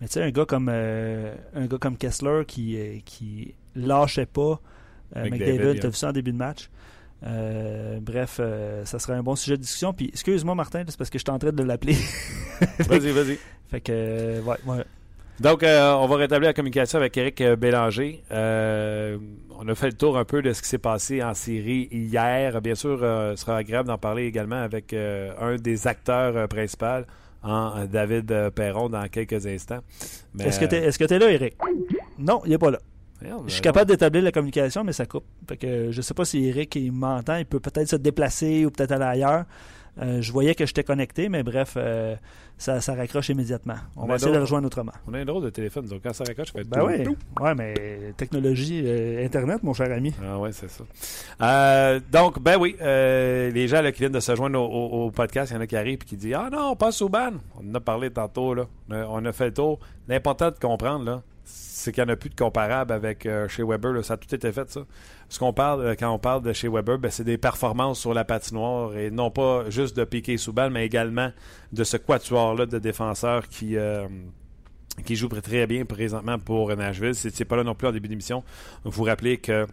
mais 0.00 0.08
tu 0.08 0.14
sais, 0.14 0.22
un 0.22 0.30
gars 0.30 0.44
comme 0.44 0.68
euh, 0.70 1.34
un 1.54 1.66
gars 1.66 1.78
comme 1.78 1.96
Kessler 1.96 2.44
qui, 2.46 3.02
qui 3.04 3.54
lâchait 3.74 4.26
pas 4.26 4.60
McDavid, 5.16 5.80
tu 5.80 5.86
as 5.86 5.90
vu 5.90 5.96
ça 5.96 6.10
en 6.10 6.12
début 6.12 6.32
de 6.32 6.36
match. 6.36 6.70
bref, 7.22 8.40
ça 8.84 8.98
serait 8.98 9.14
un 9.14 9.22
bon 9.22 9.36
sujet 9.36 9.56
de 9.56 9.62
discussion. 9.62 9.92
Puis, 9.92 10.08
excuse-moi, 10.08 10.54
Martin, 10.54 10.84
c'est 10.86 10.96
parce 10.96 11.10
que 11.10 11.18
je 11.18 11.24
suis 11.24 11.30
en 11.30 11.38
train 11.38 11.52
de 11.52 11.62
l'appeler. 11.62 11.96
vas-y, 12.80 13.10
vas-y. 13.10 13.38
Fait 13.70 13.80
que, 13.80 14.40
ouais, 14.40 14.56
ouais. 14.66 14.84
Donc, 15.40 15.62
euh, 15.62 15.94
on 15.94 16.06
va 16.06 16.16
rétablir 16.16 16.50
la 16.50 16.52
communication 16.52 16.98
avec 16.98 17.16
Eric 17.16 17.40
euh, 17.40 17.56
Bélanger. 17.56 18.22
Euh, 18.30 19.16
on 19.58 19.66
a 19.68 19.74
fait 19.74 19.86
le 19.86 19.94
tour 19.94 20.18
un 20.18 20.26
peu 20.26 20.42
de 20.42 20.52
ce 20.52 20.60
qui 20.60 20.68
s'est 20.68 20.76
passé 20.76 21.22
en 21.22 21.32
série 21.32 21.88
hier. 21.90 22.60
Bien 22.60 22.74
sûr, 22.74 22.98
ce 23.00 23.34
sera 23.36 23.56
agréable 23.56 23.88
d'en 23.88 23.96
parler 23.96 24.26
également 24.26 24.60
avec 24.60 24.94
un 24.94 25.56
des 25.56 25.86
acteurs 25.86 26.48
principaux, 26.48 27.04
en 27.42 27.86
David 27.86 28.50
Perron, 28.54 28.90
dans 28.90 29.06
quelques 29.08 29.46
instants. 29.46 29.80
Est-ce 30.38 30.58
que 30.98 31.04
tu 31.04 31.14
es, 31.14 31.18
là, 31.18 31.30
Eric? 31.30 31.56
Non, 32.18 32.42
il 32.44 32.50
n'est 32.50 32.58
pas 32.58 32.70
là. 32.70 32.78
je 33.46 33.52
suis 33.52 33.62
capable 33.62 33.90
d'établir 33.90 34.22
la 34.22 34.32
communication, 34.32 34.82
mais 34.84 34.92
ça 34.92 35.04
coupe. 35.04 35.24
Fait 35.46 35.56
que 35.58 35.90
je 35.90 36.00
sais 36.00 36.14
pas 36.14 36.24
si 36.24 36.46
Eric 36.46 36.78
m'entend. 36.90 37.36
Il 37.36 37.46
peut 37.46 37.60
peut-être 37.60 37.88
se 37.88 37.96
déplacer 37.96 38.64
ou 38.64 38.70
peut-être 38.70 38.92
aller 38.92 39.04
ailleurs. 39.04 39.44
Euh, 39.98 40.22
je 40.22 40.32
voyais 40.32 40.54
que 40.54 40.66
j'étais 40.66 40.84
connecté, 40.84 41.28
mais 41.28 41.42
bref, 41.42 41.74
euh, 41.76 42.16
ça, 42.58 42.80
ça, 42.80 42.94
raccroche 42.94 43.28
immédiatement. 43.28 43.74
On, 43.96 44.06
va 44.06 44.16
essayer 44.16 44.30
de 44.30 44.36
le 44.36 44.42
rejoindre 44.42 44.66
autrement. 44.66 44.92
On 45.06 45.14
a 45.14 45.18
un 45.18 45.24
drôle 45.24 45.44
de 45.44 45.50
téléphone, 45.50 45.86
donc 45.86 46.02
quand 46.02 46.12
ça 46.12 46.24
raccroche, 46.24 46.52
fait 46.52 46.64
ben 46.64 46.84
oui, 46.84 47.16
ouais, 47.40 47.54
mais 47.54 47.74
technologie, 48.16 48.82
euh, 48.84 49.24
Internet, 49.24 49.62
mon 49.62 49.74
cher 49.74 49.90
ami. 49.92 50.14
Ah 50.22 50.38
ouais, 50.38 50.50
c'est 50.52 50.70
ça. 50.70 52.00
donc, 52.12 52.40
ben 52.40 52.56
oui, 52.58 52.76
les 52.80 53.68
gens 53.68 53.82
qui 53.92 54.00
viennent 54.00 54.12
de 54.12 54.20
se 54.20 54.34
joindre 54.34 54.60
au, 54.60 55.10
podcast, 55.10 55.50
il 55.50 55.54
y 55.54 55.56
en 55.58 55.60
a 55.60 55.66
qui 55.66 55.76
arrivent 55.76 56.00
et 56.02 56.06
qui 56.06 56.16
disent 56.16 56.34
Ah 56.34 56.48
non, 56.50 56.70
on 56.72 56.76
passe 56.76 57.02
au 57.02 57.08
ban. 57.08 57.32
On 57.60 57.70
en 57.70 57.74
a 57.74 57.80
parlé 57.80 58.10
tantôt, 58.10 58.54
là. 58.54 58.66
On 58.90 59.24
a 59.24 59.32
fait 59.32 59.46
le 59.46 59.54
tour. 59.54 59.78
L'important 60.08 60.50
de 60.50 60.58
comprendre, 60.58 61.04
là, 61.04 61.22
c'est 61.80 61.92
qu'il 61.92 62.04
n'y 62.04 62.10
en 62.10 62.12
a 62.12 62.16
plus 62.16 62.30
de 62.30 62.34
comparable 62.34 62.92
avec 62.92 63.24
euh, 63.26 63.48
chez 63.48 63.62
Weber. 63.62 64.04
Ça 64.04 64.14
a 64.14 64.16
tout 64.16 64.32
été 64.34 64.52
fait, 64.52 64.70
ça. 64.70 64.84
Ce 65.28 65.38
qu'on 65.38 65.52
parle, 65.52 65.80
euh, 65.80 65.94
quand 65.98 66.10
on 66.10 66.18
parle 66.18 66.42
de 66.42 66.52
chez 66.52 66.68
Weber, 66.68 66.98
ben, 66.98 67.10
c'est 67.10 67.24
des 67.24 67.38
performances 67.38 67.98
sur 67.98 68.12
la 68.12 68.24
patinoire 68.24 68.96
et 68.96 69.10
non 69.10 69.30
pas 69.30 69.68
juste 69.70 69.96
de 69.96 70.04
piquer 70.04 70.36
sous 70.36 70.52
balle, 70.52 70.70
mais 70.70 70.84
également 70.84 71.32
de 71.72 71.84
ce 71.84 71.96
quatuor-là 71.96 72.66
de 72.66 72.78
défenseurs 72.78 73.48
qui, 73.48 73.76
euh, 73.76 74.06
qui 75.04 75.16
joue 75.16 75.28
très 75.28 75.66
bien 75.66 75.84
présentement 75.86 76.38
pour 76.38 76.74
Nashville. 76.76 77.14
C'est 77.14 77.44
pas 77.44 77.56
là 77.56 77.64
non 77.64 77.74
plus 77.74 77.88
en 77.88 77.92
début 77.92 78.08
d'émission. 78.08 78.44
Vous 78.84 78.90
vous 78.90 79.04
rappelez 79.04 79.38
que 79.38 79.66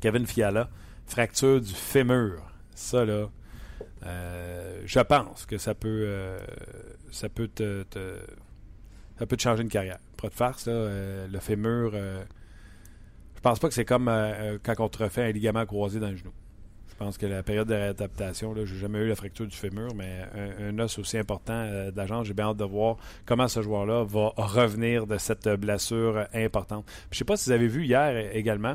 Kevin 0.00 0.26
Fiala, 0.26 0.70
fracture 1.06 1.60
du 1.60 1.74
fémur. 1.74 2.42
Ça, 2.74 3.04
là, 3.04 3.28
je 4.86 5.00
pense 5.00 5.44
que 5.44 5.58
ça 5.58 5.74
peut, 5.74 6.38
ça 7.10 7.28
peut 7.28 7.48
te 7.48 7.84
ça 9.20 9.26
peut 9.26 9.36
te 9.36 9.42
changer 9.42 9.62
une 9.62 9.68
carrière. 9.68 9.98
De 10.28 10.34
farce, 10.34 10.66
euh, 10.68 11.26
le 11.28 11.38
fémur. 11.38 11.92
Euh, 11.94 12.22
Je 13.36 13.40
pense 13.40 13.58
pas 13.58 13.68
que 13.68 13.74
c'est 13.74 13.84
comme 13.84 14.08
euh, 14.08 14.58
quand 14.62 14.74
on 14.78 14.88
te 14.88 15.02
refait 15.02 15.22
un 15.22 15.32
ligament 15.32 15.64
croisé 15.64 15.98
dans 15.98 16.10
le 16.10 16.16
genou. 16.16 16.32
Je 16.88 16.94
pense 16.96 17.16
que 17.16 17.24
la 17.24 17.42
période 17.42 17.66
de 17.66 17.74
réadaptation, 17.74 18.54
je 18.54 18.60
n'ai 18.60 18.66
jamais 18.66 18.98
eu 18.98 19.08
la 19.08 19.16
fracture 19.16 19.46
du 19.46 19.56
fémur, 19.56 19.94
mais 19.94 20.22
un, 20.60 20.78
os 20.78 20.98
aussi 20.98 21.16
important 21.16 21.90
d'agence, 21.90 22.26
j'ai 22.26 22.34
bien 22.34 22.44
hâte 22.50 22.58
de 22.58 22.64
voir 22.64 22.98
comment 23.24 23.48
ce 23.48 23.62
joueur-là 23.62 24.04
va 24.04 24.34
revenir 24.36 25.06
de 25.06 25.16
cette 25.16 25.48
blessure 25.48 26.26
importante. 26.34 26.84
je 27.10 27.14
ne 27.14 27.18
sais 27.18 27.24
pas 27.24 27.38
si 27.38 27.48
vous 27.48 27.52
avez 27.52 27.68
vu 27.68 27.86
hier 27.86 28.36
également, 28.36 28.74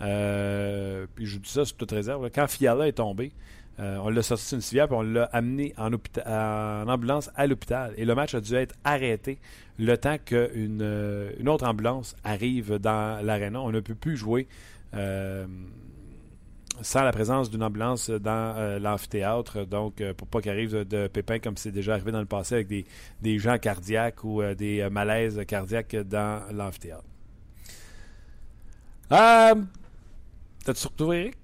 puis 0.00 1.26
je 1.26 1.38
dis 1.38 1.48
ça 1.48 1.64
sous 1.64 1.76
toute 1.76 1.92
réserve, 1.92 2.28
quand 2.34 2.48
Fiala 2.48 2.88
est 2.88 2.94
tombé, 2.94 3.30
euh, 3.80 3.98
on 4.02 4.10
l'a 4.10 4.22
sorti 4.22 4.50
d'une 4.50 4.60
civière 4.60 4.86
puis 4.86 4.96
on 4.96 5.02
l'a 5.02 5.24
amené 5.32 5.74
en, 5.78 5.90
ambulance 6.88 7.30
à 7.34 7.46
l'hôpital. 7.46 7.94
Et 7.96 8.04
le 8.04 8.14
match 8.14 8.34
a 8.34 8.40
dû 8.40 8.54
être 8.54 8.74
arrêté 8.84 9.38
le 9.78 9.96
temps 9.96 10.18
qu'une 10.18 10.82
une 11.38 11.48
autre 11.48 11.66
ambulance 11.66 12.14
arrive 12.22 12.74
dans 12.78 13.24
l'aréna. 13.24 13.60
On 13.60 13.72
ne 13.72 13.80
peut 13.80 13.94
plus 13.94 14.16
jouer 14.16 14.46
sans 16.82 17.02
la 17.02 17.12
présence 17.12 17.50
d'une 17.50 17.62
ambulance 17.62 18.10
dans 18.10 18.54
euh, 18.56 18.78
l'amphithéâtre, 18.78 19.66
donc 19.66 20.00
euh, 20.00 20.14
pour 20.14 20.28
pas 20.28 20.40
qu'il 20.40 20.50
arrive 20.50 20.84
de, 20.84 21.08
pépins 21.08 21.38
comme 21.38 21.56
c'est 21.56 21.72
déjà 21.72 21.94
arrivé 21.94 22.12
dans 22.12 22.20
le 22.20 22.26
passé 22.26 22.54
avec 22.54 22.68
des, 23.20 23.38
gens 23.38 23.58
cardiaques 23.58 24.24
ou 24.24 24.42
euh, 24.42 24.54
des 24.54 24.88
malaises 24.90 25.40
cardiaques 25.46 25.96
dans 25.96 26.42
l'amphithéâtre. 26.52 27.04
T'as-tu 29.08 30.80
surtout 30.80 31.12
Eric? 31.12 31.39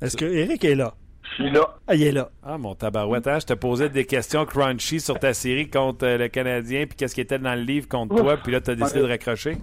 Est-ce 0.00 0.16
que 0.16 0.24
Eric 0.24 0.64
est 0.64 0.74
là? 0.74 0.94
Je 1.22 1.44
suis 1.44 1.50
là. 1.50 1.76
Ah, 1.86 1.94
il 1.94 2.02
est 2.02 2.12
là. 2.12 2.30
Ah, 2.42 2.58
mon 2.58 2.74
tabarouette, 2.74 3.26
hein? 3.26 3.38
je 3.40 3.46
te 3.46 3.52
posais 3.52 3.88
des 3.88 4.04
questions 4.04 4.44
crunchy 4.44 5.00
sur 5.00 5.18
ta 5.18 5.34
série 5.34 5.68
contre 5.68 6.06
le 6.06 6.28
Canadien, 6.28 6.86
puis 6.86 6.96
qu'est-ce 6.96 7.14
qui 7.14 7.20
était 7.20 7.38
dans 7.38 7.54
le 7.54 7.62
livre 7.62 7.88
contre 7.88 8.16
toi, 8.16 8.36
puis 8.36 8.52
là, 8.52 8.60
tu 8.60 8.70
as 8.70 8.74
décidé 8.74 9.00
de 9.00 9.06
raccrocher. 9.06 9.58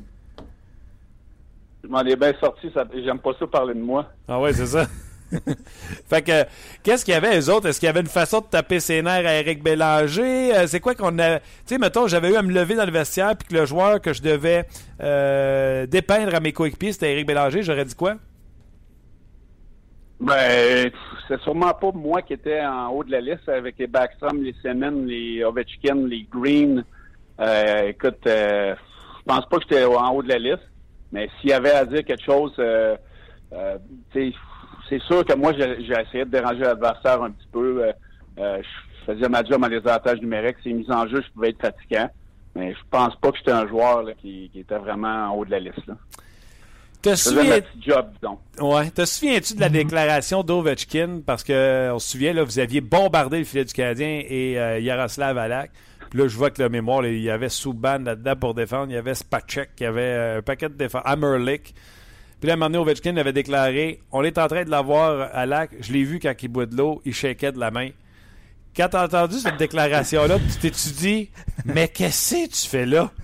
Je 1.84 1.90
m'en 1.90 2.02
ai 2.02 2.16
bien 2.16 2.34
sorti, 2.40 2.70
j'aime 3.04 3.20
pas 3.20 3.32
ça 3.40 3.48
parler 3.48 3.74
de 3.74 3.80
moi. 3.80 4.10
Ah 4.28 4.40
ouais, 4.40 4.54
c'est 4.54 4.66
ça. 4.66 4.88
fait 6.10 6.22
que, 6.22 6.44
qu'est-ce 6.84 7.04
qu'il 7.06 7.14
y 7.14 7.18
avait, 7.18 7.32
les 7.32 7.50
autres? 7.50 7.68
Est-ce 7.68 7.80
qu'il 7.80 7.88
y 7.88 7.90
avait 7.90 8.02
une 8.02 8.08
façon 8.08 8.42
de 8.42 8.46
taper 8.46 8.80
ses 8.80 9.02
nerfs 9.02 9.26
à 9.26 9.34
Eric 9.36 9.64
Bélanger? 9.64 10.56
Euh, 10.56 10.68
c'est 10.68 10.80
quoi 10.80 10.96
qu'on 10.96 11.18
a. 11.20 11.40
Tu 11.40 11.46
sais, 11.66 11.78
mettons, 11.78 12.08
j'avais 12.08 12.32
eu 12.32 12.36
à 12.36 12.42
me 12.42 12.52
lever 12.52 12.76
dans 12.76 12.86
le 12.86 12.92
vestiaire, 12.92 13.36
puis 13.36 13.48
que 13.48 13.54
le 13.54 13.66
joueur 13.66 14.02
que 14.02 14.14
je 14.14 14.22
devais 14.22 14.66
euh, 15.02 15.86
dépeindre 15.86 16.34
à 16.36 16.40
mes 16.40 16.54
coéquipiers, 16.54 16.94
c'était 16.94 17.12
Eric 17.12 17.28
Bélanger, 17.28 17.64
j'aurais 17.64 17.86
dit 17.86 17.96
quoi? 17.96 18.16
Ben, 20.20 20.92
c'est 21.28 21.40
sûrement 21.42 21.74
pas 21.74 21.92
moi 21.92 22.22
qui 22.22 22.34
étais 22.34 22.62
en 22.62 22.90
haut 22.90 23.04
de 23.04 23.12
la 23.12 23.22
liste 23.22 23.50
avec 23.50 23.78
les 23.78 23.88
Backstrom, 23.88 24.42
les 24.42 24.56
Semen, 24.64 25.06
les 25.06 25.44
Ovechkin, 25.44 26.08
les 26.08 26.26
Green. 26.32 26.86
Euh, 27.40 27.90
écoute, 27.90 28.22
je 28.24 28.76
pense 29.26 29.46
pas 29.48 29.58
que 29.58 29.64
j'étais 29.70 29.84
en 29.84 30.14
haut 30.14 30.24
de 30.24 30.30
la 30.30 30.40
liste. 30.40 30.70
Mais 31.12 31.30
s'il 31.40 31.50
y 31.50 31.54
avait 31.54 31.72
à 31.72 31.86
dire 31.86 32.04
quelque 32.04 32.24
chose, 32.24 32.54
euh, 32.60 32.98
euh, 33.54 33.78
c'est 34.14 35.02
sûr 35.04 35.24
que 35.26 35.34
moi, 35.34 35.54
j'ai 35.54 35.94
essayé 35.94 36.26
de 36.26 36.30
déranger 36.30 36.60
l'adversaire 36.60 37.24
un 37.24 37.32
petit 37.32 37.48
peu. 37.52 37.86
Euh, 38.38 38.62
je 38.62 39.06
faisais 39.06 39.30
ma 39.30 39.42
job 39.44 39.64
en 39.64 39.68
les 39.68 39.78
avantages 39.78 40.20
numériques. 40.20 40.58
Ces 40.64 40.74
mises 40.74 40.92
en 40.92 41.08
jeu, 41.08 41.22
je 41.26 41.32
pouvais 41.32 41.50
être 41.50 41.62
fatigant. 41.62 42.10
Mais 42.54 42.74
je 42.74 42.80
pense 42.90 43.16
pas 43.16 43.32
que 43.32 43.38
j'étais 43.38 43.52
un 43.52 43.68
joueur 43.68 44.06
qui, 44.18 44.52
était 44.54 44.78
vraiment 44.78 45.30
en 45.30 45.36
haut 45.36 45.46
de 45.46 45.52
la 45.52 45.60
liste. 45.60 45.86
Là. 45.88 45.96
Te 47.06 47.16
souviens... 47.16 47.62
job, 47.80 48.08
donc. 48.22 48.40
Ouais. 48.60 48.90
Te 48.90 49.06
souviens-tu 49.06 49.56
de 49.56 49.62
la 49.62 49.70
déclaration 49.70 50.44
d'Ovechkin? 50.44 51.22
Parce 51.26 51.44
que 51.44 51.92
on 51.94 52.00
se 52.00 52.12
souvient, 52.12 52.34
là, 52.34 52.44
vous 52.44 52.60
aviez 52.60 52.82
bombardé 52.82 53.38
le 53.38 53.44
filet 53.44 53.64
du 53.64 53.74
Canadien 53.74 54.24
et 54.28 54.54
Yaroslav 54.82 55.38
Alak. 55.38 55.72
Puis 56.10 56.20
là, 56.20 56.28
je 56.28 56.38
vois 56.38 56.50
que 56.50 56.62
la 56.62 56.70
mémoire, 56.70 57.06
il 57.06 57.22
y 57.22 57.30
avait 57.30 57.50
Subban 57.50 58.00
là-dedans 58.00 58.36
pour 58.36 58.54
défendre. 58.54 58.88
Il 58.90 58.96
y 58.96 58.98
avait 58.98 59.16
Spacek, 59.16 59.72
il 59.80 59.84
y 59.84 59.86
avait 59.86 60.02
euh, 60.02 60.38
un 60.40 60.42
paquet 60.42 60.70
de 60.70 60.76
défense. 60.76 61.02
Hammerlick. 61.06 61.76
Puis 62.40 62.48
là, 62.48 62.54
à 62.54 62.56
un 62.56 62.58
moment 62.58 62.70
donné, 62.70 62.78
Ovechkin 62.80 63.18
avait 63.18 63.34
déclaré 63.34 64.02
On 64.12 64.24
est 64.24 64.38
en 64.38 64.48
train 64.48 64.64
de 64.64 64.70
l'avoir 64.70 65.30
à 65.34 65.46
lac. 65.46 65.72
Je 65.80 65.94
l'ai 65.94 66.04
vu 66.04 66.20
quand 66.20 66.34
il 66.42 66.48
boit 66.48 66.66
de 66.66 66.76
l'eau, 66.76 67.02
il 67.06 67.14
shakeait 67.14 67.52
de 67.52 67.60
la 67.60 67.72
main. 67.72 67.90
Quand 68.76 68.90
t'as 68.90 69.06
entendu 69.06 69.40
cette 69.40 69.58
déclaration-là, 69.58 70.38
tu 70.40 70.60
t'es-tu 70.60 70.90
dit 70.90 71.30
Mais 71.66 71.88
qu'est-ce 71.88 72.46
que 72.46 72.52
tu 72.52 72.68
fais 72.68 72.86
là? 72.86 73.12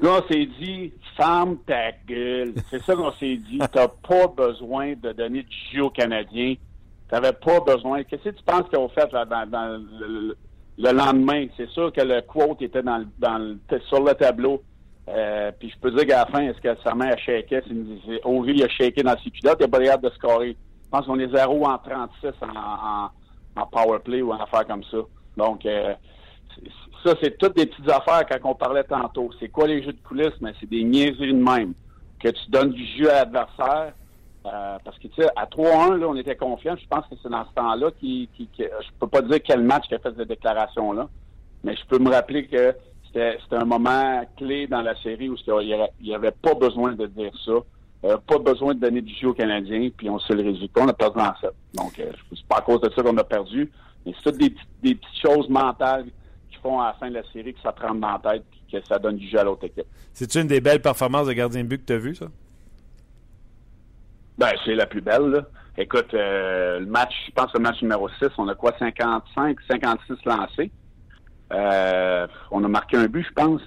Là, 0.00 0.20
on 0.20 0.28
s'est 0.28 0.46
dit, 0.60 0.92
ferme 1.16 1.58
ta 1.66 1.92
gueule. 2.06 2.54
C'est 2.70 2.82
ça 2.82 2.94
qu'on 2.94 3.12
s'est 3.12 3.36
dit. 3.36 3.58
T'as 3.72 3.88
pas 3.88 4.26
besoin 4.28 4.94
de 4.94 5.12
donner 5.12 5.42
du 5.42 5.56
jus 5.70 5.80
aux 5.80 5.90
Canadiens. 5.90 6.54
Tu 6.54 7.14
n'avais 7.14 7.32
pas 7.32 7.60
besoin. 7.60 8.04
Qu'est-ce 8.04 8.24
que 8.24 8.28
tu 8.30 8.42
penses 8.44 8.68
qu'ils 8.68 8.78
ont 8.78 8.88
fait 8.88 9.10
là, 9.12 9.24
dans, 9.24 9.84
le, 10.00 10.92
lendemain? 10.92 11.46
C'est 11.56 11.68
sûr 11.70 11.92
que 11.92 12.00
le 12.00 12.22
quote 12.22 12.62
était 12.62 12.82
dans, 12.82 13.04
dans 13.18 13.56
sur 13.88 14.02
le 14.02 14.14
tableau. 14.14 14.62
Euh, 15.08 15.50
puis 15.58 15.70
je 15.70 15.78
peux 15.80 15.90
dire 15.90 16.06
qu'à 16.06 16.18
la 16.18 16.26
fin, 16.26 16.42
est-ce 16.42 16.60
que 16.60 16.80
sa 16.82 16.92
a 16.92 17.16
shaké? 17.16 17.60
Ovi 18.24 18.62
a 18.62 18.68
shaké 18.68 19.02
dans 19.02 19.16
ses 19.18 19.30
culottes, 19.30 19.58
il 19.60 19.64
n'a 19.64 19.68
pas 19.68 19.78
l'air 19.80 19.98
de 19.98 20.10
scorer. 20.10 20.56
Je 20.84 20.90
pense 20.90 21.06
qu'on 21.06 21.18
est 21.18 21.28
0 21.28 21.64
en 21.66 21.78
36 21.78 22.28
en, 22.42 23.10
en, 23.60 23.66
power 23.66 23.98
play 23.98 24.22
ou 24.22 24.32
en 24.32 24.38
affaire 24.38 24.66
comme 24.66 24.84
ça. 24.84 24.98
Donc, 25.36 25.66
euh, 25.66 25.94
ça, 27.04 27.14
c'est 27.22 27.36
toutes 27.38 27.56
des 27.56 27.66
petites 27.66 27.90
affaires 27.90 28.24
quand 28.28 28.50
on 28.50 28.54
parlait 28.54 28.84
tantôt. 28.84 29.30
C'est 29.40 29.48
quoi 29.48 29.66
les 29.66 29.82
jeux 29.82 29.92
de 29.92 30.02
coulisses? 30.02 30.40
Mais 30.40 30.52
c'est 30.60 30.68
des 30.68 30.84
niaiseries 30.84 31.34
de 31.34 31.42
même. 31.42 31.74
Que 32.20 32.28
tu 32.28 32.50
donnes 32.50 32.70
du 32.70 32.86
jeu 32.96 33.10
à 33.10 33.24
l'adversaire, 33.24 33.92
euh, 34.46 34.78
parce 34.84 34.98
que, 34.98 35.08
tu 35.08 35.22
sais, 35.22 35.28
à 35.36 35.46
3-1, 35.46 35.96
là, 35.98 36.06
on 36.08 36.16
était 36.16 36.36
confiants. 36.36 36.76
Je 36.76 36.86
pense 36.88 37.06
que 37.06 37.14
c'est 37.22 37.28
dans 37.28 37.44
ce 37.44 37.54
temps-là 37.54 37.90
qui, 37.98 38.28
qui, 38.36 38.48
je 38.58 38.88
peux 39.00 39.08
pas 39.08 39.22
dire 39.22 39.38
quel 39.42 39.62
match 39.62 39.88
qui 39.88 39.94
a 39.94 39.98
fait 39.98 40.14
cette 40.16 40.28
déclaration-là, 40.28 41.08
mais 41.64 41.76
je 41.76 41.84
peux 41.86 41.98
me 41.98 42.10
rappeler 42.10 42.46
que 42.46 42.74
c'était, 43.06 43.38
un 43.52 43.64
moment 43.64 44.22
clé 44.36 44.66
dans 44.66 44.80
la 44.80 44.94
série 45.02 45.28
où 45.28 45.36
il 45.60 45.88
n'y 46.00 46.14
avait 46.14 46.30
pas 46.30 46.54
besoin 46.54 46.92
de 46.92 47.06
dire 47.06 47.32
ça. 47.44 47.52
Euh, 48.04 48.16
pas 48.26 48.38
besoin 48.38 48.74
de 48.74 48.80
donner 48.80 49.00
du 49.00 49.14
jeu 49.14 49.28
aux 49.28 49.34
Canadiens, 49.34 49.88
puis 49.96 50.10
on 50.10 50.18
sait 50.18 50.34
le 50.34 50.42
résultat. 50.42 50.80
On 50.82 50.88
a 50.88 50.92
perdu 50.92 51.20
en 51.20 51.32
7. 51.40 51.50
Donc, 51.74 52.00
euh, 52.00 52.10
c'est 52.34 52.46
pas 52.48 52.56
à 52.56 52.60
cause 52.62 52.80
de 52.80 52.90
ça 52.90 53.02
qu'on 53.02 53.16
a 53.16 53.22
perdu, 53.22 53.70
mais 54.04 54.12
c'est 54.16 54.30
toutes 54.30 54.40
des, 54.40 54.52
des 54.82 54.96
petites 54.96 55.20
choses 55.24 55.48
mentales 55.48 56.06
qui 56.06 56.10
font 56.62 56.80
à 56.80 56.88
la 56.88 56.92
fin 56.94 57.08
de 57.08 57.14
la 57.14 57.22
série 57.32 57.54
que 57.54 57.60
ça 57.60 57.72
te 57.72 57.82
rentre 57.82 58.00
dans 58.00 58.12
la 58.12 58.18
tête 58.18 58.44
et 58.72 58.80
que 58.80 58.86
ça 58.86 58.98
donne 58.98 59.16
du 59.16 59.28
jeu 59.28 59.38
à 59.38 59.44
l'autre 59.44 59.64
équipe. 59.64 59.86
C'est 60.12 60.34
une 60.34 60.46
des 60.46 60.60
belles 60.60 60.82
performances 60.82 61.26
de 61.26 61.32
gardien 61.32 61.62
de 61.62 61.68
but 61.68 61.78
que 61.78 61.86
tu 61.86 61.92
as 61.92 61.98
vu, 61.98 62.14
ça? 62.14 62.26
Ben, 64.38 64.50
c'est 64.64 64.74
la 64.74 64.86
plus 64.86 65.00
belle, 65.00 65.26
là. 65.26 65.42
Écoute, 65.76 66.12
euh, 66.14 66.80
le 66.80 66.86
match, 66.86 67.12
je 67.26 67.32
pense 67.32 67.50
que 67.52 67.58
le 67.58 67.62
match 67.62 67.80
numéro 67.80 68.08
6, 68.08 68.28
on 68.38 68.48
a 68.48 68.54
quoi, 68.54 68.72
55, 68.78 69.56
56 69.70 70.14
lancés. 70.26 70.70
Euh, 71.52 72.26
on 72.50 72.62
a 72.64 72.68
marqué 72.68 72.96
un 72.96 73.06
but, 73.06 73.26
je 73.26 73.32
pense. 73.32 73.60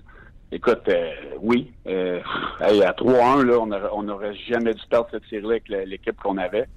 Écoute, 0.51 0.87
euh, 0.87 1.11
oui. 1.41 1.71
Euh, 1.87 2.19
à 2.59 2.93
3-1, 2.93 3.43
là, 3.43 3.89
on 3.93 4.03
n'aurait 4.03 4.35
jamais 4.49 4.73
dû 4.73 4.81
perdre 4.89 5.07
cette 5.11 5.25
série-là 5.29 5.55
avec 5.55 5.69
l'équipe 5.69 6.19
qu'on 6.21 6.37
avait, 6.37 6.67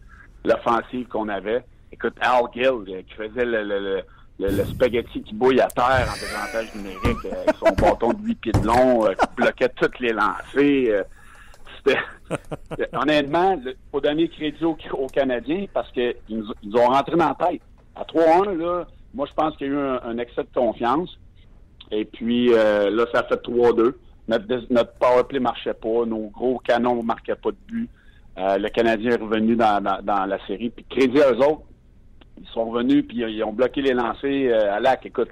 l'offensive 0.44 1.06
qu'on 1.08 1.28
avait. 1.28 1.64
Écoute, 1.92 2.14
Al 2.20 2.44
Gill, 2.54 3.04
qui 3.06 3.14
faisait 3.14 3.44
le, 3.44 3.62
le, 3.62 4.02
spaghetti 4.70 5.22
qui 5.22 5.34
bouille 5.34 5.60
à 5.60 5.68
terre 5.68 6.08
en 6.08 6.14
désavantage 6.14 6.74
numérique, 6.74 7.24
avec 7.24 7.56
son 7.56 7.74
bâton 7.74 8.12
de 8.12 8.24
8 8.24 8.34
pieds 8.36 8.52
de 8.52 8.66
long, 8.66 9.06
qui 9.06 9.26
bloquait 9.36 9.68
toutes 9.70 9.98
les 9.98 10.12
lancées. 10.12 10.94
Honnêtement, 12.92 13.58
il 13.64 13.74
faut 13.90 14.00
donner 14.00 14.28
crédit 14.28 14.64
aux, 14.64 15.06
Canadiens 15.12 15.66
parce 15.72 15.90
qu'ils 15.92 16.14
ils 16.28 16.76
ont 16.76 16.86
rentré 16.86 17.16
dans 17.16 17.34
la 17.38 17.48
tête. 17.48 17.62
À 17.96 18.04
3-1, 18.04 18.56
là, 18.56 18.86
moi, 19.14 19.26
je 19.28 19.34
pense 19.34 19.56
qu'il 19.56 19.68
y 19.68 19.70
a 19.70 19.72
eu 19.72 19.78
un, 19.78 20.18
excès 20.18 20.42
de 20.42 20.54
confiance. 20.54 21.18
Et 21.90 22.04
puis, 22.04 22.52
euh, 22.52 22.90
là, 22.90 23.06
ça 23.12 23.24
fait 23.24 23.42
3-2. 23.42 23.94
Notre, 24.28 24.44
notre 24.70 24.92
powerplay 24.94 25.40
marchait 25.40 25.74
pas. 25.74 26.04
Nos 26.06 26.28
gros 26.28 26.58
canons 26.58 26.96
ne 26.96 27.02
marquaient 27.02 27.34
pas 27.34 27.50
de 27.50 27.56
but. 27.66 27.88
Euh, 28.36 28.58
le 28.58 28.68
Canadien 28.68 29.12
est 29.12 29.20
revenu 29.20 29.56
dans, 29.56 29.82
la 30.04 30.46
série. 30.46 30.70
Puis, 30.70 30.84
crédit 30.88 31.20
à 31.22 31.32
eux 31.32 31.38
autres, 31.38 31.62
ils 32.40 32.48
sont 32.48 32.70
revenus 32.70 33.06
puis 33.06 33.18
ils 33.18 33.44
ont 33.44 33.52
bloqué 33.52 33.82
les 33.82 33.94
lancers 33.94 34.52
euh, 34.52 34.76
à 34.76 34.80
l'AC. 34.80 35.06
Écoute, 35.06 35.30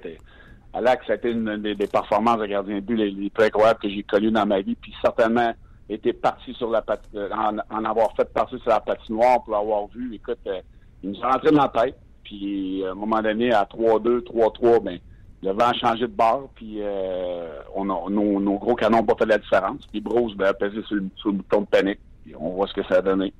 à 0.73 0.81
l'AC, 0.81 1.01
ça 1.05 1.13
a 1.13 1.15
été 1.15 1.31
une 1.31 1.57
des, 1.57 1.87
performances 1.87 2.39
de 2.39 2.45
gardien 2.45 2.75
de 2.75 2.81
but 2.81 2.95
les, 2.95 3.29
plus 3.29 3.45
incroyables 3.45 3.79
que 3.79 3.89
j'ai 3.89 4.03
connues 4.03 4.31
dans 4.31 4.45
ma 4.45 4.61
vie. 4.61 4.75
Puis, 4.75 4.93
certainement, 5.01 5.53
était 5.89 6.13
parti 6.13 6.53
sur 6.53 6.69
la 6.69 6.83
euh, 7.15 7.29
en, 7.31 7.57
en, 7.69 7.85
avoir 7.85 8.13
fait 8.15 8.31
partie 8.33 8.59
sur 8.59 8.69
la 8.69 8.79
patinoire 8.79 9.43
pour 9.43 9.53
l'avoir 9.53 9.87
vu. 9.87 10.13
Écoute, 10.15 10.39
euh, 10.47 10.61
il 11.03 11.11
nous 11.11 11.19
est 11.19 11.25
rentré 11.25 11.51
dans 11.51 11.63
la 11.63 11.83
tête. 11.83 11.97
Puis 12.23 12.83
à 12.85 12.91
un 12.91 12.95
moment 12.95 13.21
donné, 13.21 13.53
à 13.53 13.63
3-2, 13.63 14.21
3-3, 14.23 14.83
ben, 14.83 14.99
le 15.43 15.51
vent 15.51 15.69
a 15.69 15.73
changé 15.73 16.01
de 16.01 16.07
bord, 16.07 16.49
puis 16.55 16.77
euh, 16.81 17.59
on 17.75 17.85
nos, 17.85 18.57
gros 18.57 18.75
canons 18.75 18.97
n'ont 18.97 19.05
pas 19.05 19.15
fait 19.15 19.25
la 19.25 19.37
différence. 19.37 19.85
Puis 19.91 20.01
Bruce 20.01 20.35
ben, 20.35 20.47
a 20.47 20.53
pesé 20.53 20.81
sur, 20.83 20.95
le 20.95 21.31
bouton 21.31 21.61
de 21.61 21.67
panique. 21.67 21.99
Puis 22.25 22.35
on 22.37 22.49
voit 22.49 22.67
ce 22.67 22.73
que 22.73 22.83
ça 22.83 22.95
a 22.95 23.01
donné. 23.01 23.31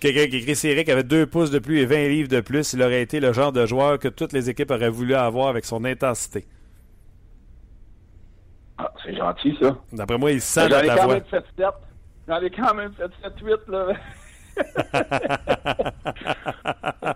Quelqu'un 0.00 0.28
qui 0.28 0.36
écrit 0.36 0.68
Eric 0.68 0.88
avait 0.88 1.02
deux 1.02 1.26
pouces 1.26 1.50
de 1.50 1.58
plus 1.58 1.80
et 1.80 1.86
20 1.86 2.08
livres 2.08 2.28
de 2.28 2.40
plus. 2.40 2.72
Il 2.72 2.82
aurait 2.82 3.02
été 3.02 3.18
le 3.18 3.32
genre 3.32 3.52
de 3.52 3.66
joueur 3.66 3.98
que 3.98 4.08
toutes 4.08 4.32
les 4.32 4.48
équipes 4.48 4.70
auraient 4.70 4.90
voulu 4.90 5.14
avoir 5.14 5.48
avec 5.48 5.64
son 5.64 5.84
intensité. 5.84 6.46
Ah, 8.78 8.92
c'est 9.04 9.16
gentil, 9.16 9.56
ça. 9.60 9.76
D'après 9.92 10.18
moi, 10.18 10.30
il 10.30 10.40
sent 10.40 10.68
dans 10.68 10.86
ta 10.86 11.04
voix. 11.04 11.18
J'en 12.28 12.40
ai 12.40 12.50
quand 12.50 12.74
même 12.74 12.92
fait 12.92 13.10
7-8, 13.26 13.58
là. 13.68 13.88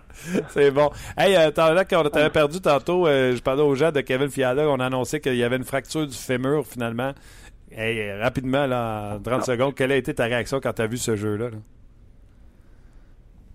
c'est 0.48 0.70
bon. 0.70 0.90
Hey, 1.16 1.36
euh, 1.36 1.50
là, 1.56 1.84
quand 1.84 2.06
on 2.06 2.08
t'avait 2.08 2.30
perdu 2.30 2.60
tantôt, 2.60 3.06
euh, 3.06 3.36
je 3.36 3.42
parlais 3.42 3.62
aux 3.62 3.74
gens 3.74 3.92
de 3.92 4.00
Kevin 4.00 4.30
Fiala, 4.30 4.68
on 4.68 4.80
a 4.80 4.86
annoncé 4.86 5.20
qu'il 5.20 5.36
y 5.36 5.44
avait 5.44 5.56
une 5.56 5.64
fracture 5.64 6.06
du 6.06 6.16
fémur 6.16 6.66
finalement. 6.66 7.12
Hey, 7.70 8.12
rapidement, 8.20 8.66
là, 8.66 9.16
en 9.16 9.20
30 9.20 9.44
secondes, 9.44 9.74
quelle 9.74 9.92
a 9.92 9.96
été 9.96 10.14
ta 10.14 10.24
réaction 10.24 10.60
quand 10.60 10.72
tu 10.72 10.82
as 10.82 10.86
vu 10.86 10.96
ce 10.96 11.16
jeu-là? 11.16 11.50
là? 11.50 11.56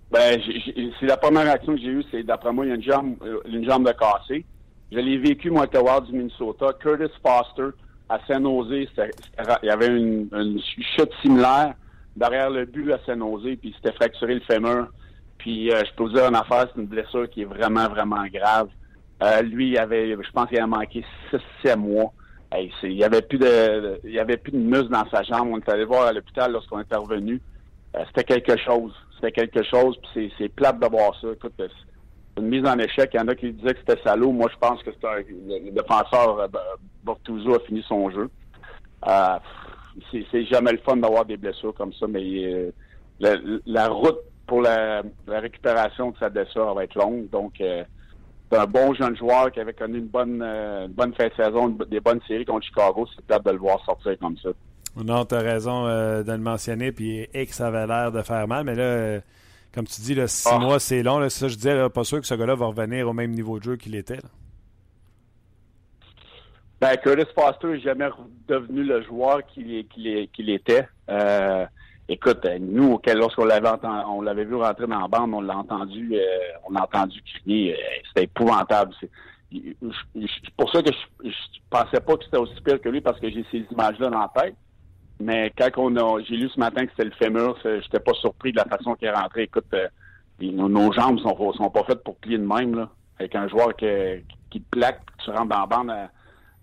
Ben, 0.10 0.40
c'est 1.00 1.06
la 1.06 1.18
première 1.18 1.44
réaction 1.44 1.76
que 1.76 1.82
j'ai 1.82 1.88
eue, 1.88 2.04
c'est 2.12 2.24
d'après 2.24 2.54
moi, 2.54 2.66
il 2.66 2.70
y 2.70 2.72
a 2.72 2.76
une 2.76 2.84
jambe, 2.84 3.16
euh, 3.24 3.42
une 3.46 3.66
jambe 3.66 3.86
de 3.86 3.92
cassé. 3.92 4.46
Je 4.92 5.00
l'ai 5.00 5.18
vécu, 5.18 5.52
moi, 5.52 5.66
à 5.66 6.02
du 6.02 6.14
Minnesota. 6.14 6.68
Curtis 6.80 7.14
Foster, 7.22 7.76
à 8.08 8.20
San 8.26 8.44
Jose, 8.44 8.70
il 8.72 9.68
y 9.68 9.70
avait 9.70 9.88
une, 9.88 10.30
une 10.32 10.62
chute 10.62 11.12
similaire 11.22 11.74
derrière 12.16 12.50
le 12.50 12.66
but 12.66 12.92
à 12.94 13.00
San 13.06 13.20
Jose, 13.20 13.58
puis 13.60 13.74
c'était 13.76 13.96
fracturé 13.96 14.36
le 14.36 14.42
fémur. 14.42 14.88
Puis 15.38 15.72
euh, 15.72 15.84
je 15.86 15.94
peux 15.96 16.04
vous 16.04 16.14
dire 16.14 16.28
une 16.28 16.36
affaire, 16.36 16.68
c'est 16.74 16.82
une 16.82 16.88
blessure 16.88 17.30
qui 17.30 17.42
est 17.42 17.46
vraiment, 17.46 17.88
vraiment 17.90 18.26
grave. 18.34 18.70
Euh, 19.24 19.42
lui, 19.42 19.70
il 19.70 19.78
avait, 19.78 20.12
je 20.12 20.32
pense 20.32 20.48
qu'il 20.50 20.60
a 20.60 20.68
manqué 20.68 21.04
6-7 21.64 21.76
mois. 21.78 22.14
Il 22.84 22.94
y 22.94 23.04
avait 23.04 23.22
plus 23.22 23.38
de, 23.38 24.00
il 24.04 24.18
avait 24.20 24.38
plus 24.38 24.52
de 24.52 24.58
muscle 24.58 24.90
dans 24.90 25.08
sa 25.10 25.22
jambe. 25.24 25.50
On 25.52 25.58
est 25.58 25.70
allé 25.70 25.86
voir 25.86 26.08
à 26.08 26.14
l'hôpital 26.14 26.52
lorsqu'on 26.52 26.80
est 26.80 26.96
revenu. 26.96 27.42
Euh, 27.96 28.04
c'était 28.08 28.24
quelque 28.24 28.58
chose. 28.62 28.94
C'était 29.18 29.32
quelque 29.32 29.64
chose. 29.64 29.98
Puis 30.14 30.32
c'est, 30.38 30.50
plate 30.50 30.80
de 30.80 30.88
voir 30.88 31.14
ça. 31.20 31.28
Écoute, 31.32 31.54
euh, 31.60 31.68
une 32.38 32.48
mise 32.48 32.66
en 32.66 32.78
échec. 32.78 33.10
Il 33.14 33.18
y 33.18 33.20
en 33.20 33.28
a 33.28 33.36
qui 33.36 33.52
disaient 33.52 33.74
que 33.74 33.80
c'était 33.80 34.02
salaud. 34.04 34.32
Moi, 34.32 34.50
je 34.54 34.58
pense 34.60 34.82
que 34.84 34.90
un, 34.90 35.16
le, 35.18 35.72
défenseur 35.72 36.40
euh, 36.40 36.48
Bortuzzo 37.04 37.56
a 37.56 37.60
fini 37.62 37.84
son 37.88 38.10
jeu. 38.12 38.30
Euh, 39.08 39.40
c'est, 40.12 40.46
jamais 40.46 40.72
le 40.72 40.80
fun 40.80 40.98
d'avoir 40.98 41.26
des 41.26 41.38
blessures 41.38 41.74
comme 41.74 41.94
ça, 41.94 42.06
mais 42.08 42.72
la, 43.20 43.88
route 43.88 44.20
pour 44.46 44.62
la, 44.62 45.02
récupération 45.28 46.12
de 46.12 46.18
sa 46.18 46.30
blessure 46.30 46.72
va 46.76 46.84
être 46.84 46.96
longue. 46.96 47.28
Donc, 47.32 47.54
c'est 47.58 48.58
un 48.58 48.66
bon 48.66 48.94
jeune 48.94 49.18
joueur 49.18 49.52
qui 49.52 49.60
avait 49.60 49.74
connu 49.74 49.98
une 49.98 50.08
bonne, 50.08 50.38
bonne 50.90 51.16
fin 51.16 51.28
de 51.28 51.34
saison, 51.34 51.70
une- 51.70 51.78
des 51.90 52.00
bonnes 52.00 52.22
séries 52.28 52.46
contre 52.46 52.68
Chicago. 52.68 53.08
C'est 53.16 53.26
plate 53.26 53.44
de 53.44 53.52
le 53.52 53.58
voir 53.58 53.84
sortir 53.86 54.16
comme 54.20 54.38
ça. 54.38 54.50
Non, 55.04 55.26
tu 55.26 55.36
as 55.36 55.40
raison 55.40 55.86
euh, 55.88 56.24
de 56.24 56.32
le 56.32 56.38
mentionner, 56.40 56.92
puis 56.92 57.28
X 57.34 57.62
avait 57.62 57.86
l'air 57.88 58.12
de 58.12 58.22
faire 58.22 58.48
mal, 58.48 58.64
mais 58.64 58.76
là, 58.76 58.84
euh, 58.84 59.22
comme 59.74 59.86
tu 59.86 60.02
dis, 60.02 60.16
là, 60.16 60.28
six 60.28 60.50
Ah. 60.52 60.60
mois, 60.60 60.80
c'est 60.80 61.04
long. 61.04 61.20
Là, 61.20 61.30
ça, 61.30 61.48
je 61.48 61.56
disais, 61.56 61.76
là, 61.76 61.90
pas 61.90 62.04
sûr 62.04 62.20
que 62.20 62.26
ce 62.28 62.34
gars-là 62.34 62.56
va 62.56 62.68
revenir 62.68 63.08
au 63.08 63.14
même 63.14 63.32
niveau 63.32 63.60
de 63.60 63.64
jeu 63.64 63.76
qu'il 63.76 63.96
était. 63.96 64.16
là. 64.16 64.30
Ben, 66.80 66.96
Curtis 66.98 67.32
Foster 67.34 67.68
n'est 67.68 67.80
jamais 67.80 68.08
devenu 68.48 68.84
le 68.84 69.02
joueur 69.04 69.46
qu'il 69.48 69.70
était. 70.50 70.88
Euh, 71.10 71.66
écoute, 72.08 72.46
nous, 72.60 73.00
lorsqu'on 73.16 73.46
l'avait 73.46 73.70
on 74.08 74.22
l'avait 74.22 74.46
vu 74.46 74.56
rentrer 74.56 74.86
dans 74.86 75.00
la 75.02 75.08
bande, 75.08 75.34
on 75.34 75.42
l'a 75.42 75.58
entendu, 75.58 76.12
euh, 76.14 76.20
on 76.68 76.74
l'a 76.74 76.84
entendu 76.84 77.20
crier. 77.24 77.76
c'était 78.08 78.26
épouvantable. 78.26 78.94
C'est 79.52 80.52
pour 80.56 80.72
ça 80.72 80.84
que 80.84 80.92
je, 80.92 81.30
je 81.30 81.60
pensais 81.70 82.00
pas 82.00 82.16
que 82.18 82.26
c'était 82.26 82.38
aussi 82.38 82.62
pire 82.64 82.80
que 82.80 82.90
lui 82.90 83.02
parce 83.02 83.20
que 83.20 83.30
j'ai 83.30 83.44
ces 83.50 83.66
images-là 83.72 84.10
dans 84.12 84.20
la 84.20 84.32
tête. 84.44 84.56
Mais 85.20 85.52
quand 85.58 85.70
on 85.78 85.96
a, 85.96 86.22
j'ai 86.24 86.36
lu 86.36 86.50
ce 86.50 86.60
matin 86.60 86.86
que 86.86 86.92
c'était 86.92 87.06
le 87.10 87.16
fémur, 87.16 87.58
j'étais 87.64 88.00
pas 88.00 88.14
surpris 88.14 88.52
de 88.52 88.58
la 88.58 88.66
façon 88.66 88.94
qu'il 88.96 89.08
est 89.08 89.12
rentré. 89.12 89.44
Écoute, 89.44 89.66
euh, 89.74 89.88
nos, 90.42 90.70
nos 90.70 90.92
jambes 90.92 91.20
sont, 91.20 91.54
sont 91.54 91.70
pas 91.72 91.84
faites 91.86 92.04
pour 92.04 92.16
plier 92.18 92.38
de 92.38 92.46
même 92.46 92.76
là. 92.76 92.90
Avec 93.20 93.34
un 93.36 93.48
joueur 93.48 93.76
qui, 93.76 93.88
qui 94.52 94.62
te 94.62 94.70
plaque, 94.70 95.02
tu 95.24 95.32
rentres 95.32 95.48
dans 95.48 95.60
la 95.62 95.66
bande 95.66 95.90
à, 95.90 96.12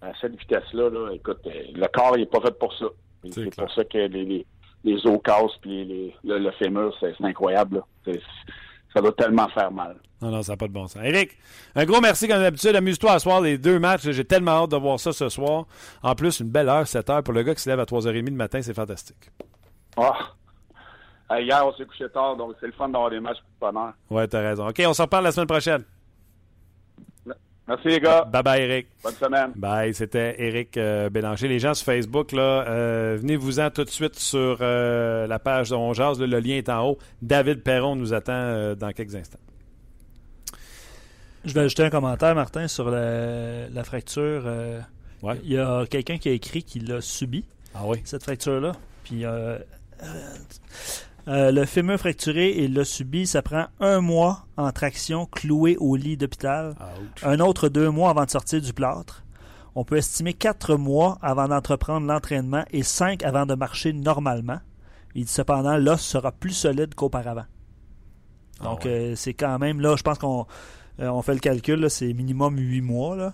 à 0.03 0.13
cette 0.21 0.39
vitesse-là, 0.39 0.89
là, 0.91 1.11
écoute, 1.13 1.41
euh, 1.47 1.51
le 1.75 1.87
corps 1.89 2.17
il 2.17 2.23
est 2.23 2.27
pas 2.31 2.41
fait 2.41 2.57
pour 2.59 2.73
ça. 2.75 2.87
C'est 3.31 3.57
pour 3.57 3.73
ça 3.73 3.85
que 3.85 3.99
les, 3.99 4.25
les, 4.25 4.47
les 4.85 5.07
os 5.07 5.19
cassent 5.25 5.57
puis 5.61 5.85
les, 5.85 6.15
le, 6.25 6.39
le 6.39 6.51
fémur, 6.53 6.95
c'est 7.01 7.15
c'est 7.19 7.25
incroyable. 7.25 7.83
là. 8.07 8.13
Ça 8.95 9.01
doit 9.03 9.13
tellement 9.13 9.49
faire 9.49 9.71
mal. 9.73 9.97
Non, 10.23 10.31
non, 10.31 10.43
ça 10.43 10.53
n'a 10.53 10.57
pas 10.57 10.69
de 10.69 10.73
bon 10.73 10.87
sens. 10.87 11.03
Eric, 11.05 11.37
un 11.75 11.85
gros 11.85 12.01
merci 12.01 12.29
comme 12.29 12.39
d'habitude. 12.41 12.75
Amuse-toi 12.75 13.13
à 13.13 13.19
soir 13.19 13.41
les 13.41 13.59
deux 13.59 13.79
matchs. 13.79 14.09
J'ai 14.09 14.25
tellement 14.25 14.63
hâte 14.63 14.71
de 14.71 14.77
voir 14.77 14.99
ça 14.99 15.13
ce 15.13 15.29
soir. 15.29 15.67
En 16.03 16.15
plus, 16.15 16.41
une 16.41 16.49
belle 16.49 16.69
heure, 16.69 16.87
7 16.87 17.11
heures. 17.11 17.23
Pour 17.23 17.35
le 17.35 17.43
gars 17.43 17.55
qui 17.55 17.63
se 17.63 17.69
lève 17.69 17.81
à 17.81 17.85
3h30 17.85 18.25
du 18.25 18.31
matin, 18.31 18.63
c'est 18.63 18.73
fantastique. 18.73 19.31
Euh, 19.99 21.41
hier, 21.41 21.67
on 21.67 21.73
s'est 21.75 21.85
couché 21.87 22.09
tard, 22.11 22.37
donc 22.37 22.55
c'est 22.61 22.67
le 22.67 22.73
fun 22.73 22.89
d'avoir 22.89 23.11
des 23.11 23.21
matchs 23.21 23.39
pour 23.59 23.69
le 23.69 23.73
bonheur. 23.73 23.93
Ouais, 24.11 24.29
t'as 24.29 24.41
raison. 24.41 24.69
OK, 24.69 24.83
on 24.87 24.95
s'en 24.95 25.05
reparle 25.05 25.25
la 25.25 25.33
semaine 25.33 25.47
prochaine. 25.47 25.85
Merci 27.67 27.89
les 27.89 28.01
gars. 28.01 28.25
Bye 28.25 28.43
bye, 28.43 28.61
Eric. 28.62 28.87
Bonne 29.03 29.15
semaine. 29.15 29.53
Bye, 29.57 29.95
c'était 29.95 30.35
Eric 30.39 30.77
euh, 30.77 31.09
Bélanger. 31.09 31.49
Les 31.49 31.59
gens 31.59 31.73
sur 31.73 31.87
Facebook, 31.87 32.33
là, 32.33 32.67
euh, 32.69 33.17
venez-vous-en 33.19 33.71
tout 33.71 33.85
de 33.85 33.91
suite 33.91 34.17
sur 34.19 34.59
euh, 34.61 35.27
la 35.27 35.39
page 35.39 35.71
de 35.71 35.75
On 35.75 35.95
Jase. 35.95 36.21
là, 36.21 36.27
le 36.27 36.41
lien 36.41 36.57
est 36.57 36.69
en 36.69 36.87
haut. 36.91 36.99
David 37.23 37.62
Perron 37.62 37.97
nous 37.97 38.12
attend 38.12 38.33
euh, 38.35 38.75
dans 38.75 38.93
quelques 38.93 39.15
instants. 39.15 39.39
Je 41.47 41.53
vais 41.55 41.61
ajouter 41.61 41.85
un 41.85 41.91
commentaire, 41.91 42.35
Martin, 42.35 42.69
sur 42.69 42.91
la, 42.91 43.69
la 43.69 43.85
fracture. 43.85 44.43
euh, 44.47 44.81
Ouais. 45.23 45.41
Il 45.43 45.53
y 45.53 45.59
a 45.59 45.87
quelqu'un 45.87 46.19
qui 46.19 46.29
a 46.29 46.33
écrit 46.33 46.62
qu'il 46.62 46.87
l'a 46.87 47.01
subi, 47.01 47.47
Ah 47.75 47.83
oui? 47.87 48.03
cette 48.05 48.23
fracture-là. 48.25 48.73
Puis 49.05 49.25
euh, 51.29 51.51
le 51.53 51.64
fémur 51.64 51.99
fracturé, 51.99 52.51
il 52.64 52.75
l'a 52.75 52.85
subi. 52.85 53.27
Ça 53.27 53.43
prend 53.43 53.66
un 53.81 54.01
mois 54.01 54.47
en 54.57 54.70
traction 54.72 55.27
cloué 55.27 55.77
au 55.79 55.97
lit 55.97 56.16
d'hôpital. 56.16 56.75
Un 57.22 57.41
autre 57.41 57.68
deux 57.68 57.91
mois 57.91 58.11
avant 58.11 58.25
de 58.25 58.31
sortir 58.31 58.61
du 58.61 58.72
plâtre. 58.72 59.25
On 59.75 59.85
peut 59.85 59.97
estimer 59.97 60.35
quatre 60.35 60.77
mois 60.77 61.18
avant 61.22 61.49
d'entreprendre 61.49 62.07
l'entraînement 62.07 62.64
et 62.70 62.83
cinq 62.83 63.22
avant 63.25 63.47
de 63.47 63.55
marcher 63.55 63.93
normalement. 63.93 64.61
Il 65.14 65.25
dit 65.25 65.31
cependant, 65.33 65.77
l'os 65.77 66.01
sera 66.01 66.31
plus 66.33 66.53
solide 66.53 66.95
qu'auparavant. 66.95 67.45
Ah 68.61 68.64
Donc, 68.64 68.85
ouais. 68.85 68.91
euh, 68.91 69.16
c'est 69.16 69.35
quand 69.35 69.59
même, 69.59 69.81
là, 69.81 69.97
je 69.97 70.03
pense 70.03 70.18
qu'on 70.18 70.47
euh, 71.01 71.09
on 71.09 71.22
fait 71.22 71.35
le 71.35 71.41
calcul, 71.41 71.89
c'est 71.91 72.12
minimum 72.12 72.57
huit 72.59 72.83
mois 72.83 73.16
là, 73.16 73.33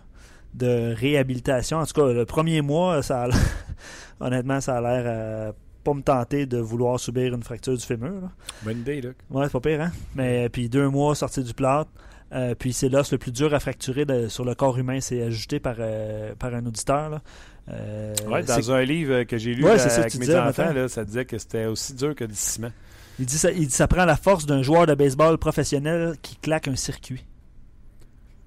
de 0.55 0.95
réhabilitation. 0.95 1.79
En 1.79 1.85
tout 1.87 1.93
cas, 1.93 2.07
le 2.13 2.25
premier 2.25 2.63
mois, 2.63 3.03
ça 3.03 3.23
a 3.25 3.29
l'air- 3.29 3.37
honnêtement, 4.21 4.61
ça 4.63 4.79
a 4.79 4.81
l'air 4.81 5.53
pas 5.83 5.95
me 5.95 6.03
tenter 6.03 6.47
de 6.47 6.59
vouloir 6.59 6.99
subir 7.01 7.35
une 7.35 7.43
fracture 7.43 7.77
du 7.77 7.85
fémur. 7.85 8.13
là. 8.23 8.31
Bonne 8.63 8.79
idée, 8.81 9.01
Luc. 9.01 9.17
Ouais, 9.31 9.45
c'est 9.47 9.53
pas 9.53 9.61
pire, 9.61 9.81
hein? 9.81 9.93
Mais 10.15 10.49
puis 10.49 10.69
deux 10.69 10.89
mois 10.89 11.15
sorti 11.15 11.43
du 11.43 11.55
plâtre. 11.55 11.91
Euh, 12.33 12.55
puis 12.57 12.73
c'est 12.73 12.89
l'os 12.89 13.11
le 13.11 13.19
plus 13.19 13.33
dur 13.33 13.53
à 13.55 13.59
fracturer 13.61 14.05
de- 14.05 14.29
sur 14.29 14.45
le 14.45 14.55
corps 14.55 14.79
humain. 14.79 15.01
C'est 15.01 15.21
ajouté 15.23 15.59
par, 15.59 15.75
euh, 15.81 16.33
par 16.39 16.55
un 16.55 16.65
auditeur. 16.65 17.11
Là. 17.11 17.23
Euh, 17.71 18.15
Ouais, 18.29 18.43
dans 18.45 18.71
un 18.73 18.83
livre 18.83 19.25
que 19.25 19.37
j'ai 19.37 19.53
lu 19.55 19.65
Ouais, 19.65 19.73
là, 19.73 19.79
c'est 19.79 19.89
ça 19.91 20.01
avec 20.03 20.15
mes 20.15 20.21
disais, 20.27 20.39
enfants, 20.39 20.73
là, 20.73 20.89
ça 20.89 21.05
disait 21.05 21.25
que 21.25 21.39
c'était 21.39 21.67
aussi 21.67 21.93
dur 21.95 22.15
que 22.15 22.25
du 22.25 22.35
ciment. 22.37 22.71
il, 23.19 23.27
dit 23.27 23.37
ça, 23.39 23.51
il 23.51 23.67
dit 23.67 23.75
ça 23.75 23.89
prend 23.89 24.05
la 24.05 24.17
force 24.17 24.47
d'un 24.47 24.63
joueur 24.63 24.87
de 24.87 24.95
baseball 24.95 25.39
professionnel 25.39 26.15
qui 26.23 26.37
claque 26.37 26.69
un 26.69 26.77
circuit 26.77 27.25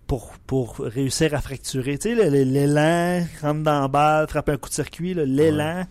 pour, 0.07 0.34
pour 0.47 0.77
réussir 0.77 1.34
à 1.34 1.41
fracturer. 1.41 1.97
Tu 1.97 2.15
sais, 2.15 2.29
l'élan, 2.29 3.25
rentre 3.41 3.63
dans 3.63 3.81
la 3.81 3.88
balle, 3.88 4.27
frappe 4.29 4.49
un 4.49 4.57
coup 4.57 4.69
de 4.69 4.73
circuit, 4.75 5.13
l'élan. 5.13 5.86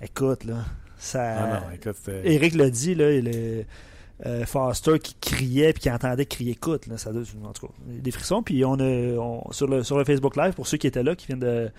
Écoute, 0.00 0.44
là, 0.44 0.64
ça. 0.98 1.34
Ah 1.38 1.46
non, 1.60 1.70
écoute, 1.74 1.96
c'était- 2.02 2.32
Eric 2.34 2.54
l'a 2.54 2.70
dit, 2.70 2.94
là, 2.94 3.12
il 3.12 3.28
est- 3.28 3.66
euh, 4.24 4.46
Foster 4.46 4.98
qui 4.98 5.14
criait 5.20 5.72
puis 5.74 5.82
qui 5.82 5.90
entendait 5.90 6.24
crier 6.24 6.52
écoute, 6.52 6.86
là, 6.86 6.96
ça 6.96 7.12
doit, 7.12 7.22
en 7.44 7.52
tout 7.52 7.66
cas, 7.66 7.72
des 7.86 8.10
frissons. 8.10 8.42
Puis 8.42 8.64
on 8.64 8.74
a 8.80 8.84
on- 9.18 9.52
sur, 9.52 9.66
le, 9.66 9.82
sur 9.82 9.98
le 9.98 10.04
Facebook 10.04 10.36
Live, 10.36 10.54
pour 10.54 10.66
ceux 10.66 10.78
qui 10.78 10.86
étaient 10.86 11.02
là, 11.02 11.14
qui 11.14 11.26
viennent 11.26 11.38
de, 11.40 11.70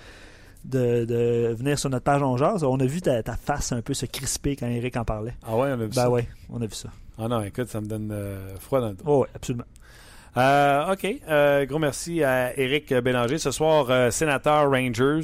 de, 0.65 1.05
de 1.05 1.55
venir 1.57 1.79
sur 1.79 1.89
notre 1.89 2.03
page 2.03 2.21
On 2.21 2.37
Jase, 2.37 2.63
on 2.63 2.79
a 2.79 2.85
vu 2.85 3.01
ta, 3.01 3.23
ta 3.23 3.35
face 3.35 3.71
un 3.71 3.81
peu 3.81 3.93
se 3.95 4.05
crisper 4.05 4.55
quand 4.55 4.67
Eric 4.67 4.97
en 4.97 5.05
parlait. 5.05 5.33
Ah 5.45 5.55
ouais, 5.55 5.69
on 5.69 5.73
a 5.73 5.75
vu 5.77 5.87
Ben 5.87 5.93
ça? 5.93 6.09
ouais, 6.11 6.27
on 6.49 6.61
a 6.61 6.65
vu 6.67 6.75
ça. 6.75 6.89
Ah 7.17 7.27
non, 7.27 7.41
écoute, 7.41 7.69
ça 7.69 7.81
me 7.81 7.87
donne 7.87 8.11
euh, 8.11 8.55
froid 8.59 8.81
dans 8.81 8.89
le 8.89 8.93
dos. 8.95 9.03
Oh, 9.07 9.19
ouais, 9.21 9.27
absolument. 9.33 9.65
Euh, 10.35 10.93
OK. 10.93 11.67
Gros 11.67 11.79
merci 11.79 12.23
à 12.23 12.55
Éric 12.59 12.93
Bélanger. 12.93 13.39
Ce 13.39 13.49
soir, 13.49 14.11
sénateur 14.13 14.69
Rangers. 14.69 15.21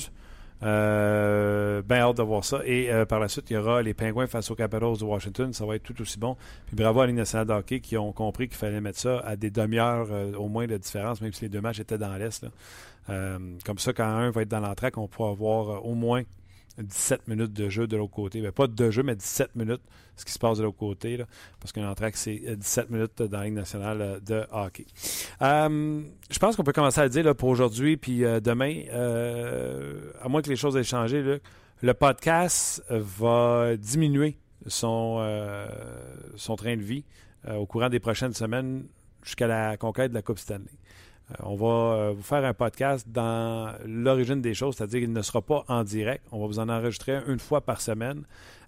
Euh, 0.63 1.81
ben 1.81 1.97
hâte 1.97 2.17
de 2.17 2.23
voir 2.23 2.43
ça. 2.43 2.61
Et 2.65 2.91
euh, 2.91 3.05
par 3.05 3.19
la 3.19 3.27
suite, 3.27 3.49
il 3.49 3.53
y 3.53 3.57
aura 3.57 3.81
les 3.81 3.93
Pingouins 3.93 4.27
face 4.27 4.49
aux 4.51 4.55
Capitals 4.55 4.97
de 4.97 5.03
Washington. 5.03 5.53
Ça 5.53 5.65
va 5.65 5.75
être 5.75 5.83
tout 5.83 5.99
aussi 6.01 6.17
bon. 6.17 6.37
Puis 6.67 6.75
bravo 6.75 7.01
à 7.01 7.03
la 7.03 7.07
Ligue 7.07 7.17
nationale 7.17 7.47
de 7.47 7.53
hockey 7.53 7.79
qui 7.79 7.97
ont 7.97 8.11
compris 8.11 8.47
qu'il 8.47 8.57
fallait 8.57 8.81
mettre 8.81 8.99
ça 8.99 9.19
à 9.19 9.35
des 9.35 9.49
demi-heures 9.49 10.07
euh, 10.11 10.33
au 10.35 10.47
moins 10.47 10.67
de 10.67 10.77
différence, 10.77 11.21
même 11.21 11.33
si 11.33 11.43
les 11.43 11.49
deux 11.49 11.61
matchs 11.61 11.79
étaient 11.79 11.97
dans 11.97 12.15
l'Est. 12.15 12.45
comme 13.07 13.79
ça, 13.79 13.93
quand 13.93 14.05
un 14.05 14.31
va 14.31 14.43
être 14.43 14.49
dans 14.49 14.59
l'entraque, 14.59 14.97
on 14.97 15.07
pourra 15.07 15.29
avoir 15.29 15.85
au 15.85 15.93
moins 15.93 16.23
17 16.77 17.27
minutes 17.27 17.53
de 17.53 17.69
jeu 17.69 17.87
de 17.87 17.97
l'autre 17.97 18.13
côté. 18.13 18.41
Ben, 18.41 18.51
pas 18.51 18.67
de 18.67 18.91
jeu, 18.91 19.03
mais 19.03 19.15
17 19.15 19.55
minutes, 19.55 19.81
ce 20.15 20.25
qui 20.25 20.31
se 20.31 20.39
passe 20.39 20.57
de 20.57 20.63
l'autre 20.63 20.77
côté. 20.77 21.23
Parce 21.59 21.71
qu'un 21.71 21.87
entraque, 21.89 22.17
c'est 22.17 22.41
euh, 22.47 22.55
17 22.55 22.89
minutes 22.89 23.21
dans 23.21 23.39
la 23.39 23.45
Ligue 23.45 23.53
nationale 23.53 24.01
euh, 24.01 24.19
de 24.19 24.43
hockey. 24.51 24.85
Euh, 25.41 26.01
je 26.29 26.39
pense 26.39 26.55
qu'on 26.55 26.63
peut 26.63 26.73
commencer 26.73 27.01
à 27.01 27.03
le 27.03 27.09
dire 27.09 27.35
pour 27.35 27.49
aujourd'hui 27.49 27.97
puis 27.97 28.23
euh, 28.25 28.39
demain, 28.39 28.83
euh, 28.91 30.11
à 30.21 30.29
moins 30.29 30.41
que 30.41 30.49
les 30.49 30.55
choses 30.55 30.75
aient 30.77 30.83
changé, 30.83 31.39
le 31.81 31.93
podcast 31.93 32.83
va 32.89 33.75
diminuer 33.77 34.37
son, 34.67 35.17
euh, 35.19 35.67
son 36.35 36.55
train 36.55 36.75
de 36.75 36.81
vie 36.81 37.05
euh, 37.47 37.55
au 37.55 37.65
courant 37.65 37.89
des 37.89 37.99
prochaines 37.99 38.33
semaines 38.33 38.85
jusqu'à 39.23 39.47
la 39.47 39.77
conquête 39.77 40.11
de 40.11 40.15
la 40.15 40.21
Coupe 40.21 40.39
Stanley. 40.39 40.71
Euh, 41.31 41.35
on 41.43 41.55
va 41.55 41.65
euh, 41.67 42.13
vous 42.15 42.21
faire 42.21 42.43
un 42.43 42.53
podcast 42.53 43.07
dans 43.09 43.73
l'origine 43.85 44.41
des 44.41 44.53
choses, 44.53 44.75
c'est-à-dire 44.75 45.01
qu'il 45.01 45.13
ne 45.13 45.21
sera 45.21 45.41
pas 45.41 45.63
en 45.67 45.83
direct. 45.83 46.23
On 46.31 46.39
va 46.41 46.47
vous 46.47 46.59
en 46.59 46.69
enregistrer 46.69 47.15
un 47.15 47.23
une 47.27 47.39
fois 47.39 47.61
par 47.61 47.81
semaine 47.81 48.23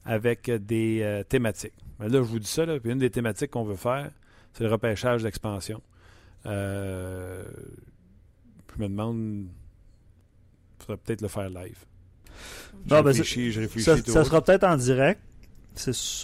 avec 0.05 0.49
des 0.49 1.01
euh, 1.01 1.23
thématiques. 1.23 1.73
Mais 1.99 2.09
là, 2.09 2.19
je 2.19 2.27
vous 2.27 2.39
dis 2.39 2.47
ça, 2.47 2.65
là, 2.65 2.79
puis 2.79 2.91
une 2.91 2.99
des 2.99 3.09
thématiques 3.09 3.51
qu'on 3.51 3.63
veut 3.63 3.75
faire, 3.75 4.11
c'est 4.53 4.63
le 4.63 4.71
repêchage 4.71 5.23
d'expansion. 5.23 5.81
Euh, 6.45 7.43
je 8.75 8.81
me 8.81 8.87
demande, 8.87 9.47
il 9.47 10.85
faudrait 10.85 10.97
peut-être 10.97 11.21
le 11.21 11.27
faire 11.27 11.49
live. 11.49 11.77
Je 12.85 12.95
réfléchis, 12.95 13.51
je 13.51 13.61
réfléchis. 13.61 13.85
Ça, 13.85 13.97
ça 13.97 14.23
sera 14.23 14.41
peut-être 14.41 14.65
en 14.65 14.75
direct. 14.75 15.21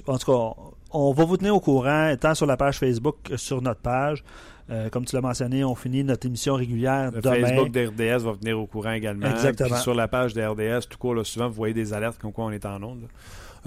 En 0.08 0.18
tout 0.18 0.32
cas, 0.32 0.62
on 0.94 1.14
va 1.14 1.26
vous 1.26 1.38
tenir 1.38 1.56
au 1.56 1.60
courant, 1.60 2.14
tant 2.20 2.36
sur 2.36 2.46
la 2.46 2.58
page 2.58 2.78
Facebook 2.78 3.18
que 3.24 3.38
sur 3.38 3.62
notre 3.62 3.82
page. 3.82 4.24
Euh, 4.70 4.89
comme 4.89 5.04
tu 5.06 5.16
l'as 5.16 5.22
mentionné, 5.22 5.64
on 5.64 5.76
finit 5.76 6.04
notre 6.04 6.26
émission 6.28 6.56
régulière 6.56 7.12
le 7.12 7.22
demain. 7.22 7.48
Facebook 7.48 7.72
d'RDS 7.72 8.24
va 8.24 8.32
venir 8.34 8.60
au 8.60 8.68
courant 8.68 8.92
également. 8.92 9.30
Exactement. 9.30 9.70
Puis 9.70 9.80
sur 9.80 9.94
la 9.94 10.08
page 10.08 10.34
de 10.34 10.42
RDS, 10.42 10.88
tout 10.89 10.98
court, 10.98 11.16
là, 11.16 11.24
souvent, 11.24 11.48
vous 11.50 11.56
voyez 11.56 11.74
des 11.74 11.94
alertes 11.94 12.18
comme 12.20 12.32
quoi 12.32 12.46
on 12.46 12.52
est 12.52 12.66
en 12.66 12.82
onde. 12.82 13.08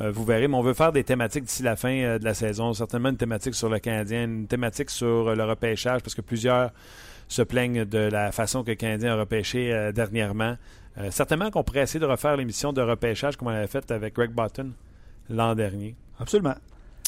Euh, 0.01 0.11
vous 0.11 0.25
verrez, 0.25 0.49
mais 0.49 0.57
on 0.57 0.62
veut 0.62 0.75
faire 0.75 0.93
des 0.93 1.05
thématiques 1.05 1.45
d'ici 1.45 1.62
la 1.62 1.77
fin 1.77 1.95
euh, 1.95 2.18
de 2.18 2.25
la 2.25 2.33
saison. 2.33 2.72
Certainement 2.72 3.11
une 3.11 3.16
thématique 3.16 3.55
sur 3.55 3.68
le 3.68 3.79
Canadien, 3.81 4.25
une 4.25 4.47
thématique 4.47 4.91
sur 4.91 5.35
le 5.35 5.45
repêchage, 5.45 6.01
parce 6.01 6.14
que 6.14 6.22
plusieurs 6.22 6.70
se 7.29 7.43
plaignent 7.43 7.85
de 7.85 7.99
la 7.99 8.33
façon 8.33 8.62
que 8.64 8.70
le 8.70 8.77
Canadien 8.77 9.14
a 9.14 9.16
repêché 9.16 9.91
dernièrement. 9.95 10.57
certainement 11.09 11.51
qu'on 11.51 11.64
pourrait 11.64 11.81
essayer 11.81 11.99
de 11.99 12.05
refaire 12.05 12.37
l'émission 12.37 12.75
de 12.75 12.83
repêchage 12.83 13.37
comme 13.37 13.49
on 13.49 13.51
avait 13.51 13.66
fait 13.66 13.91
avec 13.91 14.14
Greg 14.14 14.31
Button 14.31 14.72
l'an 15.31 15.55
dernier. 15.55 15.97
Absolument. 16.20 16.55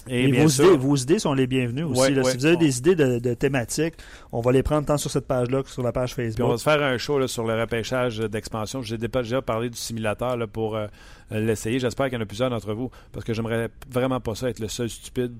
Et, 0.08 0.30
vos, 0.30 0.48
idées, 0.48 0.76
vos, 0.76 0.96
idées, 0.96 1.18
sont 1.18 1.34
les 1.34 1.46
bienvenues 1.46 1.84
aussi. 1.84 2.14
Si 2.14 2.36
vous 2.36 2.46
avez 2.46 2.56
des 2.56 2.78
idées 2.78 2.94
de, 2.94 3.34
thématiques, 3.34 3.94
on 4.32 4.40
va 4.40 4.52
les 4.52 4.62
prendre 4.62 4.86
tant 4.86 4.96
sur 4.96 5.10
cette 5.10 5.26
page-là 5.26 5.62
que 5.62 5.70
sur 5.70 5.82
la 5.82 5.92
page 5.92 6.14
Facebook. 6.14 6.46
on 6.46 6.50
va 6.50 6.58
se 6.58 6.62
faire 6.62 6.82
un 6.82 6.98
show 6.98 7.26
sur 7.26 7.44
le 7.44 7.60
repêchage 7.60 8.18
d'expansion. 8.18 8.82
J'ai 8.82 8.98
déjà 8.98 9.42
parlé 9.42 9.70
du 9.70 9.76
simulateur 9.76 10.36
là, 10.36 10.46
pour 10.46 10.76
euh, 10.76 10.86
l'essayer. 11.30 11.78
J'espère 11.78 12.06
qu'il 12.06 12.14
y 12.14 12.18
en 12.18 12.22
a 12.22 12.26
plusieurs 12.26 12.50
d'entre 12.50 12.72
vous 12.74 12.90
parce 13.12 13.24
que 13.24 13.32
j'aimerais 13.34 13.68
vraiment 13.90 14.20
pas 14.20 14.34
ça 14.34 14.48
être 14.48 14.60
le 14.60 14.68
seul 14.68 14.88
stupide 14.88 15.32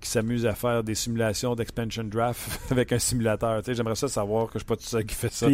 qui 0.00 0.10
s'amuse 0.10 0.46
à 0.46 0.54
faire 0.54 0.84
des 0.84 0.94
simulations 0.94 1.54
d'expansion 1.54 2.04
draft 2.04 2.60
avec 2.70 2.92
un 2.92 2.98
simulateur. 2.98 3.62
Tu 3.62 3.66
sais, 3.66 3.74
J'aimerais 3.74 3.94
ça 3.94 4.08
savoir 4.08 4.46
que 4.46 4.54
je 4.54 4.58
suis 4.58 4.66
pas 4.66 4.76
tout 4.76 4.84
seul 4.84 5.04
qui 5.04 5.14
fait 5.14 5.32
ça. 5.32 5.48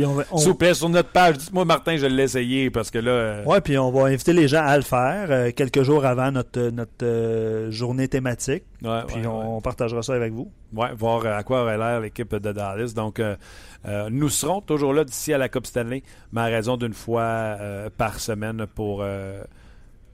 Sur 0.74 0.88
notre 0.88 1.10
page, 1.10 1.38
dites-moi 1.38 1.64
Martin, 1.64 1.96
je 1.96 2.06
l'ai 2.06 2.24
essayé 2.24 2.70
parce 2.70 2.90
que 2.90 2.98
là. 2.98 3.10
Euh, 3.10 3.44
ouais, 3.44 3.60
puis 3.60 3.78
on 3.78 3.90
va 3.90 4.06
inviter 4.06 4.32
les 4.32 4.48
gens 4.48 4.64
à 4.64 4.76
le 4.76 4.82
faire 4.82 5.30
euh, 5.30 5.50
quelques 5.54 5.82
jours 5.82 6.04
avant 6.04 6.30
notre, 6.30 6.70
notre 6.70 7.04
euh, 7.04 7.70
journée 7.70 8.08
thématique. 8.08 8.64
Ouais, 8.82 9.02
puis 9.06 9.26
on, 9.26 9.60
partagera 9.60 10.02
ça 10.02 10.14
avec 10.14 10.32
vous. 10.32 10.50
Ouais, 10.72 10.92
voir 10.94 11.24
à 11.26 11.42
quoi 11.44 11.62
aurait 11.62 11.78
l'air 11.78 12.00
l'équipe 12.00 12.34
de 12.34 12.52
Dallas. 12.52 12.92
Donc, 12.94 13.20
nous 14.10 14.28
serons 14.28 14.60
toujours 14.60 14.92
là 14.92 15.04
d'ici 15.04 15.32
à 15.32 15.38
la 15.38 15.48
Coupe 15.48 15.66
Stanley, 15.66 16.02
mais 16.32 16.40
à 16.40 16.44
raison 16.46 16.76
d'une 16.76 16.94
fois 16.94 17.56
par 17.96 18.18
semaine 18.18 18.66
pour 18.74 19.04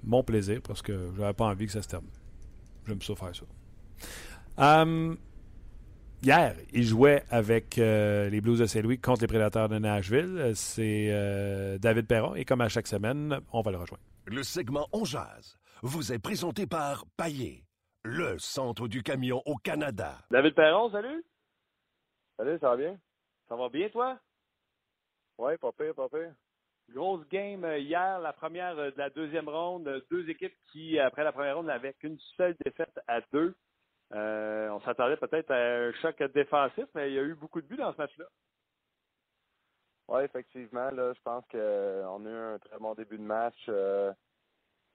mon 0.05 0.23
plaisir 0.23 0.61
parce 0.67 0.83
que 0.83 0.93
j'avais 1.17 1.33
pas 1.33 1.47
envie 1.47 1.67
que 1.67 1.73
ça 1.73 1.83
se 1.83 1.89
termine. 1.89 2.11
J'aime 2.87 3.01
ça 3.01 3.15
faire 3.15 3.35
ça. 3.35 3.45
Um, 4.57 5.17
hier, 6.23 6.57
il 6.73 6.85
jouait 6.85 7.23
avec 7.31 7.79
euh, 7.79 8.29
les 8.29 8.41
Blues 8.41 8.59
de 8.59 8.67
Saint-Louis 8.67 8.99
contre 8.99 9.23
les 9.23 9.29
Prédateurs 9.29 9.69
de 9.69 9.79
Nashville. 9.79 10.53
C'est 10.55 11.09
euh, 11.11 11.79
David 11.79 12.07
Perron 12.07 12.35
et 12.35 12.45
comme 12.45 12.61
à 12.61 12.69
chaque 12.69 12.87
semaine, 12.87 13.41
on 13.53 13.61
va 13.63 13.71
le 13.71 13.79
rejoindre. 13.79 14.03
Le 14.27 14.43
segment 14.43 14.89
On 14.93 15.05
Jazz 15.05 15.59
vous 15.83 16.13
est 16.13 16.19
présenté 16.19 16.67
par 16.67 17.05
Paillé, 17.17 17.65
le 18.03 18.39
centre 18.39 18.89
du 18.89 19.03
camion 19.03 19.43
au 19.47 19.57
Canada. 19.57 20.19
David 20.31 20.55
Perron, 20.55 20.91
salut. 20.91 21.25
Salut, 22.37 22.59
ça 22.61 22.71
va 22.71 22.77
bien? 22.77 22.99
Ça 23.49 23.57
va 23.57 23.69
bien, 23.69 23.89
toi? 23.89 24.19
Oui, 25.39 25.57
pas 25.61 25.73
pire, 25.73 25.95
pas 25.95 26.09
pire. 26.09 26.33
Grosse 26.91 27.27
game 27.29 27.65
hier, 27.79 28.19
la 28.19 28.33
première 28.33 28.75
de 28.75 28.95
la 28.97 29.11
deuxième 29.11 29.49
ronde. 29.49 30.03
Deux 30.11 30.29
équipes 30.29 30.57
qui, 30.73 30.99
après 30.99 31.23
la 31.23 31.33
première 31.33 31.57
ronde, 31.57 31.67
n'avaient 31.67 31.95
qu'une 31.95 32.19
seule 32.37 32.57
défaite 32.65 32.99
à 33.07 33.21
deux. 33.33 33.55
Euh, 34.15 34.71
on 34.71 34.81
s'attendait 34.81 35.17
peut-être 35.17 35.51
à 35.51 35.57
un 35.57 35.93
choc 35.93 36.23
défensif, 36.33 36.87
mais 36.95 37.11
il 37.11 37.15
y 37.15 37.19
a 37.19 37.23
eu 37.23 37.35
beaucoup 37.35 37.61
de 37.61 37.67
buts 37.67 37.77
dans 37.77 37.93
ce 37.93 37.99
match-là. 37.99 38.25
Oui, 40.09 40.23
effectivement. 40.23 40.91
Là, 40.91 41.13
je 41.13 41.21
pense 41.23 41.45
qu'on 41.51 42.27
a 42.27 42.31
eu 42.31 42.55
un 42.55 42.59
très 42.59 42.79
bon 42.79 42.95
début 42.95 43.19
de 43.19 43.23
match. 43.23 43.67
Euh, 43.69 44.13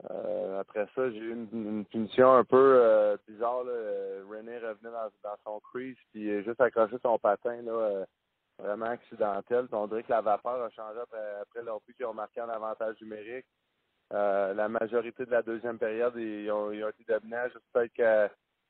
euh, 0.10 0.60
après 0.60 0.88
ça, 0.96 1.12
j'ai 1.12 1.20
eu 1.20 1.32
une, 1.34 1.86
punition 1.86 2.34
un 2.34 2.44
peu 2.44 3.16
bizarre. 3.28 3.64
René 4.28 4.58
revenait 4.58 4.90
dans, 5.24 5.38
son 5.44 5.60
crease 5.60 5.98
puis 6.12 6.44
juste 6.44 6.60
accroché 6.60 6.98
son 7.04 7.20
patin. 7.20 7.62
Là, 7.62 8.06
vraiment 8.58 8.88
accidentel. 8.88 9.68
on 9.72 9.88
dirait 9.88 10.04
que 10.04 10.12
la 10.12 10.22
vapeur 10.22 10.64
a 10.64 10.70
changé 10.72 11.00
après, 11.00 11.64
leur 11.64 11.80
but 11.82 11.96
qu'ils 11.96 12.06
ont 12.08 12.14
marqué 12.14 12.42
en 12.42 12.50
avantage 12.50 13.00
numérique. 13.00 13.46
la 14.10 14.68
majorité 14.68 15.26
de 15.26 15.32
la 15.32 15.44
deuxième 15.44 15.78
période, 15.78 16.16
ils 16.16 16.52
ont, 16.52 16.72
été 16.72 17.04
dominants. 17.08 17.48
Juste 17.50 17.66
peut-être 17.72 17.94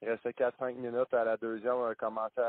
il 0.03 0.09
restait 0.09 0.31
4-5 0.31 0.75
minutes 0.75 1.13
à 1.13 1.23
la 1.23 1.37
deuxième. 1.37 1.75
On 1.75 1.85
a 1.85 1.95
commencé 1.95 2.41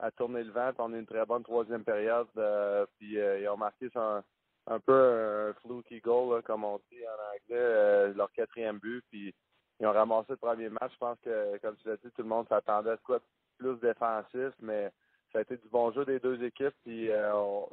à, 0.00 0.10
tourner 0.16 0.42
le 0.42 0.50
vent. 0.50 0.72
on 0.78 0.92
a 0.92 0.98
une 0.98 1.06
très 1.06 1.24
bonne 1.24 1.44
troisième 1.44 1.84
période. 1.84 2.26
Euh, 2.36 2.84
puis 2.98 3.18
euh, 3.18 3.40
ils 3.40 3.48
ont 3.48 3.56
marqué 3.56 3.88
un, 3.94 4.80
peu 4.80 4.92
un 4.92 5.52
fluky 5.60 6.00
goal, 6.00 6.42
comme 6.42 6.64
on 6.64 6.80
dit 6.90 7.06
en 7.06 7.12
anglais, 7.12 7.64
euh, 7.64 8.14
leur 8.14 8.30
quatrième 8.32 8.78
but. 8.78 9.04
Puis 9.08 9.32
ils 9.78 9.86
ont 9.86 9.92
ramassé 9.92 10.26
le 10.30 10.36
premier 10.36 10.68
match. 10.68 10.92
Je 10.94 10.98
pense 10.98 11.18
que, 11.24 11.58
comme 11.58 11.76
tu 11.76 11.88
l'as 11.88 11.96
dit, 11.96 12.10
tout 12.10 12.22
le 12.22 12.28
monde 12.28 12.48
s'attendait 12.48 12.90
à 12.90 12.96
quoi 12.96 13.20
plus 13.56 13.76
défensif, 13.76 14.50
mais 14.60 14.90
ça 15.32 15.38
a 15.38 15.42
été 15.42 15.56
du 15.56 15.68
bon 15.68 15.92
jeu 15.92 16.04
des 16.04 16.18
deux 16.18 16.42
équipes. 16.42 16.74
Puis 16.84 17.08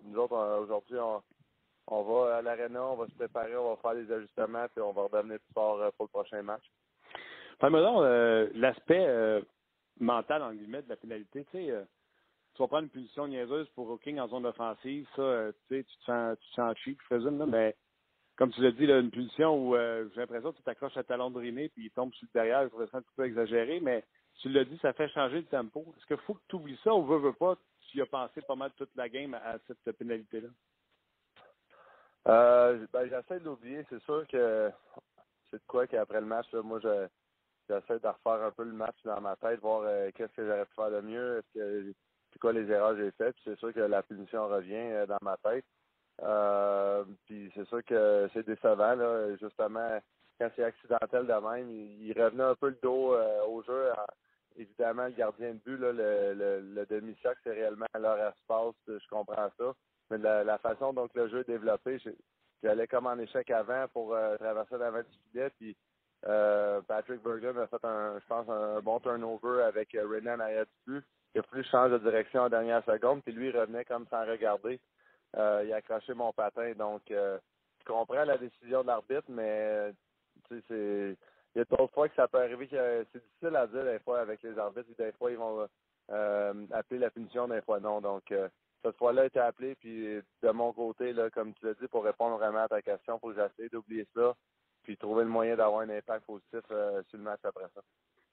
nous 0.04 0.20
autres, 0.20 0.36
aujourd'hui, 0.60 0.98
on, 1.88 2.04
va 2.04 2.38
à 2.38 2.42
l'aréna, 2.44 2.84
on 2.84 2.98
va 2.98 3.08
se 3.08 3.16
préparer, 3.16 3.58
on 3.58 3.74
va 3.74 3.82
faire 3.82 3.96
des 3.96 4.14
ajustements, 4.14 4.68
puis 4.68 4.82
on 4.82 4.94
va 4.94 5.04
redevenir 5.04 5.40
plus 5.40 5.54
fort 5.56 5.92
pour 5.94 6.06
le 6.06 6.10
prochain 6.10 6.44
match. 6.44 6.64
Parle-moi 7.62 8.04
euh, 8.04 8.50
l'aspect 8.56 9.06
euh, 9.08 9.40
mental, 10.00 10.42
en 10.42 10.52
guillemets, 10.52 10.82
de 10.82 10.90
la 10.90 10.96
pénalité. 10.96 11.46
Tu 11.52 11.52
sais, 11.52 11.70
euh, 11.70 11.84
tu 12.56 12.64
vas 12.64 12.68
prendre 12.68 12.86
une 12.86 12.90
punition 12.90 13.28
niaiseuse 13.28 13.70
pour 13.76 13.88
Hooking 13.88 14.20
en 14.20 14.28
zone 14.30 14.48
offensive, 14.48 15.08
ça, 15.16 15.52
tu 15.68 15.76
sais, 15.76 15.84
tu 15.84 15.98
te 15.98 16.04
sens, 16.06 16.40
tu 16.40 16.50
te 16.50 16.56
sens 16.56 16.76
cheap, 16.80 17.00
je 17.02 17.06
présume, 17.06 17.38
là, 17.38 17.46
mais 17.46 17.76
comme 18.36 18.52
tu 18.52 18.62
l'as 18.62 18.72
dit, 18.72 18.88
là, 18.88 18.98
une 18.98 19.12
punition 19.12 19.56
où 19.56 19.76
j'ai 19.76 20.20
l'impression 20.20 20.52
que 20.52 20.58
tu 20.58 20.64
t'accroches 20.64 20.98
à 20.98 21.04
talon 21.04 21.30
de 21.30 21.38
Riné 21.38 21.70
puis 21.70 21.86
il 21.86 21.92
tombe 21.92 22.12
sur 22.16 22.26
le 22.26 22.40
derrière, 22.40 22.64
je 22.64 22.70
trouve 22.70 22.90
ça 22.90 22.98
un 22.98 23.02
petit 23.02 23.16
peu 23.16 23.26
exagéré, 23.26 23.80
mais 23.80 24.04
tu 24.42 24.50
l'as 24.50 24.66
dit, 24.66 24.80
ça 24.82 24.94
fait 24.94 25.10
changer 25.10 25.38
le 25.38 25.46
tempo. 25.46 25.86
Est-ce 25.96 26.08
qu'il 26.08 26.18
faut 26.18 26.34
que 26.34 26.42
tu 26.48 26.56
oublies 26.56 26.80
ça 26.84 26.96
ou 26.96 27.06
veux, 27.06 27.20
veux 27.20 27.34
pas, 27.34 27.56
tu 27.92 28.00
y 28.00 28.02
as 28.02 28.08
pensé 28.08 28.42
pas 28.42 28.56
mal 28.56 28.72
toute 28.76 28.96
la 28.96 29.08
game 29.08 29.36
à, 29.36 29.58
cette 29.68 29.98
pénalité-là? 29.98 30.50
Euh, 32.28 32.88
ben, 32.92 33.08
j'essaie 33.08 33.40
de 33.40 33.46
l'oublier. 33.46 33.86
C'est 33.90 34.02
sûr 34.02 34.26
que 34.28 34.72
c'est 35.52 35.58
de 35.58 35.68
quoi 35.68 35.86
qu'après 35.86 36.22
le 36.22 36.28
match, 36.28 36.52
moi, 36.54 36.80
je, 36.82 37.08
j'essaie 37.70 38.00
de 38.00 38.08
refaire 38.08 38.46
un 38.46 38.52
peu 38.52 38.64
le 38.64 38.74
match 38.74 38.96
dans 39.04 39.22
ma 39.22 39.36
tête, 39.36 39.60
voir 39.60 39.84
euh, 39.86 40.10
qu'est-ce 40.14 40.34
que 40.34 40.46
j'aurais 40.46 40.66
pu 40.66 40.74
faire 40.76 40.92
de 40.92 41.02
mieux, 41.02 41.38
est-ce 41.38 41.60
que 41.60 41.94
quoi 42.40 42.54
les 42.54 42.70
erreurs 42.72 42.96
que 42.96 43.04
j'ai 43.04 43.12
faites. 43.12 43.36
c'est 43.44 43.60
sûr 43.60 43.74
que 43.74 43.82
la 43.82 44.02
punition 44.04 44.48
revient 44.48 44.74
euh, 44.74 45.06
dans 45.06 45.20
ma 45.22 45.38
tête. 45.38 45.66
Euh, 46.24 47.04
puis 47.26 47.52
c'est 47.54 47.68
sûr 47.68 47.84
que 47.84 48.30
c'est 48.34 48.46
décevant, 48.46 48.96
là, 48.96 49.36
justement, 49.38 50.00
quand 50.40 50.50
c'est 50.56 50.64
accidentel 50.64 51.28
de 51.28 51.34
même, 51.34 51.70
il, 51.70 52.14
revenait 52.20 52.44
un 52.44 52.56
peu 52.56 52.70
le 52.70 52.80
dos 52.82 53.16
au 53.48 53.62
jeu. 53.64 53.92
évidemment, 54.56 55.06
le 55.06 55.12
gardien 55.12 55.54
de 55.54 55.60
but, 55.60 55.78
là, 55.78 55.92
le, 55.94 56.86
demi-sac, 56.90 57.38
c'est 57.44 57.52
réellement 57.52 57.86
leur 58.00 58.18
espace, 58.18 58.76
je 58.88 59.08
comprends 59.10 59.50
ça. 59.58 59.74
Mais 60.10 60.18
la, 60.18 60.58
façon 60.58 60.94
dont 60.94 61.08
le 61.14 61.28
jeu 61.30 61.40
est 61.40 61.48
développé, 61.48 62.00
j'allais 62.62 62.88
comme 62.88 63.08
en 63.08 63.18
échec 63.18 63.50
avant 63.52 63.88
pour 63.94 64.16
traverser 64.40 64.78
la 64.78 64.92
20 64.92 65.04
filet, 65.32 65.50
puis 65.58 65.76
euh, 66.28 66.82
Patrick 66.82 67.24
Bergen 67.24 67.58
a 67.58 67.68
fait 67.68 67.84
un, 67.84 68.20
je 68.20 68.26
pense, 68.28 68.48
un 68.48 68.80
bon 68.82 69.00
turnover 69.00 69.64
avec 69.64 69.96
euh, 69.96 70.08
Renan 70.08 70.38
dessus. 70.38 71.04
Il 71.34 71.40
a 71.40 71.44
plus 71.44 71.64
changer 71.64 71.94
de 71.94 72.10
direction 72.10 72.42
en 72.42 72.50
dernière 72.50 72.84
seconde, 72.86 73.24
puis 73.24 73.34
lui 73.34 73.48
il 73.48 73.58
revenait 73.58 73.86
comme 73.86 74.06
sans 74.10 74.26
regarder. 74.26 74.80
Euh, 75.38 75.64
il 75.66 75.74
a 75.74 75.78
accroché 75.78 76.14
mon 76.14 76.32
patin. 76.34 76.74
Donc 76.74 77.10
euh, 77.10 77.38
je 77.80 77.86
comprends 77.86 78.24
la 78.24 78.38
décision 78.38 78.82
de 78.82 78.88
l'arbitre, 78.88 79.30
mais 79.30 79.92
c'est. 80.50 81.18
Il 81.54 81.58
y 81.58 81.62
a 81.62 81.66
d'autres 81.66 81.94
fois 81.94 82.08
que 82.08 82.16
ça 82.16 82.30
peut 82.30 82.38
arriver 82.38 82.66
que 82.66 83.06
c'est 83.12 83.22
difficile 83.22 83.58
à 83.58 83.68
dire 83.68 83.84
des 83.84 84.00
fois 84.00 84.22
avec 84.22 84.42
les 84.42 84.58
arbitres. 84.58 84.88
Des 84.98 85.12
fois, 85.14 85.32
ils 85.32 85.38
vont 85.38 85.68
appeler 86.08 87.00
la 87.00 87.10
punition, 87.10 87.48
des 87.50 87.62
fois 87.62 87.82
non. 87.82 88.00
Donc 88.00 88.24
cette 88.84 88.96
fois-là, 88.96 89.24
il 89.24 89.28
été 89.28 89.40
appelé, 89.40 89.76
puis 89.76 90.22
de 90.44 90.50
mon 90.52 90.72
côté, 90.72 91.12
là, 91.12 91.30
comme 91.30 91.54
tu 91.56 91.66
l'as 91.66 91.74
dit, 91.74 91.88
pour 91.90 92.06
répondre 92.06 92.38
vraiment 92.38 92.64
à 92.64 92.68
ta 92.70 92.82
question, 92.82 93.20
pour 93.20 93.34
que 93.34 93.36
j'essaie 93.36 93.68
d'oublier 93.68 94.08
ça 94.16 94.34
puis 94.84 94.98
trouver 94.98 95.24
le 95.24 95.30
moyen 95.30 95.56
d'avoir 95.56 95.82
un 95.82 95.90
impact 95.90 96.26
positif 96.26 96.62
euh, 96.72 97.02
sur 97.10 97.18
le 97.18 97.24
match 97.24 97.40
après 97.44 97.68
ça. 97.74 97.82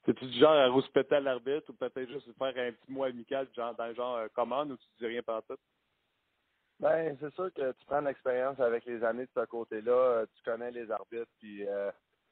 C'est-tu 0.05 0.25
du 0.25 0.39
genre 0.39 0.53
à 0.53 0.67
rouspéter 0.67 1.15
à 1.15 1.19
l'arbitre 1.19 1.69
ou 1.69 1.73
peut-être 1.73 2.09
juste 2.09 2.27
faire 2.37 2.47
un 2.47 2.71
petit 2.71 2.91
mot 2.91 3.03
amical 3.03 3.47
genre, 3.55 3.75
dans 3.75 3.87
le 3.87 3.93
genre 3.93 4.15
euh, 4.17 4.27
commande 4.33 4.71
ou 4.71 4.77
tu 4.77 4.87
dis 4.99 5.05
rien 5.05 5.21
par 5.21 5.43
tout? 5.43 5.57
Ben, 6.79 7.17
c'est 7.19 7.33
sûr 7.33 7.53
que 7.53 7.71
tu 7.73 7.85
prends 7.85 7.99
l'expérience 7.99 8.59
avec 8.59 8.85
les 8.85 9.03
années 9.03 9.25
de 9.25 9.31
ce 9.35 9.45
côté-là, 9.45 9.91
euh, 9.91 10.25
tu 10.35 10.43
connais 10.43 10.71
les 10.71 10.89
arbitres, 10.89 11.31
puis 11.39 11.65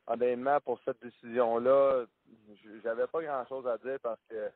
honnêtement, 0.07 0.59
pour 0.61 0.80
cette 0.86 1.01
décision-là, 1.01 2.05
j'avais 2.82 3.07
pas 3.07 3.22
grand-chose 3.22 3.68
à 3.68 3.78
dire 3.78 3.99
parce 4.01 4.22
que 4.30 4.49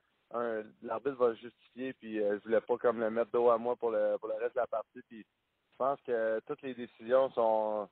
l'arbitre 0.82 1.18
va 1.18 1.34
justifier, 1.34 1.91
puis 1.91 2.20
je 2.20 2.41
voulais 2.43 2.62
pas 2.62 2.78
comme 2.78 3.01
le 3.01 3.09
mettre 3.09 3.32
dos 3.32 3.49
à 3.49 3.57
moi 3.57 3.76
pour 3.76 3.91
le 3.91 4.16
pour 4.18 4.30
le 4.30 4.36
reste 4.36 4.55
de 4.55 4.62
la 4.62 4.68
partie, 4.68 5.01
puis 5.09 5.26
je 5.72 5.78
pense 5.78 5.99
que 6.03 6.39
toutes 6.47 6.62
les 6.62 6.74
décisions 6.74 7.30
sont 7.32 7.89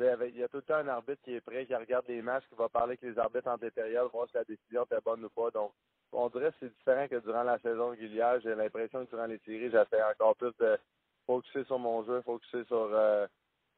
il 0.00 0.36
y 0.36 0.42
a 0.42 0.48
tout 0.48 0.56
le 0.58 0.62
temps 0.62 0.74
un 0.74 0.88
arbitre 0.88 1.22
qui 1.22 1.34
est 1.34 1.40
prêt, 1.40 1.66
qui 1.66 1.74
regarde 1.74 2.04
les 2.08 2.22
matchs, 2.22 2.44
qui 2.48 2.56
va 2.56 2.68
parler 2.68 2.98
avec 2.98 3.02
les 3.02 3.18
arbitres 3.18 3.50
les 3.62 3.70
périodes, 3.70 4.10
voir 4.12 4.26
si 4.28 4.34
la 4.34 4.44
décision 4.44 4.84
est 4.90 5.04
bonne 5.04 5.24
ou 5.24 5.30
pas. 5.30 5.50
Donc, 5.50 5.72
on 6.12 6.28
dirait 6.28 6.50
que 6.50 6.56
c'est 6.60 6.76
différent 6.76 7.08
que 7.08 7.16
durant 7.16 7.42
la 7.42 7.58
saison 7.58 7.90
régulière. 7.90 8.40
J'ai 8.40 8.54
l'impression 8.54 9.04
que 9.04 9.10
durant 9.10 9.26
les 9.26 9.38
séries, 9.38 9.70
j'essaie 9.70 10.02
encore 10.02 10.36
plus 10.36 10.52
de 10.58 10.78
focuser 11.26 11.64
sur 11.64 11.78
mon 11.78 12.04
jeu, 12.04 12.22
focuser 12.22 12.64
sur 12.64 12.88
euh, 12.92 13.26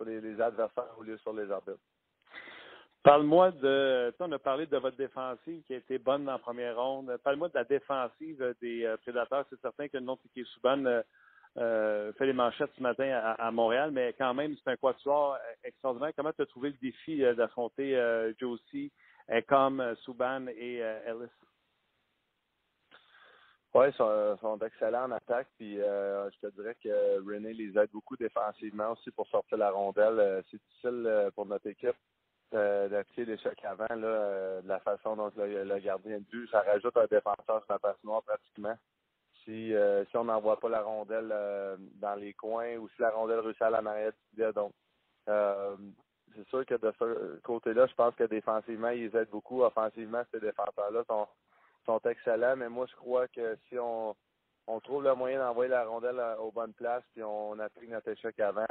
les, 0.04 0.40
adversaires 0.40 0.94
au 0.98 1.02
lieu 1.02 1.18
sur 1.18 1.32
les 1.32 1.50
arbitres. 1.50 1.78
Parle-moi 3.02 3.52
de. 3.52 4.12
On 4.18 4.32
a 4.32 4.38
parlé 4.38 4.66
de 4.66 4.76
votre 4.78 4.96
défensive 4.96 5.62
qui 5.64 5.74
a 5.74 5.76
été 5.76 5.98
bonne 5.98 6.24
la 6.24 6.38
première 6.38 6.76
ronde. 6.76 7.16
Parle-moi 7.22 7.48
de 7.48 7.54
la 7.54 7.64
défensive 7.64 8.54
des 8.60 8.84
euh, 8.84 8.96
prédateurs. 8.96 9.46
C'est 9.48 9.60
certain 9.60 9.86
que 9.88 9.96
le 9.96 10.04
nom 10.04 10.16
qui 10.16 10.40
est 10.40 10.44
Souban 10.54 10.84
euh, 10.86 11.02
euh, 11.58 12.12
fait 12.14 12.26
les 12.26 12.32
manchettes 12.32 12.70
ce 12.76 12.82
matin 12.82 13.08
à, 13.10 13.32
à 13.32 13.50
Montréal, 13.50 13.90
mais 13.90 14.14
quand 14.18 14.34
même, 14.34 14.54
c'est 14.56 14.70
un 14.70 14.76
quatuor 14.76 15.38
extraordinaire. 15.64 16.12
Comment 16.16 16.32
tu 16.32 16.42
as 16.42 16.46
trouvé 16.46 16.70
le 16.70 16.76
défi 16.80 17.24
euh, 17.24 17.34
d'affronter 17.34 17.96
euh, 17.96 18.32
Josie, 18.38 18.92
comme 19.48 19.94
Souban 20.02 20.46
et 20.48 20.76
Ellis? 20.76 21.30
Oui, 23.74 23.86
ils 23.88 23.94
sont, 23.94 24.58
excellents 24.64 25.04
en 25.04 25.10
attaque. 25.10 25.48
Puis 25.58 25.80
euh, 25.80 26.30
je 26.30 26.46
te 26.46 26.54
dirais 26.54 26.76
que 26.82 27.18
René 27.20 27.52
les 27.52 27.76
aide 27.78 27.90
beaucoup 27.92 28.16
défensivement 28.16 28.92
aussi 28.92 29.10
pour 29.10 29.26
sortir 29.28 29.58
la 29.58 29.70
rondelle. 29.70 30.42
C'est 30.50 30.60
difficile 30.62 31.30
pour 31.34 31.44
notre 31.44 31.66
équipe 31.66 31.96
d'appliquer 32.52 33.24
l'échec 33.24 33.58
avant, 33.64 33.94
là, 33.94 34.06
euh, 34.06 34.62
de 34.62 34.68
la 34.68 34.80
façon 34.80 35.16
dont 35.16 35.30
le, 35.36 35.78
gardien 35.78 36.18
de 36.18 36.46
ça 36.46 36.60
rajoute 36.62 36.96
un 36.96 37.06
défenseur 37.06 37.64
sur 37.64 37.72
la 37.72 37.78
patinoire 37.78 38.22
pratiquement. 38.22 38.76
Si, 39.46 39.74
euh, 39.74 40.04
si 40.06 40.16
on 40.16 40.24
n'envoie 40.24 40.58
pas 40.58 40.68
la 40.68 40.82
rondelle 40.82 41.30
euh, 41.32 41.76
dans 41.94 42.16
les 42.16 42.34
coins 42.34 42.76
ou 42.76 42.88
si 42.88 43.00
la 43.00 43.10
rondelle 43.10 43.38
réussit 43.38 43.62
à 43.62 43.70
la 43.70 43.80
mariette 43.80 44.16
filet. 44.30 44.52
Donc, 44.52 44.72
c'est 45.26 46.46
sûr 46.48 46.66
que 46.66 46.74
de 46.74 46.92
ce 46.98 47.40
côté-là, 47.40 47.86
je 47.86 47.94
pense 47.94 48.14
que 48.16 48.24
défensivement, 48.24 48.90
ils 48.90 49.14
aident 49.16 49.30
beaucoup. 49.30 49.62
Offensivement, 49.62 50.22
ces 50.32 50.40
défenseurs-là 50.40 51.02
sont, 51.08 51.26
sont 51.86 52.00
excellents, 52.00 52.56
mais 52.56 52.68
moi, 52.68 52.86
je 52.90 52.96
crois 52.96 53.26
que 53.28 53.56
si 53.68 53.78
on, 53.78 54.14
on 54.66 54.80
trouve 54.80 55.04
le 55.04 55.14
moyen 55.14 55.38
d'envoyer 55.38 55.70
la 55.70 55.84
rondelle 55.84 56.20
aux 56.40 56.50
bonnes 56.50 56.74
places, 56.74 57.04
puis 57.12 57.22
on 57.22 57.58
applique 57.58 57.90
notre 57.90 58.08
échec 58.08 58.38
avant, 58.40 58.66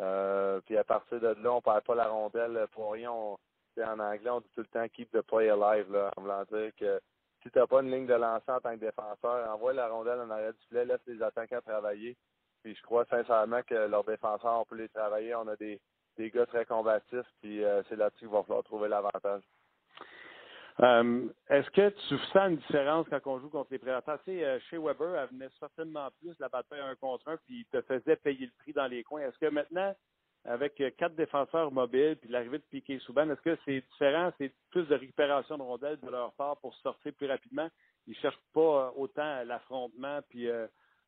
euh, 0.00 0.60
puis 0.64 0.76
à 0.76 0.84
partir 0.84 1.20
de 1.20 1.28
là, 1.28 1.52
on 1.52 1.60
perd 1.60 1.84
pas 1.84 1.94
la 1.94 2.08
rondelle 2.08 2.66
pour 2.72 2.92
rien. 2.92 3.10
On, 3.12 3.36
en 3.84 3.98
anglais, 3.98 4.30
on 4.30 4.40
dit 4.40 4.50
tout 4.54 4.62
le 4.62 4.66
temps 4.66 4.88
keep 4.88 5.10
the 5.12 5.20
play 5.22 5.50
alive, 5.50 5.92
là, 5.92 6.10
en 6.16 6.22
voulant 6.22 6.44
dire 6.50 6.72
que 6.78 7.00
si 7.46 7.52
tu 7.52 7.58
n'as 7.58 7.66
pas 7.66 7.80
une 7.82 7.92
ligne 7.92 8.06
de 8.06 8.14
lancer 8.14 8.50
en 8.50 8.60
tant 8.60 8.74
que 8.74 8.80
défenseur, 8.80 9.48
envoie 9.50 9.72
la 9.72 9.88
rondelle 9.88 10.20
en 10.20 10.30
arrière 10.30 10.52
du 10.52 10.66
filet, 10.68 10.84
laisse 10.84 11.00
les 11.06 11.22
attaquants 11.22 11.60
travailler. 11.60 12.16
Puis 12.62 12.74
je 12.74 12.82
crois 12.82 13.04
sincèrement 13.04 13.62
que 13.62 13.74
leurs 13.74 14.04
défenseurs, 14.04 14.60
on 14.60 14.64
peut 14.64 14.76
les 14.76 14.88
travailler. 14.88 15.34
On 15.36 15.46
a 15.46 15.56
des, 15.56 15.80
des 16.16 16.30
gars 16.30 16.46
très 16.46 16.64
combatifs, 16.66 17.26
puis 17.40 17.64
euh, 17.64 17.82
c'est 17.88 17.96
là-dessus 17.96 18.26
qu'il 18.26 18.28
va 18.28 18.42
falloir 18.42 18.64
trouver 18.64 18.88
l'avantage. 18.88 19.42
Euh, 20.80 21.28
Est-ce 21.48 21.70
que 21.70 21.88
tu 22.08 22.18
sens 22.32 22.50
une 22.50 22.56
différence 22.56 23.06
quand 23.08 23.20
on 23.26 23.38
joue 23.38 23.48
contre 23.48 23.72
les 23.72 23.78
prédateurs? 23.78 24.18
Tu 24.24 24.32
sais, 24.32 24.44
euh, 24.44 24.58
chez 24.68 24.76
Weber, 24.76 25.16
elle 25.16 25.28
venait 25.28 25.48
certainement 25.58 26.08
plus 26.20 26.34
la 26.38 26.48
bataille 26.48 26.80
un 26.80 26.96
contre 26.96 27.28
un, 27.28 27.36
puis 27.36 27.60
il 27.60 27.66
te 27.66 27.80
faisait 27.82 28.16
payer 28.16 28.46
le 28.46 28.52
prix 28.58 28.72
dans 28.72 28.86
les 28.86 29.04
coins. 29.04 29.22
Est-ce 29.22 29.38
que 29.38 29.46
maintenant, 29.50 29.94
avec 30.46 30.80
euh, 30.80 30.90
quatre 30.96 31.14
défenseurs 31.14 31.72
mobiles, 31.72 32.16
puis 32.20 32.30
l'arrivée 32.30 32.58
de 32.58 32.64
Piquet 32.70 32.98
Souban, 33.00 33.28
est-ce 33.30 33.40
que 33.40 33.58
c'est 33.64 33.80
différent? 33.92 34.32
C'est 34.38 34.52
plus 34.70 34.84
de 34.84 34.94
récupération 34.94 35.58
de 35.58 35.62
rondelles 35.62 35.98
de 36.00 36.10
leur 36.10 36.32
part 36.32 36.56
pour 36.58 36.74
sortir 36.76 37.12
plus 37.14 37.26
rapidement? 37.26 37.68
Ils 38.06 38.10
ne 38.10 38.16
cherchent 38.16 38.40
pas 38.52 38.60
euh, 38.60 38.90
autant 38.96 39.44
l'affrontement, 39.44 40.20
puis 40.28 40.48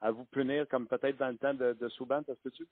à 0.01 0.11
vous 0.11 0.25
punir 0.27 0.67
comme 0.69 0.87
peut-être 0.87 1.17
dans 1.17 1.29
le 1.29 1.39
temps 1.39 1.55
de, 1.55 1.89
Souban, 1.91 2.23
est-ce 2.29 2.49
que 2.49 2.55
tu? 2.55 2.67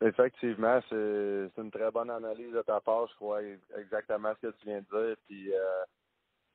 Effectivement, 0.00 0.80
c'est 0.88 1.50
une 1.58 1.70
très 1.70 1.90
bonne 1.90 2.10
analyse 2.10 2.52
de 2.52 2.62
ta 2.62 2.80
part. 2.80 3.06
Je 3.08 3.14
crois 3.14 3.40
exactement 3.76 4.32
ce 4.34 4.48
que 4.48 4.52
tu 4.58 4.66
viens 4.66 4.80
de 4.80 5.06
dire. 5.06 5.16
Puis 5.28 5.54
euh, 5.54 5.84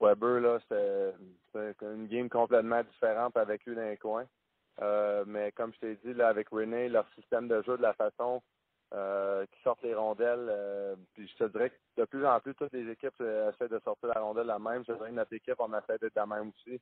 Weber, 0.02 0.42
là, 0.42 0.60
c'était 0.60 1.86
une 1.86 2.08
game 2.08 2.30
complètement 2.30 2.84
différente 2.84 3.38
avec 3.38 3.66
lui 3.66 3.76
dans 3.76 3.90
les 3.90 3.98
coins. 3.98 4.28
Euh, 4.82 5.24
mais 5.26 5.52
comme 5.54 5.74
je 5.74 5.80
t'ai 5.80 5.96
dit, 6.04 6.14
là, 6.14 6.28
avec 6.28 6.50
René, 6.50 6.90
leur 6.90 7.08
système 7.16 7.48
de 7.48 7.62
jeu, 7.64 7.78
de 7.78 7.82
la 7.82 7.94
façon 7.94 8.42
euh, 8.94 9.46
qui 9.48 9.62
sortent 9.64 9.82
les 9.84 9.94
rondelles, 9.94 10.48
euh, 10.50 10.96
puis 11.14 11.28
je 11.28 11.36
te 11.44 11.52
dirais 11.52 11.72
que 11.72 11.76
de 11.98 12.06
plus 12.06 12.26
en 12.26 12.40
plus, 12.40 12.56
toutes 12.56 12.72
les 12.72 12.90
équipes 12.90 13.20
euh, 13.20 13.52
essaient 13.52 13.68
de 13.68 13.80
sortir 13.80 14.08
la 14.08 14.22
rondelle 14.22 14.48
la 14.48 14.60
même. 14.60 14.86
Je 14.88 14.94
dirais 14.94 15.10
que 15.10 15.16
notre 15.16 15.34
équipe, 15.34 15.60
on 15.60 15.78
essaie 15.78 15.98
d'être 16.00 16.16
la 16.16 16.26
même 16.26 16.54
aussi. 16.56 16.80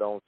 Donc, 0.00 0.22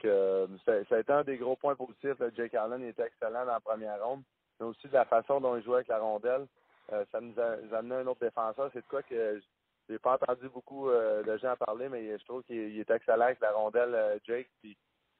ça, 0.64 0.94
a 0.94 0.98
été 1.00 1.12
un 1.12 1.24
des 1.24 1.36
gros 1.36 1.56
points 1.56 1.74
positifs. 1.74 2.22
Jake 2.36 2.54
Allen 2.54 2.84
était 2.84 3.02
excellent 3.02 3.44
dans 3.44 3.54
la 3.54 3.60
première 3.60 4.00
ronde 4.06 4.22
mais 4.60 4.66
aussi 4.66 4.86
de 4.86 4.92
la 4.92 5.04
façon 5.04 5.40
dont 5.40 5.56
il 5.56 5.64
jouait 5.64 5.76
avec 5.76 5.88
la 5.88 5.98
rondelle. 5.98 6.46
Ça 7.10 7.20
nous 7.20 7.34
a, 7.40 7.76
amené 7.76 7.96
un 7.96 8.06
autre 8.06 8.20
défenseur. 8.20 8.70
C'est 8.72 8.82
de 8.82 8.86
quoi 8.86 9.02
que 9.02 9.40
j'ai 9.88 9.98
pas 9.98 10.14
entendu 10.14 10.48
beaucoup 10.48 10.88
de 10.88 11.36
gens 11.38 11.56
parler, 11.56 11.88
mais 11.88 12.16
je 12.16 12.24
trouve 12.24 12.44
qu'il 12.44 12.78
est 12.78 12.90
excellent 12.90 13.24
avec 13.24 13.40
la 13.40 13.50
rondelle, 13.50 14.20
Jake, 14.24 14.48
puis 14.62 14.76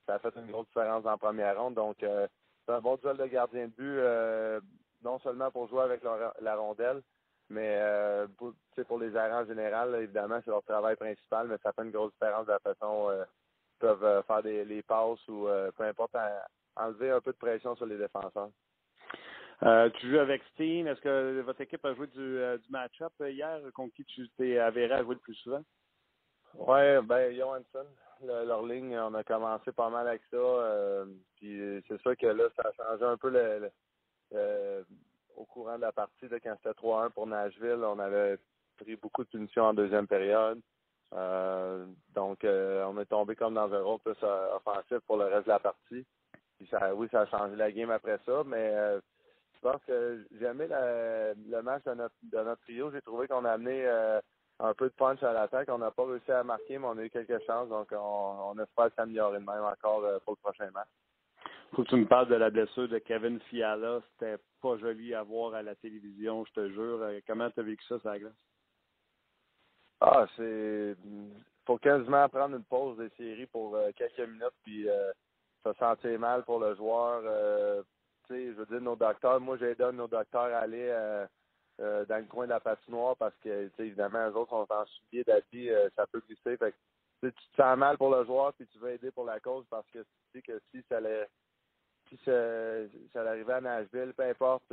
ça 0.07 0.15
a 0.15 0.19
fait 0.21 0.37
une 0.37 0.53
grosse 0.53 0.69
différence 0.69 1.05
en 1.05 1.19
première 1.19 1.61
ronde. 1.61 1.75
Donc, 1.75 1.97
c'est 1.99 2.73
un 2.73 2.81
bon 2.81 2.95
duel 2.99 3.17
de 3.17 3.27
gardien 3.27 3.67
de 3.67 3.73
but, 3.73 4.63
non 5.05 5.19
seulement 5.21 5.51
pour 5.51 5.69
jouer 5.69 5.83
avec 5.83 6.03
la, 6.03 6.35
la 6.41 6.57
rondelle, 6.57 7.03
mais 7.51 7.81
pour, 8.39 8.55
pour 8.87 8.99
les 8.99 9.15
errants 9.15 9.43
en 9.43 9.47
général, 9.47 9.95
évidemment, 9.97 10.41
c'est 10.45 10.51
leur 10.51 10.63
travail 10.63 10.97
principal, 10.97 11.49
mais 11.49 11.59
ça 11.63 11.73
fait 11.73 11.83
une 11.83 11.91
grosse 11.91 12.13
différence 12.13 12.47
de 12.47 12.53
la 12.53 12.59
façon 12.61 13.11
euh, 13.11 13.25
ils 13.75 13.79
peuvent 13.81 14.25
faire 14.27 14.43
des, 14.43 14.65
les 14.65 14.83
passes 14.83 15.27
ou 15.29 15.49
peu 15.77 15.85
importe, 15.85 16.17
enlever 16.77 17.11
un 17.11 17.21
peu 17.21 17.33
de 17.33 17.39
pression 17.39 17.75
sur 17.75 17.87
les 17.87 17.99
défenseurs. 17.99 18.51
Euh, 19.65 19.89
tu 19.91 20.11
joues 20.11 20.19
avec 20.19 20.43
Steen. 20.55 20.87
Est-ce 20.87 21.01
que 21.01 21.41
votre 21.43 21.61
équipe 21.61 21.85
a 21.85 21.95
joué 21.95 22.09
du, 22.09 22.21
euh, 22.21 22.59
du 22.59 22.69
match-up 22.71 23.13
hier 23.21 23.61
contre 23.75 23.95
qui 23.95 24.05
tu 24.05 24.29
t'es 24.31 24.59
avéré 24.59 24.95
à 24.95 25.03
jouer 25.03 25.15
le 25.15 25.21
plus 25.21 25.37
souvent? 25.37 25.63
Oui, 26.55 27.01
ben 27.05 27.35
Johansson, 27.35 27.87
le, 28.23 28.45
leur 28.45 28.67
ligne, 28.67 28.99
on 28.99 29.15
a 29.15 29.23
commencé 29.23 29.71
pas 29.73 29.89
mal 29.89 30.09
avec 30.09 30.23
ça. 30.31 30.37
Euh, 30.37 31.07
puis 31.37 31.83
c'est 31.87 32.01
sûr 32.01 32.17
que 32.17 32.27
là, 32.27 32.45
ça 32.57 32.69
a 32.69 32.73
changé 32.73 33.05
un 33.05 33.17
peu 33.17 33.31
le, 33.31 33.61
le 33.61 33.71
au 35.37 35.45
courant 35.47 35.77
de 35.77 35.83
la 35.83 35.93
partie. 35.93 36.27
Quand 36.29 36.57
c'était 36.57 36.81
3-1 36.81 37.11
pour 37.11 37.27
Nashville, 37.27 37.83
on 37.85 37.99
avait 37.99 38.39
pris 38.77 38.97
beaucoup 38.97 39.25
de 39.25 39.29
punitions 39.29 39.65
en 39.65 39.75
deuxième 39.75 40.07
période. 40.07 40.61
donc, 42.15 42.39
on 42.45 43.01
est 43.01 43.09
tombé 43.09 43.37
comme 43.37 43.55
dans 43.55 43.73
un 43.73 43.83
rôle 43.83 44.01
plus 44.01 44.17
offensif 44.23 44.99
pour 45.07 45.17
le 45.17 45.25
reste 45.25 45.45
de 45.45 45.53
la 45.53 45.59
partie. 45.59 46.07
Puis 46.59 46.69
ça, 46.71 46.95
oui, 46.95 47.09
ça 47.11 47.23
a 47.23 47.27
changé 47.27 47.57
la 47.57 47.73
game 47.73 47.91
après 47.91 48.19
ça, 48.25 48.43
mais 48.47 49.01
je 49.63 49.69
pense 49.69 49.85
que 49.85 50.27
j'ai 50.33 50.47
aimé 50.47 50.67
le 50.69 51.61
match 51.63 51.85
de 51.85 51.95
notre, 51.95 52.15
de 52.25 52.39
notre 52.39 52.61
trio. 52.63 52.91
J'ai 52.91 53.01
trouvé 53.01 53.29
qu'on 53.29 53.45
a 53.45 53.53
amené 53.53 53.87
euh, 53.87 54.21
un 54.59 54.75
peu 54.75 54.87
de 54.87 54.95
punch 54.95 55.23
à 55.23 55.33
l'attaque. 55.33 55.69
On 55.71 55.79
n'a 55.79 55.93
pas 55.93 56.05
réussi 56.05 56.33
à 56.33 56.43
marquer, 56.43 56.79
mais 56.79 56.87
on 56.87 56.99
a 56.99 57.05
eu 57.05 57.11
quelques 57.11 57.41
chances. 57.47 57.69
Donc, 57.69 57.89
on, 57.93 57.97
on 58.57 58.59
espère 58.59 58.91
s'améliorer 58.97 59.39
de 59.39 59.45
même 59.45 59.63
encore 59.63 60.03
euh, 60.03 60.19
pour 60.25 60.33
le 60.33 60.43
prochain 60.43 60.69
match. 60.73 60.89
Faut 61.75 61.85
que 61.85 61.89
tu 61.89 61.97
me 61.97 62.07
parles 62.07 62.29
de 62.29 62.35
la 62.35 62.51
blessure 62.51 62.89
de 62.89 62.99
Kevin 62.99 63.41
Fiala. 63.41 64.01
C'était 64.13 64.37
pas 64.61 64.77
joli 64.79 65.15
à 65.15 65.23
voir 65.23 65.55
à 65.55 65.63
la 65.63 65.75
télévision, 65.75 66.45
je 66.45 66.53
te 66.53 66.69
jure. 66.71 67.03
Euh, 67.03 67.21
comment 67.27 67.51
tu 67.51 67.61
as 67.61 67.63
vécu 67.63 67.85
ça, 67.87 67.99
ça? 68.01 68.15
Ah, 70.01 70.27
c'est. 70.37 70.97
Faut 71.65 71.79
quasiment 71.79 72.29
prendre 72.29 72.57
une 72.57 72.65
pause 72.65 72.99
des 72.99 73.09
séries 73.11 73.47
pour 73.47 73.79
quelques 73.95 74.29
minutes, 74.29 74.57
puis 74.65 74.89
se 75.65 75.73
sentir 75.75 76.19
mal 76.19 76.43
pour 76.43 76.59
le 76.59 76.75
joueur 76.75 77.23
je 78.33 78.53
veux 78.53 78.67
dire, 78.67 78.81
nos 78.81 78.97
docteurs, 78.97 79.41
moi, 79.41 79.57
j'ai 79.59 79.71
aidé 79.71 79.85
nos 79.93 80.09
docteurs 80.09 80.55
à 80.55 80.61
aller 80.61 80.89
euh, 80.89 81.27
euh, 81.81 82.05
dans 82.07 82.19
le 82.19 82.25
coin 82.25 82.45
de 82.47 82.51
la 82.51 82.61
patinoire 82.61 83.17
parce 83.17 83.35
que, 83.43 83.71
évidemment, 83.79 84.29
eux 84.29 84.37
autres 84.37 84.51
sont 84.51 84.67
en 84.71 84.85
souliers 84.87 85.25
d'habit, 85.25 85.71
euh, 85.71 85.89
ça 85.97 86.07
peut 86.07 86.23
glisser. 86.27 86.57
Fait 86.57 86.73
que, 86.73 86.77
tu 87.29 87.33
te 87.33 87.57
sens 87.57 87.79
mal 87.79 87.97
pour 87.99 88.15
le 88.15 88.25
joueur 88.25 88.53
puis 88.55 88.67
tu 88.67 88.79
veux 88.79 88.91
aider 88.91 89.13
pour 89.13 89.25
la 89.25 89.39
cause 89.39 89.65
parce 89.71 89.89
que 89.93 90.01
tu 90.01 90.07
sais 90.33 90.43
que 90.43 90.61
si 90.71 90.83
ça 90.89 90.97
allait, 90.97 91.29
si 92.19 92.25
ça, 92.25 92.33
ça 93.13 93.29
arrivait 93.29 93.55
à 93.55 93.61
Nashville, 93.61 94.13
peu 94.17 94.25
importe, 94.25 94.73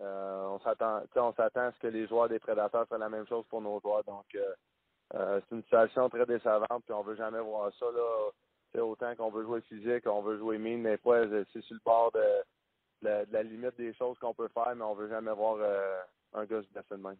on 0.00 0.58
s'attend 0.60 1.02
on 1.16 1.32
s'attend 1.32 1.68
à 1.68 1.72
ce 1.72 1.78
que 1.80 1.88
les 1.88 2.06
joueurs 2.06 2.28
des 2.28 2.38
prédateurs 2.38 2.86
fassent 2.86 2.98
la 2.98 3.08
même 3.08 3.26
chose 3.26 3.44
pour 3.48 3.60
nos 3.60 3.80
joueurs. 3.80 4.04
Donc, 4.04 4.26
c'est 5.12 5.54
une 5.54 5.62
situation 5.62 6.08
très 6.08 6.26
décevante 6.26 6.84
puis 6.84 6.92
on 6.92 7.02
veut 7.02 7.16
jamais 7.16 7.40
voir 7.40 7.72
ça, 7.78 7.86
là 7.86 8.30
autant 8.76 9.14
qu'on 9.16 9.30
veut 9.30 9.44
jouer 9.44 9.60
physique, 9.62 10.06
on 10.06 10.22
veut 10.22 10.38
jouer 10.38 10.58
mine, 10.58 10.82
mais 10.82 10.98
fois, 10.98 11.24
c'est 11.52 11.62
sur 11.62 11.74
le 11.74 11.80
bord 11.84 12.12
de, 12.12 13.24
la 13.30 13.42
limite 13.42 13.76
des 13.76 13.94
choses 13.94 14.18
qu'on 14.18 14.34
peut 14.34 14.48
faire, 14.48 14.74
mais 14.76 14.84
on 14.84 14.94
veut 14.94 15.08
jamais 15.08 15.32
voir 15.32 15.56
euh, 15.60 16.00
un 16.34 16.44
gars 16.44 16.60
se 16.62 16.94
de 16.94 17.02
même. 17.02 17.16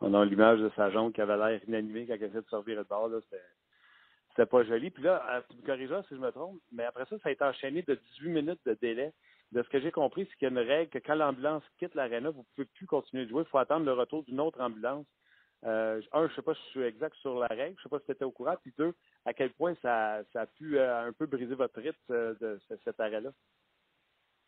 On 0.00 0.14
a 0.14 0.24
l'image 0.24 0.60
de 0.60 0.70
sa 0.76 0.90
jambe 0.90 1.12
qui 1.12 1.20
avait 1.20 1.36
l'air 1.36 1.60
inanimée 1.66 2.06
quand 2.06 2.14
il 2.14 2.24
essaie 2.24 2.42
de 2.42 2.48
sortir 2.48 2.76
le 2.76 2.84
bord. 2.84 3.08
Là, 3.08 3.18
c'était 4.38 4.48
pas 4.48 4.62
joli. 4.62 4.90
Puis 4.90 5.02
là, 5.02 5.24
euh, 5.30 5.40
tu 5.50 5.56
me 5.56 5.66
corrigeras 5.66 6.02
si 6.04 6.14
je 6.14 6.20
me 6.20 6.30
trompe, 6.30 6.60
mais 6.70 6.84
après 6.84 7.04
ça, 7.06 7.18
ça 7.18 7.28
a 7.28 7.32
été 7.32 7.42
enchaîné 7.42 7.82
de 7.82 7.94
18 7.94 8.28
minutes 8.28 8.60
de 8.64 8.74
délai. 8.80 9.12
De 9.50 9.62
ce 9.62 9.68
que 9.68 9.80
j'ai 9.80 9.90
compris, 9.90 10.26
c'est 10.26 10.36
qu'il 10.36 10.46
y 10.46 10.56
a 10.56 10.60
une 10.60 10.68
règle 10.68 10.90
que 10.90 10.98
quand 10.98 11.14
l'ambulance 11.14 11.64
quitte 11.78 11.94
l'aréna, 11.94 12.30
vous 12.30 12.44
pouvez 12.54 12.66
plus 12.66 12.86
continuer 12.86 13.24
de 13.24 13.30
jouer. 13.30 13.42
Il 13.42 13.48
faut 13.48 13.58
attendre 13.58 13.84
le 13.84 13.94
retour 13.94 14.22
d'une 14.24 14.40
autre 14.40 14.60
ambulance. 14.60 15.06
Euh, 15.64 16.00
un, 16.12 16.28
je 16.28 16.34
sais 16.34 16.42
pas 16.42 16.54
si 16.54 16.60
je 16.66 16.70
suis 16.70 16.82
exact 16.82 17.16
sur 17.16 17.40
la 17.40 17.48
règle, 17.48 17.74
je 17.78 17.82
sais 17.82 17.88
pas 17.88 17.98
si 17.98 18.04
tu 18.04 18.12
étais 18.12 18.24
au 18.24 18.30
courant, 18.30 18.54
puis 18.62 18.72
deux, 18.78 18.94
à 19.24 19.34
quel 19.34 19.50
point 19.54 19.74
ça, 19.82 20.20
ça 20.32 20.42
a 20.42 20.46
pu 20.46 20.78
euh, 20.78 21.08
un 21.08 21.12
peu 21.12 21.26
briser 21.26 21.56
votre 21.56 21.80
rythme 21.80 21.98
euh, 22.12 22.34
de 22.40 22.60
cet 22.84 23.00
arrêt-là? 23.00 23.30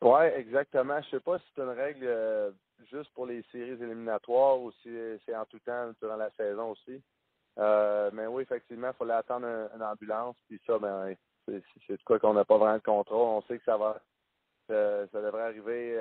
Oui, 0.02 0.24
exactement. 0.36 1.00
Je 1.02 1.10
sais 1.10 1.20
pas 1.20 1.38
si 1.40 1.44
c'est 1.54 1.62
une 1.62 1.70
règle 1.70 2.54
juste 2.90 3.12
pour 3.12 3.26
les 3.26 3.42
séries 3.50 3.82
éliminatoires 3.82 4.60
ou 4.60 4.70
si 4.82 4.88
c'est 5.26 5.34
en 5.34 5.44
tout 5.46 5.58
temps 5.58 5.90
durant 6.00 6.16
la 6.16 6.30
saison 6.30 6.70
aussi. 6.70 7.02
Mais 7.56 8.26
oui, 8.26 8.42
effectivement, 8.42 8.88
il 8.88 8.96
fallait 8.96 9.14
attendre 9.14 9.46
une 9.46 9.82
ambulance, 9.82 10.36
puis 10.48 10.60
ça, 10.66 10.78
ben, 10.78 11.14
c'est 11.46 11.96
de 11.96 12.02
quoi 12.04 12.18
qu'on 12.18 12.34
n'a 12.34 12.44
pas 12.44 12.58
vraiment 12.58 12.78
de 12.78 12.82
contrôle. 12.82 13.28
On 13.28 13.42
sait 13.42 13.58
que 13.58 13.64
ça 13.64 13.76
va 13.76 14.00
ça, 14.68 15.20
devrait 15.20 15.42
arriver 15.42 15.98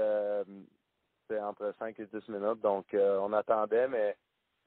restait 1.29 1.43
entre 1.43 1.73
5 1.79 1.99
et 1.99 2.05
10 2.05 2.29
minutes. 2.29 2.61
Donc, 2.61 2.85
on 2.93 3.33
attendait, 3.33 3.87
mais 3.87 4.15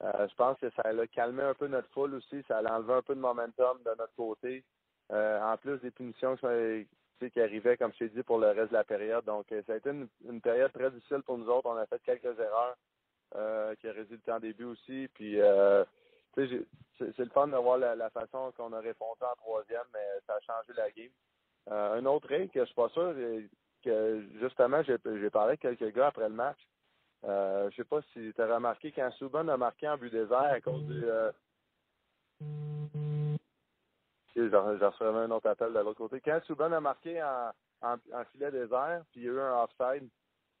je 0.01 0.35
pense 0.35 0.57
que 0.59 0.69
ça 0.71 0.83
a 0.83 1.07
calmé 1.07 1.43
un 1.43 1.53
peu 1.53 1.67
notre 1.67 1.89
foule 1.89 2.15
aussi. 2.15 2.43
Ça 2.47 2.57
a 2.59 2.77
enlevé 2.77 2.93
un 2.93 3.01
peu 3.01 3.15
de 3.15 3.19
momentum 3.19 3.77
de 3.83 3.91
notre 3.97 4.13
côté. 4.15 4.63
en 5.09 5.55
plus 5.59 5.79
des 5.79 5.91
punitions 5.91 6.35
qui 6.37 7.39
arrivaient, 7.39 7.77
comme 7.77 7.93
je 7.93 7.99
t'ai 7.99 8.09
dit, 8.09 8.23
pour 8.23 8.39
le 8.39 8.47
reste 8.47 8.69
de 8.69 8.77
la 8.77 8.83
période. 8.83 9.25
Donc, 9.25 9.45
ça 9.49 9.73
a 9.73 9.77
été 9.77 9.89
une, 9.89 10.41
période 10.41 10.71
très 10.73 10.91
difficile 10.91 11.23
pour 11.25 11.37
nous 11.37 11.47
autres. 11.47 11.69
On 11.69 11.77
a 11.77 11.85
fait 11.85 12.01
quelques 12.03 12.37
erreurs 12.39 12.75
qui 13.79 13.87
a 13.87 13.91
résulté 13.91 14.31
en 14.31 14.39
début 14.39 14.65
aussi. 14.65 15.09
Puis, 15.13 15.39
c'est 16.35 17.19
le 17.19 17.29
fun 17.29 17.47
de 17.47 17.57
voir 17.57 17.77
la, 17.77 18.09
façon 18.09 18.51
qu'on 18.57 18.73
a 18.73 18.79
répondu 18.79 19.21
en 19.21 19.35
troisième, 19.35 19.85
mais 19.93 20.19
ça 20.25 20.35
a 20.35 20.39
changé 20.41 20.73
la 20.75 20.89
game. 20.91 21.11
Euh, 21.71 21.99
un 21.99 22.05
autre 22.05 22.27
règle 22.27 22.51
que 22.51 22.59
je 22.61 22.65
suis 22.65 22.75
pas 22.75 22.89
sûr, 22.89 23.13
que 23.83 24.25
justement, 24.39 24.81
j'ai 24.83 24.97
parlé 25.29 25.57
avec 25.61 25.61
quelques 25.61 25.93
gars 25.93 26.07
après 26.07 26.29
le 26.29 26.35
match. 26.35 26.59
Euh, 27.25 27.69
je 27.71 27.77
sais 27.77 27.83
pas 27.85 28.01
si 28.13 28.33
tu 28.35 28.41
as 28.41 28.53
remarqué 28.53 28.91
quand 28.91 29.09
Souban 29.11 29.47
a 29.47 29.55
marqué 29.55 29.87
en 29.87 29.97
but 29.97 30.11
désert 30.11 30.41
à 30.41 30.59
cause 30.61 30.83
du. 30.85 31.03
Euh... 31.05 31.31
Un 34.35 35.31
autre 35.31 35.47
appel 35.47 35.71
de 35.71 35.79
l'autre 35.79 35.99
côté. 35.99 36.19
Quand 36.19 36.41
Souban 36.45 36.71
a 36.71 36.81
marqué 36.81 37.21
en, 37.23 37.51
en, 37.81 37.93
en, 38.13 38.25
filet 38.31 38.51
désert, 38.51 39.03
puis 39.11 39.21
il 39.21 39.25
y 39.25 39.29
a 39.29 39.33
eu 39.33 39.39
un 39.39 39.63
offside, 39.63 40.09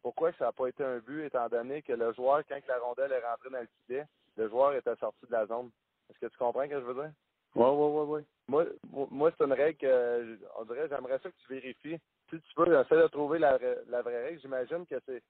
pourquoi 0.01 0.31
ça 0.33 0.45
n'a 0.45 0.51
pas 0.51 0.67
été 0.67 0.83
un 0.83 0.99
but, 0.99 1.25
étant 1.25 1.49
donné 1.49 1.81
que 1.81 1.93
le 1.93 2.13
joueur, 2.13 2.43
quand 2.47 2.59
la 2.67 2.79
rondelle 2.79 3.11
est 3.11 3.25
rentrée 3.25 3.49
dans 3.49 3.61
le 3.61 3.69
filet, 3.85 4.05
le 4.37 4.49
joueur 4.49 4.73
était 4.73 4.95
sorti 4.95 5.25
de 5.27 5.31
la 5.31 5.45
zone. 5.45 5.69
Est-ce 6.09 6.19
que 6.19 6.31
tu 6.31 6.37
comprends 6.37 6.63
ce 6.63 6.69
que 6.69 6.79
je 6.79 6.85
veux 6.85 6.93
dire? 6.93 7.11
Oui, 7.55 7.67
oui, 7.69 7.87
oui, 7.91 8.05
oui. 8.07 8.21
Moi, 8.47 8.65
moi 9.11 9.31
c'est 9.37 9.45
une 9.45 9.53
règle 9.53 9.77
que, 9.77 10.37
on 10.59 10.65
dirait, 10.65 10.89
j'aimerais 10.89 11.19
ça 11.19 11.29
que 11.29 11.35
tu 11.45 11.53
vérifies. 11.53 11.99
Si 12.29 12.41
tu 12.41 12.55
peux, 12.55 12.79
essayer 12.79 13.01
de 13.01 13.07
trouver 13.07 13.39
la, 13.39 13.59
la 13.89 14.01
vraie 14.01 14.23
règle. 14.23 14.41
J'imagine 14.41 14.85
que 14.87 14.95
c'est 15.05 15.21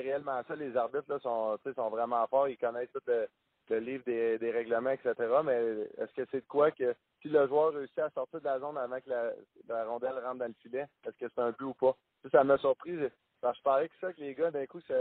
réellement 0.00 0.40
ça. 0.46 0.54
Les 0.54 0.76
arbitres 0.76 1.10
là, 1.10 1.18
sont, 1.20 1.58
sont 1.74 1.90
vraiment 1.90 2.26
forts. 2.28 2.48
Ils 2.48 2.56
connaissent 2.56 2.92
tout 2.92 3.00
le, 3.06 3.78
livre 3.78 4.04
des, 4.04 4.38
des, 4.38 4.50
règlements, 4.50 4.90
etc. 4.90 5.14
Mais 5.44 5.88
est-ce 5.98 6.12
que 6.12 6.26
c'est 6.30 6.40
de 6.40 6.46
quoi 6.46 6.70
que 6.70 6.94
si 7.22 7.28
le 7.28 7.46
joueur 7.48 7.72
réussit 7.72 7.98
à 7.98 8.10
sortir 8.10 8.40
de 8.40 8.44
la 8.44 8.60
zone 8.60 8.78
avant 8.78 9.00
que 9.00 9.10
la, 9.10 9.32
la 9.68 9.84
rondelle 9.84 10.18
rentre 10.22 10.38
dans 10.38 10.46
le 10.46 10.54
filet, 10.60 10.86
est-ce 11.06 11.16
que 11.16 11.32
c'est 11.34 11.40
un 11.40 11.50
but 11.50 11.64
ou 11.64 11.74
pas? 11.74 11.96
Ça 12.30 12.44
m'a 12.44 12.58
surpris. 12.58 12.96
Parce 13.40 13.54
que 13.54 13.58
je 13.58 13.62
parlais 13.62 13.88
que 13.88 13.94
ça, 14.00 14.12
que 14.12 14.20
les 14.20 14.34
gars, 14.34 14.50
d'un 14.50 14.66
coup, 14.66 14.80
ça, 14.82 14.94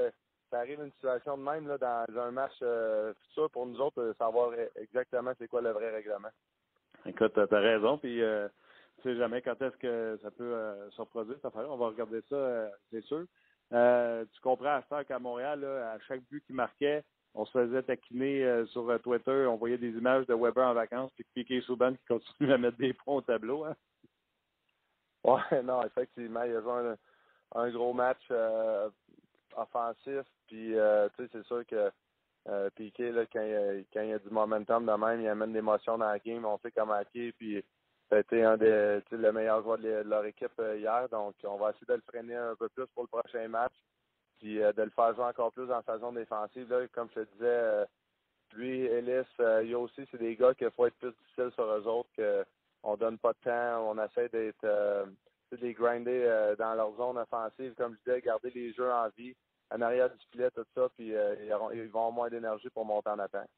ça 0.54 0.60
arrive 0.60 0.84
une 0.84 0.92
situation 0.92 1.36
de 1.36 1.42
même 1.42 1.68
là, 1.68 1.80
dans 1.80 2.20
un 2.20 2.30
match 2.30 2.54
euh, 2.62 3.12
futur 3.26 3.50
pour 3.50 3.66
nous 3.66 3.82
autres, 3.82 4.04
de 4.04 4.14
savoir 4.14 4.52
exactement 4.76 5.32
c'est 5.40 5.48
quoi 5.48 5.62
le 5.62 5.72
vrai 5.72 5.90
règlement. 5.90 6.30
Écoute, 7.08 7.34
tu 7.34 7.56
as 7.56 7.60
raison, 7.60 7.98
puis 7.98 8.22
euh, 8.22 8.48
tu 8.98 9.10
sais 9.10 9.16
jamais 9.18 9.42
quand 9.42 9.60
est-ce 9.60 9.76
que 9.78 10.20
ça 10.22 10.30
peut 10.30 10.54
euh, 10.54 10.92
se 10.92 11.02
reproduire, 11.02 11.38
cette 11.38 11.46
affaire 11.46 11.72
On 11.72 11.78
va 11.78 11.88
regarder 11.88 12.22
ça, 12.30 12.36
euh, 12.36 12.70
c'est 12.92 13.04
sûr. 13.06 13.26
tu 13.72 14.42
comprends 14.42 14.76
à 14.76 14.84
ça 14.90 15.04
qu'à 15.04 15.18
Montréal, 15.18 15.66
à 15.66 15.98
chaque 16.08 16.22
but 16.30 16.46
qu'il 16.46 16.56
marquait, 16.56 17.04
on 17.34 17.46
se 17.46 17.52
faisait 17.52 17.82
taquiner 17.82 18.64
sur 18.68 18.86
Twitter, 19.02 19.48
on 19.50 19.56
voyait 19.56 19.80
des 19.80 19.90
images 19.90 20.28
de 20.28 20.36
Weber 20.36 20.68
en 20.68 20.76
vacances, 20.76 21.12
puis 21.16 21.26
Piqué 21.34 21.62
Souban 21.62 21.94
qui 21.96 22.06
continue 22.06 22.54
à 22.54 22.60
mettre 22.60 22.78
des 22.78 22.94
points 22.94 23.16
au 23.16 23.22
tableau. 23.22 23.66
Hein? 23.66 23.76
Ouais, 25.24 25.64
non, 25.64 25.84
effectivement, 25.84 26.44
il 26.44 26.52
y 26.52 26.56
a 26.56 26.60
un, 26.60 26.96
un 27.56 27.72
gros 27.72 27.94
match 27.94 28.22
offensif, 29.58 30.26
puis 30.54 30.76
tu 31.18 31.24
sais, 31.24 31.30
c'est 31.32 31.46
sûr 31.48 31.66
que 31.66 31.92
euh, 32.50 32.70
Piqué, 32.76 33.12
là, 33.12 33.26
quand, 33.32 33.42
il, 33.42 33.86
quand 33.94 34.02
il 34.02 34.10
y 34.10 34.14
a 34.14 34.20
du 34.20 34.30
momentum 34.30 34.86
de 34.86 34.92
même, 34.92 35.22
il 35.22 35.28
amène 35.28 35.54
l'émotion 35.54 35.98
dans 35.98 36.10
la 36.10 36.20
game, 36.20 36.46
on 36.46 36.58
sait 36.60 36.72
comment 36.72 36.94
marquer, 36.94 37.32
puis 37.32 37.64
ça 38.10 38.18
a 38.18 38.20
été 38.20 38.44
un 38.44 38.58
des 38.58 39.02
le 39.12 39.32
meilleur 39.32 39.64
joueur 39.64 39.78
de, 39.78 40.04
leur 40.06 40.26
équipe 40.26 40.52
euh, 40.60 40.78
hier. 40.78 41.08
Donc, 41.10 41.36
on 41.46 41.58
va 41.58 41.70
essayer 41.70 41.88
de 41.88 41.94
le 41.94 42.04
freiner 42.06 42.36
un 42.36 42.56
peu 42.56 42.68
plus 42.70 42.86
pour 42.94 43.04
le 43.04 43.08
prochain 43.08 43.48
match. 43.48 43.74
Puis 44.40 44.62
euh, 44.62 44.74
de 44.74 44.84
le 44.84 44.90
faire 44.90 45.16
jouer 45.16 45.24
encore 45.24 45.54
plus 45.54 45.68
dans 45.68 45.82
sa 45.84 45.98
zone 46.00 46.16
défensive. 46.16 46.70
Là, 46.70 46.86
comme 46.90 47.10
je 47.16 47.22
te 47.22 47.32
disais, 47.34 47.46
euh, 47.46 47.86
lui, 48.56 48.86
Ellis, 48.86 49.26
il 49.66 49.76
aussi, 49.76 50.06
c'est 50.12 50.20
des 50.20 50.36
gars 50.36 50.54
qu'il 50.54 50.70
faut 50.72 50.86
être 50.86 50.98
plus 50.98 51.12
difficile 51.12 51.50
sur 51.56 51.64
eux 51.64 51.88
autres, 51.88 52.10
qu'on 52.84 52.98
donne 52.98 53.18
pas 53.18 53.34
de 53.34 53.40
temps, 53.44 53.90
on 53.90 54.04
essaie 54.04 54.30
d'être 54.30 54.64
de 54.64 55.58
les 55.58 55.74
grinder 55.74 56.54
dans 56.60 56.76
leur 56.76 56.96
zone 56.96 57.18
offensive, 57.18 57.74
comme 57.76 57.96
je 57.96 58.12
disais, 58.12 58.22
garder 58.22 58.52
les 58.52 58.72
jeux 58.74 58.92
en 58.92 59.10
vie 59.18 59.36
en 59.72 59.82
arrière 59.82 60.10
du 60.10 60.18
filet, 60.32 60.50
tout 60.52 60.66
ça, 60.76 60.88
puis 60.96 61.16
euh, 61.16 61.36
ils, 61.74 61.90
vont 61.90 62.00
avoir 62.00 62.12
moins 62.12 62.30
d'énergie 62.30 62.70
pour 62.70 62.86
monter 62.86 63.10
en 63.10 63.20
attaque. 63.20 63.50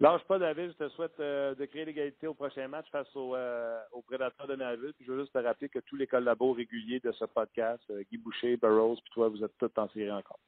Lâche 0.00 0.24
pas, 0.24 0.38
David. 0.38 0.72
Je 0.72 0.84
te 0.84 0.88
souhaite 0.90 1.18
euh, 1.20 1.54
de 1.54 1.64
créer 1.64 1.84
l'égalité 1.84 2.26
au 2.26 2.34
prochain 2.34 2.66
match 2.66 2.86
face 2.90 3.14
aux 3.14 3.36
euh, 3.36 3.78
prédateurs 4.06 4.48
de 4.48 4.56
Nashville. 4.56 4.92
Puis 4.96 5.06
je 5.06 5.12
veux 5.12 5.20
juste 5.20 5.32
te 5.32 5.38
rappeler 5.38 5.68
que 5.68 5.78
tous 5.78 5.96
les 5.96 6.06
collabos 6.06 6.52
réguliers 6.52 7.00
de 7.00 7.12
ce 7.12 7.24
podcast, 7.24 7.82
Guy 8.10 8.18
Boucher, 8.18 8.56
Burroughs, 8.56 8.96
puis 8.96 9.12
toi, 9.12 9.28
vous 9.28 9.44
êtes 9.44 9.56
tous 9.58 9.70
en 9.76 9.88
série 9.90 10.10
encore. 10.10 10.40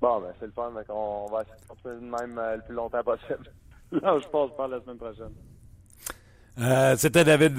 Bon, 0.00 0.20
ben 0.20 0.32
c'est 0.38 0.46
le 0.46 0.52
fun. 0.52 0.72
On, 0.88 1.26
va 1.26 1.42
essayer 1.42 1.60
de 1.60 1.66
continuer 1.68 2.00
même 2.00 2.40
le 2.56 2.62
plus 2.62 2.74
longtemps 2.74 3.02
possible. 3.02 3.52
non, 3.92 4.18
je 4.18 4.28
pense 4.28 4.54
pas 4.56 4.68
la 4.68 4.80
semaine 4.80 4.98
prochaine. 4.98 5.34
C'était 6.96 7.24
David 7.24 7.56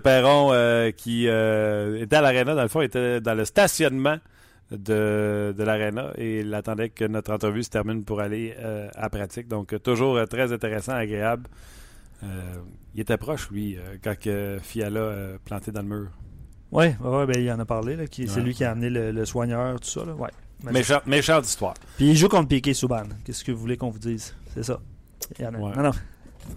Perron 0.02 0.90
qui 0.96 1.24
était 1.26 2.16
à 2.16 2.22
l'aréna. 2.22 2.54
Dans 2.54 2.62
le 2.62 2.68
fond, 2.68 2.80
il 2.80 2.86
était 2.86 3.20
dans 3.20 3.34
le 3.34 3.44
stationnement 3.44 4.18
de, 4.70 5.54
de 5.56 5.64
l'Arena 5.64 6.12
et 6.16 6.40
il 6.40 6.52
attendait 6.54 6.90
que 6.90 7.04
notre 7.04 7.32
entrevue 7.32 7.62
se 7.62 7.70
termine 7.70 8.04
pour 8.04 8.20
aller 8.20 8.54
euh, 8.58 8.88
à 8.94 9.08
pratique. 9.08 9.48
Donc, 9.48 9.80
toujours 9.82 10.16
euh, 10.16 10.26
très 10.26 10.52
intéressant, 10.52 10.92
agréable. 10.92 11.48
Euh, 12.22 12.56
il 12.94 13.00
était 13.00 13.16
proche, 13.16 13.50
lui, 13.50 13.78
quand 14.02 14.14
Fiala 14.60 15.38
planté 15.44 15.70
dans 15.70 15.82
le 15.82 15.88
mur. 15.88 16.08
Oui, 16.72 16.86
ouais, 17.00 17.26
ben, 17.26 17.36
il 17.40 17.50
en 17.50 17.60
a 17.60 17.64
parlé. 17.64 17.96
C'est 18.10 18.40
lui 18.40 18.54
qui 18.54 18.64
a 18.64 18.72
amené 18.72 18.90
le, 18.90 19.24
soigneur, 19.24 19.78
tout 19.80 19.88
ça. 19.88 20.04
Là. 20.04 20.14
Ouais. 20.14 20.30
Méchant, 20.64 21.00
méchante 21.06 21.46
histoire. 21.46 21.74
Puis 21.96 22.10
il 22.10 22.16
joue 22.16 22.28
contre 22.28 22.48
Piqué 22.48 22.74
Souban. 22.74 23.04
Qu'est-ce 23.24 23.44
que 23.44 23.52
vous 23.52 23.60
voulez 23.60 23.76
qu'on 23.76 23.90
vous 23.90 24.00
dise? 24.00 24.34
C'est 24.54 24.64
ça. 24.64 24.80
Il 25.38 25.44
y 25.44 25.46
en 25.46 25.54
a. 25.54 25.58
Non, 25.58 25.82
non. 25.82 25.92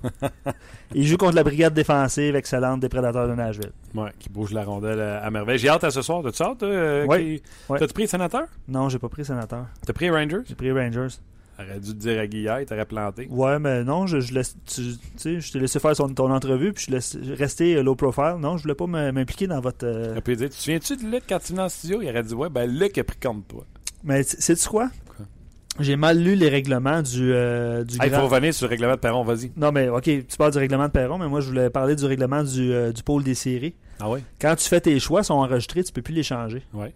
il 0.96 1.06
joue 1.06 1.18
contre 1.18 1.36
la 1.36 1.44
brigade 1.44 1.74
défensive 1.74 2.36
excellente 2.36 2.80
des 2.80 2.90
prédateurs 2.90 3.28
de 3.28 3.36
Nashville. 3.36 3.72
Oui, 3.96 4.10
qui 4.20 4.30
bouge 4.30 4.52
la 4.52 4.64
rondelle 4.64 5.00
à, 5.00 5.30
merveille. 5.32 5.58
J'ai 5.58 5.70
hâte 5.70 5.84
à 5.84 5.92
ce 5.92 6.02
soir. 6.02 6.22
T'as-tu 6.24 6.44
hâte? 6.44 6.64
Euh, 6.64 7.06
oui. 7.08 7.42
T'as-tu 7.68 7.94
pris 7.94 8.08
Sénateur? 8.08 8.48
Non, 8.68 8.90
j'ai 8.90 9.00
pas 9.00 9.10
pris 9.10 9.26
Sénateur. 9.26 9.66
T'as 9.86 9.94
pris 9.94 10.10
Rangers? 10.10 10.42
J'ai 10.48 10.56
pris 10.56 10.72
Rangers. 10.72 11.16
Aurait 11.60 11.80
dû 11.80 11.90
te 11.90 12.00
dire 12.00 12.20
à 12.20 12.28
Guillaume, 12.28 12.58
il 12.62 12.66
t'aurait 12.66 12.86
planté. 12.86 13.28
Ouais, 13.30 13.60
mais 13.60 13.84
non, 13.84 14.08
je, 14.08 14.20
je 14.20 14.34
laisse, 14.34 14.56
tu, 14.66 14.82
sais, 15.18 15.40
je 15.40 15.52
t'ai 15.52 15.60
laissé 15.60 15.80
faire 15.80 15.96
son, 15.96 16.10
ton 16.10 16.32
entrevue, 16.32 16.74
puis 16.74 16.86
je 16.88 16.92
laisse 16.92 17.18
rester 17.38 17.76
euh, 17.76 17.84
low 17.84 17.94
profile. 17.94 18.38
Non, 18.40 18.58
je 18.58 18.64
voulais 18.64 18.74
pas 18.74 18.88
m'impliquer 18.88 19.48
dans 19.48 19.60
votre. 19.60 19.86
Euh... 19.86 20.20
Dire, 20.22 20.24
tu 20.24 20.50
te 20.50 20.54
souviens-tu 20.56 20.98
de 20.98 21.04
Luc 21.12 21.24
quand 21.30 21.40
tu 21.40 21.52
venais 21.52 21.64
en 21.64 21.70
studio? 21.70 22.02
Il 22.02 22.10
aurait 22.10 22.24
dit, 22.24 22.34
ouais, 22.34 22.50
ben 22.50 22.66
Luc 22.66 22.98
a 22.98 23.04
pris 23.04 23.18
comme 23.18 23.44
toi. 23.44 23.66
Mais 24.04 24.24
sais-tu 24.24 24.68
quoi? 24.68 24.90
J'ai 25.82 25.96
mal 25.96 26.20
lu 26.20 26.36
les 26.36 26.50
règlements 26.50 27.02
du, 27.02 27.32
euh, 27.34 27.84
du 27.84 27.98
Il 28.04 28.10
faut 28.12 28.28
revenir 28.28 28.54
sur 28.54 28.68
le 28.68 28.70
règlement 28.70 28.94
de 28.94 29.00
Perron, 29.00 29.24
vas-y. 29.24 29.52
Non, 29.58 29.72
mais 29.72 29.90
OK, 29.90 30.04
tu 30.04 30.38
parles 30.38 30.52
du 30.52 30.58
règlement 30.58 30.86
de 30.86 30.92
Perron, 30.92 31.18
mais 31.18 31.28
moi, 31.28 31.42
je 31.42 31.48
voulais 31.48 31.70
parler 31.70 31.96
du 31.96 32.06
règlement 32.06 32.44
du, 32.44 32.72
euh, 32.74 32.92
du 32.92 33.04
pôle 33.04 33.24
des 33.24 33.36
séries. 33.36 33.76
Ah 34.00 34.10
oui? 34.10 34.20
Quand 34.40 34.56
tu 34.56 34.68
fais 34.68 34.82
tes 34.82 35.00
choix, 35.00 35.22
ils 35.22 35.26
sont 35.26 35.36
enregistrés, 35.36 35.84
tu 35.84 35.92
peux 35.92 36.02
plus 36.02 36.14
les 36.14 36.24
changer. 36.24 36.64
Oui. 36.74 36.88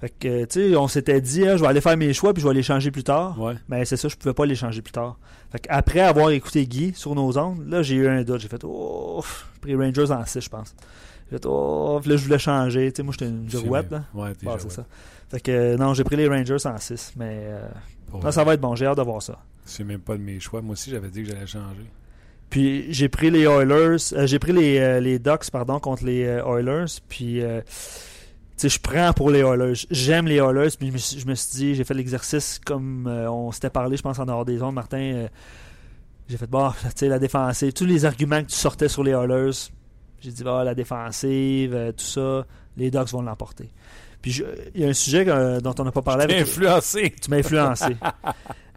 Fait 0.00 0.10
que, 0.10 0.44
tu 0.44 0.70
sais, 0.70 0.76
on 0.76 0.88
s'était 0.88 1.20
dit, 1.22 1.46
hein, 1.46 1.56
je 1.56 1.62
vais 1.62 1.68
aller 1.68 1.80
faire 1.80 1.96
mes 1.96 2.12
choix, 2.12 2.34
puis 2.34 2.42
je 2.42 2.48
vais 2.48 2.54
les 2.54 2.62
changer 2.62 2.90
plus 2.90 3.04
tard. 3.04 3.40
Ouais. 3.40 3.54
Mais 3.68 3.84
c'est 3.86 3.96
ça, 3.96 4.08
je 4.08 4.16
pouvais 4.16 4.34
pas 4.34 4.44
les 4.44 4.54
changer 4.54 4.82
plus 4.82 4.92
tard. 4.92 5.18
Fait 5.50 5.62
après 5.70 6.00
avoir 6.00 6.30
écouté 6.30 6.66
Guy 6.66 6.92
sur 6.94 7.14
nos 7.14 7.38
ondes, 7.38 7.66
là, 7.66 7.82
j'ai 7.82 7.94
eu 7.94 8.08
un 8.08 8.22
doute. 8.22 8.40
J'ai 8.40 8.48
fait, 8.48 8.62
oh, 8.64 9.24
pris 9.62 9.74
Rangers 9.74 10.10
en 10.10 10.24
6, 10.24 10.40
je 10.40 10.48
pense. 10.50 10.74
J'ai 11.30 11.38
fait, 11.38 11.46
oh, 11.46 12.00
là, 12.04 12.16
je 12.16 12.24
voulais 12.24 12.38
changer. 12.38 12.92
Tu 12.92 12.96
sais, 12.96 13.02
moi, 13.02 13.14
j'étais 13.18 13.30
une 13.30 13.48
girouette, 13.48 13.90
là. 13.90 14.04
Ouais, 14.12 14.34
t'es 14.34 14.46
c'est 14.58 14.70
ça. 14.70 14.84
Fait 15.28 15.40
que, 15.40 15.76
non, 15.76 15.94
j'ai 15.94 16.04
pris 16.04 16.16
les 16.16 16.28
Rangers 16.28 16.66
en 16.66 16.78
6, 16.78 17.14
mais... 17.16 17.40
Euh, 17.44 17.68
ça 18.30 18.44
va 18.44 18.54
être 18.54 18.60
bon. 18.60 18.74
J'ai 18.74 18.86
hâte 18.86 18.98
de 18.98 19.02
voir 19.02 19.22
ça. 19.22 19.38
C'est 19.64 19.84
même 19.84 20.00
pas 20.00 20.16
de 20.16 20.22
mes 20.22 20.40
choix. 20.40 20.62
Moi 20.62 20.72
aussi, 20.72 20.90
j'avais 20.90 21.08
dit 21.08 21.22
que 21.22 21.30
j'allais 21.30 21.46
changer. 21.46 21.86
Puis 22.50 22.92
j'ai 22.92 23.08
pris 23.08 23.30
les 23.30 23.42
Oilers, 23.42 23.96
euh, 24.12 24.26
j'ai 24.26 24.38
pris 24.38 24.52
les, 24.52 24.78
euh, 24.78 25.00
les 25.00 25.18
Ducks 25.18 25.50
pardon 25.50 25.80
contre 25.80 26.04
les 26.04 26.24
euh, 26.24 26.44
Oilers. 26.44 27.00
Puis 27.08 27.40
tu 27.40 27.64
sais, 28.56 28.68
je 28.68 28.80
prends 28.80 29.12
pour 29.12 29.30
les 29.30 29.40
Oilers. 29.40 29.86
J'aime 29.90 30.26
les 30.26 30.36
Oilers. 30.36 30.70
Puis 30.78 30.90
je 30.90 31.26
me, 31.26 31.34
suis 31.34 31.50
dit, 31.56 31.74
j'ai 31.74 31.84
fait 31.84 31.94
l'exercice 31.94 32.60
comme 32.64 33.06
on 33.06 33.50
s'était 33.52 33.70
parlé, 33.70 33.96
je 33.96 34.02
pense 34.02 34.18
en 34.18 34.26
dehors 34.26 34.44
des 34.44 34.58
zones, 34.58 34.74
Martin. 34.74 35.26
j'ai 36.28 36.36
fait 36.36 36.46
bon, 36.48 36.70
tu 36.70 36.88
sais 36.94 37.08
la 37.08 37.18
défensive, 37.18 37.72
tous 37.72 37.84
les 37.84 38.04
arguments 38.04 38.42
que 38.42 38.48
tu 38.48 38.56
sortais 38.56 38.88
sur 38.88 39.02
les 39.02 39.12
Oilers. 39.12 39.70
J'ai 40.20 40.30
dit 40.30 40.44
bah 40.44 40.64
la 40.64 40.74
défensive, 40.74 41.92
tout 41.96 42.04
ça, 42.04 42.46
les 42.76 42.90
Ducks 42.90 43.10
vont 43.10 43.22
l'emporter. 43.22 43.70
Puis 44.26 44.42
il 44.74 44.80
y 44.80 44.84
a 44.84 44.88
un 44.88 44.92
sujet 44.92 45.24
dont 45.24 45.74
on 45.78 45.84
n'a 45.84 45.92
pas 45.92 46.02
parlé. 46.02 46.26
Tu 46.26 46.34
m'as 46.34 46.40
influencé. 46.40 47.14
Tu 47.22 47.30
m'as 47.30 47.36
influencé. 47.38 47.96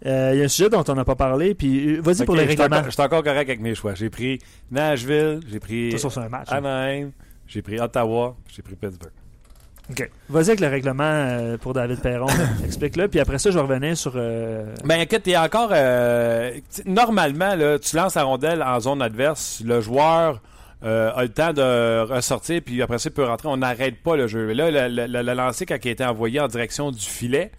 Euh, 0.05 0.31
il 0.33 0.39
y 0.39 0.41
a 0.41 0.45
un 0.45 0.47
sujet 0.47 0.69
dont 0.69 0.85
on 0.87 0.95
n'a 0.95 1.03
pas 1.03 1.17
parlé. 1.17 1.53
Puis 1.53 1.97
euh, 1.97 2.01
vas-y 2.01 2.23
pour 2.23 2.37
les 2.37 2.45
règlements. 2.45 2.83
Je 2.85 2.91
suis 2.91 3.01
encore 3.01 3.21
correct 3.21 3.49
avec 3.49 3.59
mes 3.59 3.75
choix. 3.75 3.95
J'ai 3.95 4.09
pris 4.09 4.39
Nashville, 4.71 5.41
j'ai 5.45 5.59
pris 5.59 5.93
un 5.93 6.29
match, 6.29 6.47
hein. 6.49 6.55
Anaheim, 6.55 7.11
j'ai 7.45 7.61
pris 7.61 7.81
Ottawa, 7.81 8.37
j'ai 8.47 8.61
pris 8.61 8.77
Pittsburgh. 8.77 9.11
OK. 9.89 10.09
Vas-y 10.29 10.47
avec 10.47 10.61
le 10.61 10.67
règlement 10.67 11.03
euh, 11.03 11.57
pour 11.57 11.73
David 11.73 11.99
Perron. 11.99 12.27
Explique-le. 12.63 13.09
Puis 13.09 13.19
après 13.19 13.39
ça, 13.39 13.51
je 13.51 13.59
revenais 13.59 13.95
sur. 13.95 14.13
Ben 14.13 15.01
écoute, 15.01 15.23
il 15.25 15.33
y 15.33 15.35
a 15.35 15.43
encore. 15.43 15.73
normalement, 16.85 17.55
là, 17.55 17.77
tu 17.77 17.97
lances 17.97 18.15
la 18.15 18.23
rondelle 18.23 18.63
en 18.63 18.79
zone 18.79 19.01
adverse. 19.01 19.61
Le 19.65 19.81
joueur 19.81 20.41
euh, 20.83 21.11
a 21.13 21.23
le 21.23 21.29
temps 21.29 21.53
de 21.53 22.01
ressortir, 22.01 22.61
puis 22.63 22.81
après 22.81 22.99
ça, 22.99 23.09
il 23.09 23.13
peut 23.13 23.25
rentrer. 23.25 23.47
On 23.49 23.57
n'arrête 23.57 24.01
pas 24.01 24.15
le 24.15 24.27
jeu. 24.27 24.47
Mais 24.47 24.53
là, 24.53 24.87
le, 24.87 25.07
le, 25.07 25.21
le 25.21 25.33
lancer, 25.33 25.65
quand 25.65 25.77
il 25.83 25.87
a 25.87 25.91
été 25.91 26.05
envoyé 26.05 26.39
en 26.39 26.47
direction 26.47 26.91
du 26.91 27.05
filet, 27.05 27.51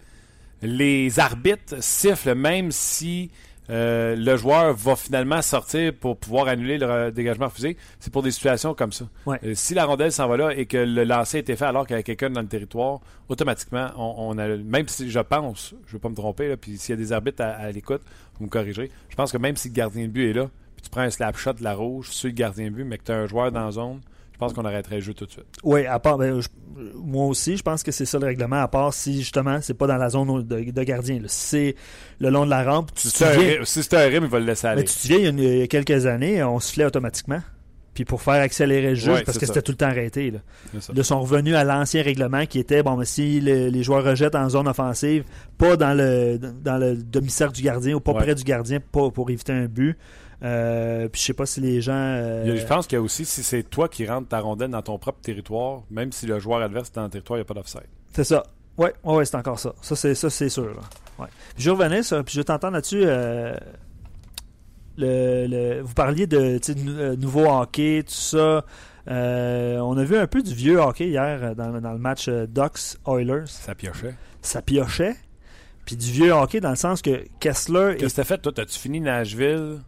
les 0.61 1.19
arbitres 1.19 1.75
sifflent 1.79 2.35
même 2.35 2.71
si 2.71 3.31
euh, 3.69 4.15
le 4.15 4.35
joueur 4.37 4.73
va 4.73 4.95
finalement 4.95 5.41
sortir 5.41 5.93
pour 5.93 6.17
pouvoir 6.17 6.47
annuler 6.47 6.77
le 6.77 7.11
dégagement 7.11 7.45
refusé. 7.45 7.77
C'est 7.99 8.11
pour 8.11 8.21
des 8.21 8.31
situations 8.31 8.73
comme 8.73 8.91
ça. 8.91 9.05
Ouais. 9.25 9.39
Euh, 9.43 9.53
si 9.55 9.73
la 9.73 9.85
rondelle 9.85 10.11
s'en 10.11 10.27
va 10.27 10.35
là 10.35 10.49
et 10.51 10.65
que 10.65 10.77
le 10.77 11.03
lancer 11.03 11.37
a 11.37 11.39
été 11.39 11.55
fait 11.55 11.65
alors 11.65 11.87
qu'il 11.87 11.95
y 11.95 11.99
a 11.99 12.03
quelqu'un 12.03 12.31
dans 12.31 12.41
le 12.41 12.47
territoire, 12.47 12.99
automatiquement, 13.29 13.89
on, 13.97 14.35
on 14.35 14.37
a, 14.39 14.47
même 14.57 14.87
si 14.87 15.09
je 15.09 15.19
pense, 15.19 15.73
je 15.85 15.91
ne 15.91 15.93
veux 15.93 15.99
pas 15.99 16.09
me 16.09 16.15
tromper, 16.15 16.49
là, 16.49 16.57
puis 16.57 16.77
s'il 16.77 16.93
y 16.93 16.97
a 16.97 17.01
des 17.01 17.13
arbitres 17.13 17.43
à, 17.43 17.49
à 17.51 17.71
l'écoute, 17.71 18.01
vous 18.39 18.45
me 18.45 18.49
corrigerez, 18.49 18.91
je 19.09 19.15
pense 19.15 19.31
que 19.31 19.37
même 19.37 19.55
si 19.55 19.69
le 19.69 19.73
gardien 19.73 20.03
de 20.03 20.11
but 20.11 20.31
est 20.31 20.33
là, 20.33 20.49
puis 20.81 20.83
tu 20.83 20.89
prends 20.89 21.01
un 21.01 21.09
slap 21.09 21.37
shot 21.37 21.53
de 21.53 21.63
la 21.63 21.73
rouge 21.75 22.09
sur 22.09 22.27
le 22.27 22.33
gardien 22.33 22.65
de 22.65 22.75
but, 22.75 22.83
mais 22.83 22.97
que 22.97 23.03
tu 23.03 23.11
as 23.11 23.15
un 23.17 23.27
joueur 23.27 23.51
dans 23.51 23.65
la 23.65 23.71
zone, 23.71 24.01
je 24.33 24.37
pense 24.37 24.53
qu'on 24.53 24.65
arrêterait 24.65 24.95
le 24.95 25.01
jeu 25.01 25.13
tout 25.13 25.25
de 25.25 25.31
suite. 25.31 25.45
Oui, 25.63 25.85
à 25.85 25.99
part, 25.99 26.17
ben, 26.17 26.39
je- 26.41 26.47
moi 26.95 27.25
aussi, 27.27 27.57
je 27.57 27.61
pense 27.61 27.83
que 27.83 27.91
c'est 27.91 28.05
ça 28.05 28.17
le 28.17 28.25
règlement, 28.25 28.61
à 28.61 28.67
part 28.67 28.91
si 28.93 29.19
justement 29.19 29.59
c'est 29.61 29.75
pas 29.75 29.85
dans 29.87 29.97
la 29.97 30.09
zone 30.09 30.43
de, 30.47 30.71
de 30.71 30.83
gardien. 30.83 31.19
là. 31.19 31.27
Si 31.27 31.45
c'est 31.47 31.75
le 32.19 32.29
long 32.29 32.45
de 32.45 32.49
la 32.49 32.63
rampe, 32.63 32.91
tu 32.95 33.07
Si 33.07 33.17
c'est 33.17 33.59
un, 33.59 33.63
si 33.65 33.95
un 33.95 33.99
rime, 34.07 34.23
il 34.23 34.29
va 34.29 34.39
le 34.39 34.45
laisser 34.45 34.65
aller. 34.67 34.81
mais 34.81 34.87
tu 34.87 34.95
te 34.95 34.99
souviens, 35.01 35.17
il 35.19 35.23
y, 35.39 35.45
a 35.47 35.53
il 35.53 35.59
y 35.59 35.61
a 35.61 35.67
quelques 35.67 36.05
années, 36.07 36.43
on 36.43 36.59
sifflait 36.59 36.85
automatiquement. 36.85 37.41
Puis 37.93 38.05
pour 38.05 38.21
faire 38.21 38.41
accélérer 38.41 38.91
le 38.91 38.95
jeu, 38.95 39.11
Ouais, 39.15 39.23
parce 39.23 39.37
que 39.37 39.45
c'était 39.45 39.61
tout 39.61 39.73
le 39.73 39.77
temps 39.77 39.87
arrêté. 39.87 40.31
Là. 40.31 40.39
Là, 40.95 41.03
sont 41.03 41.19
revenus 41.19 41.53
à 41.55 41.65
l'ancien 41.65 42.01
règlement 42.01 42.45
qui 42.45 42.57
était 42.57 42.83
bon, 42.83 42.95
mais 42.95 43.03
si 43.05 43.41
le- 43.41 43.67
les 43.67 43.83
joueurs 43.83 44.03
rejettent 44.05 44.33
en 44.35 44.47
zone 44.47 44.69
offensive, 44.69 45.25
pas 45.57 45.75
dans 45.75 45.93
le 45.93 46.37
dans 46.39 46.77
le 46.77 46.95
demi-cercle 46.95 47.53
du 47.53 47.61
gardien 47.61 47.95
ou 47.95 47.99
pas 47.99 48.13
Ouais. 48.13 48.21
près 48.23 48.33
du 48.33 48.43
gardien, 48.45 48.79
pas 48.79 49.11
pour 49.11 49.29
éviter 49.29 49.51
un 49.51 49.65
but. 49.65 49.97
Euh, 50.43 51.07
puis 51.07 51.21
je 51.21 51.25
sais 51.27 51.33
pas 51.33 51.45
si 51.45 51.61
les 51.61 51.81
gens. 51.81 51.93
euh, 51.93 52.55
Je 52.57 52.65
pense 52.65 52.87
qu'il 52.87 52.95
y 52.95 52.99
a 52.99 53.01
aussi, 53.01 53.25
si 53.25 53.43
c'est 53.43 53.63
toi 53.63 53.87
qui 53.87 54.07
rentres 54.07 54.27
ta 54.29 54.39
rondelle 54.39 54.71
dans 54.71 54.81
ton 54.81 54.97
propre 54.97 55.21
territoire, 55.21 55.81
même 55.91 56.11
si 56.11 56.25
le 56.25 56.39
joueur 56.39 56.61
adverse 56.61 56.89
est 56.89 56.95
dans 56.95 57.03
le 57.03 57.09
territoire, 57.09 57.37
il 57.37 57.41
n'y 57.41 57.45
a 57.45 57.45
pas 57.45 57.53
d'offside. 57.53 57.83
C'est 58.13 58.23
ça. 58.23 58.43
Ouais, 58.77 58.93
ouais, 59.03 59.15
ouais, 59.17 59.25
c'est 59.25 59.35
encore 59.35 59.59
ça. 59.59 59.73
Ça, 59.81 59.95
c'est 59.95 60.15
ça, 60.15 60.29
c'est 60.29 60.49
sûr. 60.49 60.79
Ouais. 61.19 61.27
Puis 61.55 61.63
je 61.63 61.69
revenais 61.69 62.01
ça, 62.03 62.23
puis 62.23 62.33
je 62.33 62.39
vais 62.39 62.43
t'entendre 62.45 62.73
là-dessus. 62.73 63.01
euh, 63.03 63.53
le, 64.97 65.47
le- 65.47 65.81
vous 65.81 65.93
parliez 65.93 66.27
de 66.27 66.59
euh, 66.69 67.15
nouveau 67.15 67.45
hockey, 67.47 68.03
tout 68.05 68.13
ça. 68.13 68.65
Euh, 69.09 69.77
on 69.79 69.97
a 69.97 70.03
vu 70.03 70.17
un 70.17 70.27
peu 70.27 70.41
du 70.41 70.53
vieux 70.53 70.79
hockey 70.79 71.07
hier 71.07 71.55
dans, 71.55 71.79
dans 71.79 71.91
le 71.93 71.97
match 71.97 72.27
euh, 72.27 72.45
Ducks 72.47 72.97
Oilers. 73.07 73.45
Ça 73.47 73.73
piochait. 73.73 74.15
Ça 74.41 74.61
piochait. 74.61 75.15
Puis 75.85 75.95
du 75.95 76.11
vieux 76.11 76.31
hockey 76.33 76.59
dans 76.59 76.69
le 76.69 76.75
sens 76.75 77.01
que 77.01 77.25
Kessler. 77.39 77.95
Qu'est-ce 77.97 78.13
que 78.13 78.21
t'as 78.21 78.23
fait, 78.25 78.37
toi? 78.37 78.51
T'as-tu 78.53 78.77
fini 78.77 78.99
Nashville, 79.01 79.79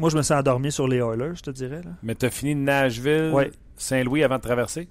Moi, 0.00 0.10
je 0.10 0.16
me 0.16 0.22
suis 0.22 0.34
endormi 0.34 0.72
sur 0.72 0.88
les 0.88 0.96
Oilers, 0.98 1.34
je 1.36 1.42
te 1.42 1.50
dirais. 1.50 1.82
Là. 1.84 1.90
mais 2.02 2.14
t'as 2.14 2.30
fini 2.30 2.54
Nashville, 2.54 3.30
Ouais. 3.32 3.50
Saint-Louis 3.76 4.22
avant 4.24 4.36
de 4.36 4.42
traverser? 4.42 4.88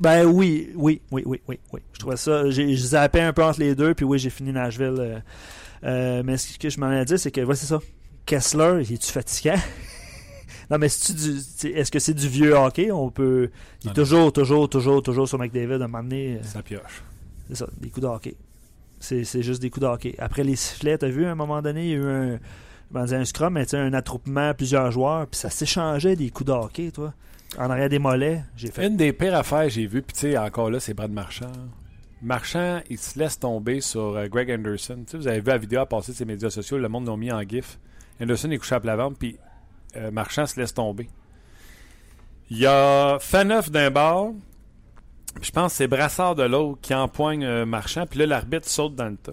Ben 0.00 0.26
oui, 0.26 0.70
oui, 0.74 1.00
oui, 1.10 1.22
oui, 1.24 1.40
oui, 1.48 1.58
oui. 1.72 1.80
Je 1.92 1.98
trouvais 1.98 2.16
ça. 2.16 2.50
J'ai 2.50 2.74
zappais 2.76 3.20
un 3.22 3.32
peu 3.32 3.42
entre 3.42 3.60
les 3.60 3.74
deux, 3.74 3.94
puis 3.94 4.04
oui, 4.04 4.18
j'ai 4.18 4.28
fini 4.30 4.52
Nashville. 4.52 4.96
euh, 4.98 5.18
euh, 5.84 6.22
mais 6.24 6.36
ce 6.36 6.58
que 6.58 6.68
je 6.68 6.78
m'en 6.78 6.92
ai 6.92 7.04
dit, 7.04 7.18
c'est 7.18 7.30
que, 7.30 7.40
ouais, 7.40 7.54
c'est 7.54 7.66
ça. 7.66 7.78
Kessler, 8.26 8.82
il 8.88 8.94
est-tu 8.94 9.10
fatigant? 9.10 9.54
non, 10.70 10.78
mais 10.78 10.88
du- 10.88 11.68
est-ce 11.74 11.90
que 11.90 11.98
c'est 11.98 12.14
du 12.14 12.28
vieux 12.28 12.54
hockey? 12.54 12.90
On 12.92 13.10
peut. 13.10 13.50
Il 13.84 13.90
est 13.90 13.94
toujours, 13.94 14.32
toujours, 14.32 14.68
toujours, 14.68 15.02
toujours 15.02 15.26
sur 15.28 15.38
McDavid 15.38 15.72
à 15.72 15.76
un 15.76 15.88
moment 15.88 16.02
donné. 16.02 16.36
euh, 16.36 16.42
Ça 16.42 16.62
pioche. 16.62 17.02
C'est 17.48 17.56
ça, 17.56 17.66
des 17.80 17.88
coups 17.88 18.02
de 18.02 18.08
hockey. 18.08 18.34
C'est 19.00 19.24
c'est 19.24 19.42
juste 19.42 19.60
des 19.62 19.70
coups 19.70 19.82
de 19.82 19.88
hockey. 19.88 20.14
Après 20.18 20.44
les 20.44 20.54
sifflets, 20.54 20.98
t'as 20.98 21.08
vu, 21.08 21.24
à 21.24 21.32
un 21.32 21.34
moment 21.34 21.60
donné, 21.62 21.84
il 21.86 21.90
y 21.90 21.94
a 21.94 21.96
eu 21.96 22.04
un. 22.08 22.38
Dire 22.92 23.18
un 23.18 23.24
scrum, 23.24 23.54
mais 23.54 23.74
un 23.74 23.92
attroupement, 23.94 24.54
plusieurs 24.54 24.90
joueurs, 24.90 25.26
puis 25.26 25.38
ça 25.38 25.50
s'échangeait 25.50 26.16
des 26.16 26.30
coups 26.30 26.48
de 26.48 26.52
hockey, 26.52 26.90
toi. 26.90 27.14
En 27.58 27.68
arrière 27.68 27.88
des 27.88 27.98
mollets, 27.98 28.42
j'ai 28.56 28.70
fait. 28.70 28.86
Une 28.86 28.96
des 28.96 29.12
pires 29.12 29.34
affaires 29.34 29.68
j'ai 29.68 29.86
vues, 29.86 30.02
puis 30.02 30.14
tu 30.14 30.20
sais, 30.20 30.38
encore 30.38 30.70
là, 30.70 30.80
c'est 30.80 30.94
Brad 30.94 31.10
Marchand. 31.10 31.52
Marchand, 32.22 32.80
il 32.88 32.98
se 32.98 33.18
laisse 33.18 33.38
tomber 33.38 33.80
sur 33.80 34.16
euh, 34.16 34.28
Greg 34.28 34.50
Anderson. 34.50 35.02
Tu 35.04 35.12
sais, 35.12 35.16
vous 35.18 35.28
avez 35.28 35.40
vu 35.40 35.48
la 35.48 35.58
vidéo 35.58 35.80
à 35.80 35.86
passer 35.86 36.12
de 36.12 36.16
ses 36.16 36.24
médias 36.24 36.50
sociaux, 36.50 36.78
le 36.78 36.88
monde 36.88 37.06
l'a 37.06 37.16
mis 37.16 37.32
en 37.32 37.42
gif. 37.42 37.78
Anderson 38.20 38.50
est 38.50 38.58
couché 38.58 38.74
à 38.74 38.80
plat 38.80 38.96
ventre, 38.96 39.18
puis 39.18 39.36
euh, 39.96 40.10
Marchand 40.10 40.46
se 40.46 40.58
laisse 40.58 40.72
tomber. 40.72 41.08
Il 42.48 42.58
y 42.58 42.66
a 42.66 43.18
Faneuf 43.20 43.70
d'un 43.70 43.90
bord, 43.90 44.32
puis 45.34 45.44
je 45.46 45.50
pense 45.50 45.72
que 45.72 45.76
c'est 45.78 45.88
Brassard 45.88 46.34
de 46.34 46.44
l'autre 46.44 46.80
qui 46.80 46.94
empoigne 46.94 47.44
euh, 47.44 47.66
Marchand, 47.66 48.06
puis 48.06 48.18
là, 48.20 48.26
l'arbitre 48.26 48.68
saute 48.68 48.94
dans 48.94 49.08
le 49.08 49.16
tas. 49.16 49.32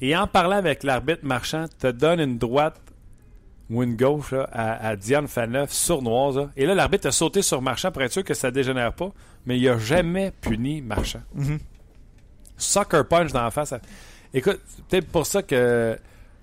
Et 0.00 0.16
en 0.16 0.26
parlant 0.26 0.56
avec 0.56 0.82
l'arbitre, 0.82 1.20
Marchand 1.24 1.66
te 1.78 1.86
donne 1.86 2.20
une 2.20 2.38
droite 2.38 2.80
ou 3.70 3.82
une 3.82 3.96
gauche 3.96 4.30
là, 4.32 4.48
à, 4.52 4.88
à 4.88 4.96
Diane 4.96 5.26
Faneuf 5.26 5.72
sournoise. 5.72 6.36
là. 6.36 6.50
Et 6.56 6.66
là, 6.66 6.74
l'arbitre 6.74 7.08
a 7.08 7.12
sauté 7.12 7.42
sur 7.42 7.60
Marchand 7.62 7.90
pour 7.90 8.02
être 8.02 8.12
sûr 8.12 8.22
que 8.24 8.34
ça 8.34 8.50
dégénère 8.50 8.92
pas, 8.92 9.10
mais 9.46 9.58
il 9.58 9.68
a 9.68 9.78
jamais 9.78 10.32
puni 10.40 10.82
Marchand. 10.82 11.22
Mhm. 11.34 11.58
Sucker 12.56 13.02
punch 13.08 13.32
dans 13.32 13.42
la 13.42 13.50
face. 13.50 13.74
Écoute, 14.32 14.60
c'est 14.66 14.84
peut-être 14.84 15.08
pour 15.08 15.26
ça 15.26 15.42
que 15.42 15.98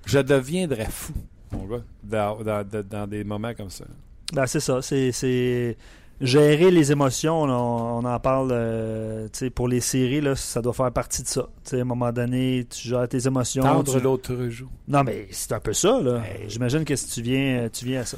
je 0.06 0.20
deviendrais 0.20 0.90
fou, 0.90 1.14
mon 1.52 1.66
gars, 1.66 1.84
dans, 2.04 2.38
dans- 2.44 3.08
des 3.08 3.24
moments 3.24 3.54
comme 3.54 3.70
ça. 3.70 3.86
Ben, 4.34 4.46
c'est 4.46 4.60
ça. 4.60 4.82
C'est 4.82 5.78
gérer 6.24 6.72
les 6.72 6.92
émotions. 6.92 7.44
On, 7.44 8.00
on 8.00 8.06
en 8.06 8.20
parle 8.20 8.50
euh, 8.52 9.28
pour 9.54 9.68
les 9.68 9.80
séries. 9.80 10.22
Là, 10.22 10.36
ça 10.36 10.62
doit 10.62 10.74
faire 10.74 10.92
partie 10.92 11.22
de 11.24 11.28
ça. 11.28 11.48
À 11.72 11.76
un 11.76 11.84
moment 11.84 12.12
donné, 12.12 12.66
tu 12.70 12.88
gères 12.88 13.08
tes 13.08 13.28
émotions. 13.28 13.64
Tendre 13.64 13.94
tu- 13.98 14.00
l'autre 14.04 14.36
joue. 14.50 14.70
Non, 14.88 15.04
mais 15.04 15.28
c'est 15.32 15.52
un 15.52 15.60
peu 15.60 15.74
ça. 15.74 16.00
Là. 16.02 16.22
Hey. 16.26 16.50
J'imagine 16.50 16.86
que 16.86 16.96
si 16.96 17.08
tu 17.10 17.22
viens, 17.22 17.70
tu 17.72 17.86
viens 17.86 18.02
à 18.02 18.06
ça. 18.06 18.18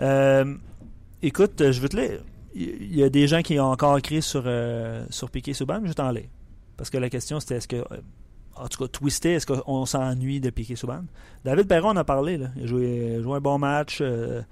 Euh, 0.00 0.54
écoute, 1.22 1.70
je 1.70 1.80
veux 1.80 1.88
te 1.88 1.96
lire. 1.96 2.20
Il 2.54 2.94
y 2.96 3.02
a 3.04 3.08
des 3.08 3.28
gens 3.28 3.42
qui 3.42 3.58
ont 3.60 3.70
encore 3.70 3.96
écrit 3.98 4.22
sur, 4.22 4.42
euh, 4.46 5.04
sur 5.10 5.30
Piqué 5.30 5.52
Souban, 5.54 5.80
mais 5.80 5.88
je 5.88 5.92
t'en 5.94 6.10
lis. 6.10 6.28
Parce 6.76 6.90
que 6.90 6.98
la 6.98 7.08
question, 7.10 7.38
c'était 7.40 7.56
est-ce 7.56 7.68
que. 7.68 7.76
euh, 7.76 8.00
En 8.56 8.66
tout 8.68 8.82
cas, 8.82 8.88
twisté, 8.88 9.34
est-ce 9.34 9.46
qu'on 9.46 9.86
s'ennuie 9.86 10.40
de 10.40 10.50
Piqué 10.50 10.74
Souban 10.76 11.04
David 11.44 11.68
Perron 11.68 11.90
en 11.90 11.96
a 11.96 12.04
parlé. 12.04 12.36
Là. 12.38 12.48
Il 12.56 12.64
a 12.64 12.66
joué, 12.66 13.20
un 13.36 13.40
bon 13.40 13.58
match. 13.58 13.98
euh, 14.00 14.42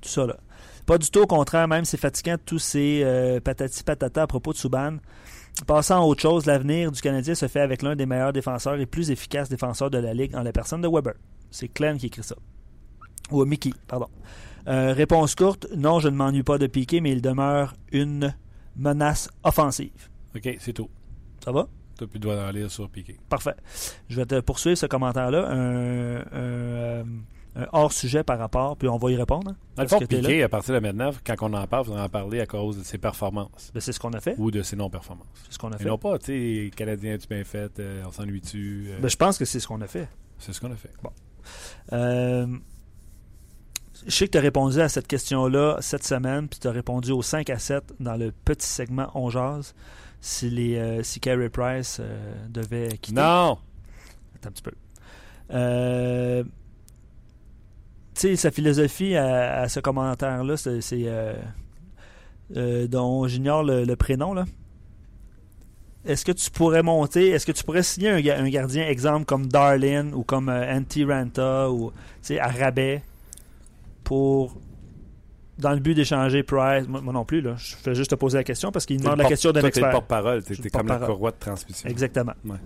tout 0.00 0.08
ça. 0.08 0.26
Là. 0.26 0.36
Pas 0.86 0.98
du 0.98 1.10
tout 1.10 1.20
au 1.20 1.26
contraire, 1.26 1.68
même 1.68 1.84
c'est 1.84 1.96
fatigant 1.96 2.36
tous 2.44 2.58
ces 2.58 3.02
euh, 3.04 3.40
patati 3.40 3.84
patata 3.84 4.22
à 4.22 4.26
propos 4.26 4.52
de 4.52 4.58
Souban. 4.58 4.96
Passant 5.66 6.02
à 6.02 6.04
autre 6.04 6.22
chose, 6.22 6.46
l'avenir 6.46 6.90
du 6.90 7.00
Canadien 7.00 7.34
se 7.34 7.46
fait 7.46 7.60
avec 7.60 7.82
l'un 7.82 7.94
des 7.94 8.06
meilleurs 8.06 8.32
défenseurs 8.32 8.80
et 8.80 8.86
plus 8.86 9.10
efficaces 9.10 9.48
défenseurs 9.48 9.90
de 9.90 9.98
la 9.98 10.14
Ligue 10.14 10.34
en 10.34 10.42
la 10.42 10.52
personne 10.52 10.80
de 10.80 10.88
Weber. 10.88 11.14
C'est 11.50 11.68
Clem 11.68 11.98
qui 11.98 12.06
écrit 12.06 12.22
ça. 12.22 12.36
Ou 13.30 13.44
Mickey, 13.44 13.72
pardon. 13.86 14.08
Euh, 14.68 14.92
réponse 14.92 15.34
courte, 15.34 15.66
non, 15.76 16.00
je 16.00 16.08
ne 16.08 16.16
m'ennuie 16.16 16.42
pas 16.42 16.58
de 16.58 16.66
Piqué, 16.66 17.00
mais 17.00 17.12
il 17.12 17.20
demeure 17.20 17.74
une 17.90 18.34
menace 18.76 19.28
offensive. 19.44 20.08
OK, 20.34 20.56
c'est 20.58 20.72
tout. 20.72 20.88
Ça 21.44 21.52
va? 21.52 21.68
T'as 21.98 22.06
plus 22.06 22.18
droit 22.18 22.36
d'en 22.36 22.50
lire 22.50 22.70
sur 22.70 22.88
Piqué. 22.88 23.18
Parfait. 23.28 23.54
Je 24.08 24.16
vais 24.16 24.26
te 24.26 24.40
poursuivre 24.40 24.78
ce 24.78 24.86
commentaire-là. 24.86 25.48
Un, 25.50 26.16
un, 26.16 26.24
euh, 26.32 27.04
un 27.54 27.66
hors-sujet 27.72 28.22
par 28.24 28.38
rapport, 28.38 28.76
puis 28.76 28.88
on 28.88 28.96
va 28.96 29.10
y 29.10 29.16
répondre. 29.16 29.50
hein, 29.50 29.56
Dans 29.76 29.82
le 29.82 29.88
fond, 29.88 29.96
à 29.96 30.48
partir 30.48 30.74
de 30.74 30.80
maintenant, 30.80 31.10
quand 31.24 31.34
on 31.42 31.52
en 31.52 31.66
parle, 31.66 31.84
faudra 31.84 32.04
en 32.04 32.08
parler 32.08 32.40
à 32.40 32.46
cause 32.46 32.78
de 32.78 32.82
ses 32.82 32.96
performances 32.98 33.70
Ben, 33.74 33.80
c'est 33.80 33.92
ce 33.92 34.00
qu'on 34.00 34.12
a 34.14 34.20
fait. 34.20 34.34
ou 34.38 34.50
de 34.50 34.62
ses 34.62 34.74
non-performances. 34.76 35.26
C'est 35.44 35.52
ce 35.54 35.58
qu'on 35.58 35.70
a 35.72 35.76
Et 35.76 35.80
fait. 35.82 35.88
non 35.88 35.98
pas, 35.98 36.18
tu 36.18 36.26
sais, 36.66 36.70
Canadien, 36.74 37.18
tu 37.18 37.26
bien 37.28 37.44
fait, 37.44 37.78
euh, 37.78 38.02
on 38.06 38.10
s'ennuie-tu. 38.12 38.86
euh, 38.88 39.00
Ben, 39.00 39.08
je 39.08 39.16
pense 39.16 39.36
que 39.38 39.44
c'est 39.44 39.60
ce 39.60 39.68
qu'on 39.68 39.80
a 39.82 39.86
fait. 39.86 40.08
c'est 40.38 40.52
ce 40.52 40.60
qu'on 40.60 40.72
a 40.72 40.76
fait. 40.76 40.90
Euh, 41.92 42.46
je 44.06 44.10
sais 44.10 44.26
que 44.26 44.32
tu 44.32 44.38
as 44.38 44.42
répondu 44.42 44.80
à 44.80 44.88
cette 44.88 45.06
question-là 45.06 45.76
cette 45.80 46.04
semaine, 46.04 46.48
puis 46.48 46.58
tu 46.58 46.66
as 46.68 46.72
répondu 46.72 47.12
au 47.12 47.22
5 47.22 47.50
à 47.50 47.58
7 47.58 47.84
dans 48.00 48.16
le 48.16 48.32
petit 48.32 48.66
segment 48.66 49.10
On 49.14 49.28
Jase, 49.30 49.74
si, 50.20 50.48
les, 50.50 50.76
euh, 50.76 51.02
si 51.02 51.20
Carey 51.20 51.50
Price 51.50 51.98
euh, 52.00 52.46
devait 52.48 52.96
quitter. 52.98 53.20
Non! 53.20 53.58
Attends 54.36 54.48
un 54.48 54.52
petit 54.52 54.62
peu. 54.62 54.72
Euh, 55.52 56.42
sais, 58.20 58.36
sa 58.36 58.50
philosophie 58.50 59.16
à, 59.16 59.60
à 59.62 59.68
ce 59.68 59.80
commentaire-là, 59.80 60.56
c'est. 60.56 60.80
c'est, 60.80 61.02
euh, 61.06 61.34
euh, 62.56 62.86
dont 62.86 63.26
j'ignore 63.28 63.62
le, 63.62 63.84
le 63.84 63.96
prénom, 63.96 64.34
là. 64.34 64.44
Est-ce 66.04 66.24
que 66.24 66.32
tu 66.32 66.50
pourrais 66.50 66.82
monter, 66.82 67.28
est-ce 67.30 67.46
que 67.46 67.52
tu 67.52 67.62
pourrais 67.62 67.84
signer 67.84 68.10
un, 68.10 68.20
ga- 68.20 68.38
un 68.40 68.48
gardien, 68.48 68.86
exemple, 68.88 69.24
comme 69.24 69.46
Darlin 69.46 70.12
ou 70.12 70.24
comme 70.24 70.48
euh, 70.48 70.74
Antti 70.76 71.04
Ranta 71.04 71.70
ou, 71.70 71.92
tu 72.22 72.38
à 72.38 72.48
rabais 72.48 73.02
pour. 74.04 74.56
Dans 75.58 75.72
le 75.72 75.78
but 75.80 75.94
d'échanger 75.94 76.42
Price? 76.42 76.88
Moi, 76.88 77.00
moi 77.02 77.12
non 77.12 77.24
plus, 77.24 77.40
là. 77.40 77.54
Je 77.56 77.76
fais 77.76 77.94
juste 77.94 78.10
te 78.10 78.14
poser 78.16 78.38
la 78.38 78.42
question 78.44 78.72
parce 78.72 78.84
qu'il 78.84 79.00
demande 79.00 79.18
la 79.18 79.26
question 79.28 79.52
d'un 79.52 79.62
expert. 79.62 79.90
porte-parole, 79.90 80.42
t'es 80.42 80.54
Je 80.54 80.60
suis 80.60 80.70
t'es 80.70 80.76
le 80.76 80.78
comme 80.80 80.88
la 80.88 80.94
porte-parole. 80.94 81.14
courroie 81.16 81.30
de 81.30 81.36
transmission. 81.38 81.88
Exactement. 81.88 82.32
Ouais. 82.44 82.56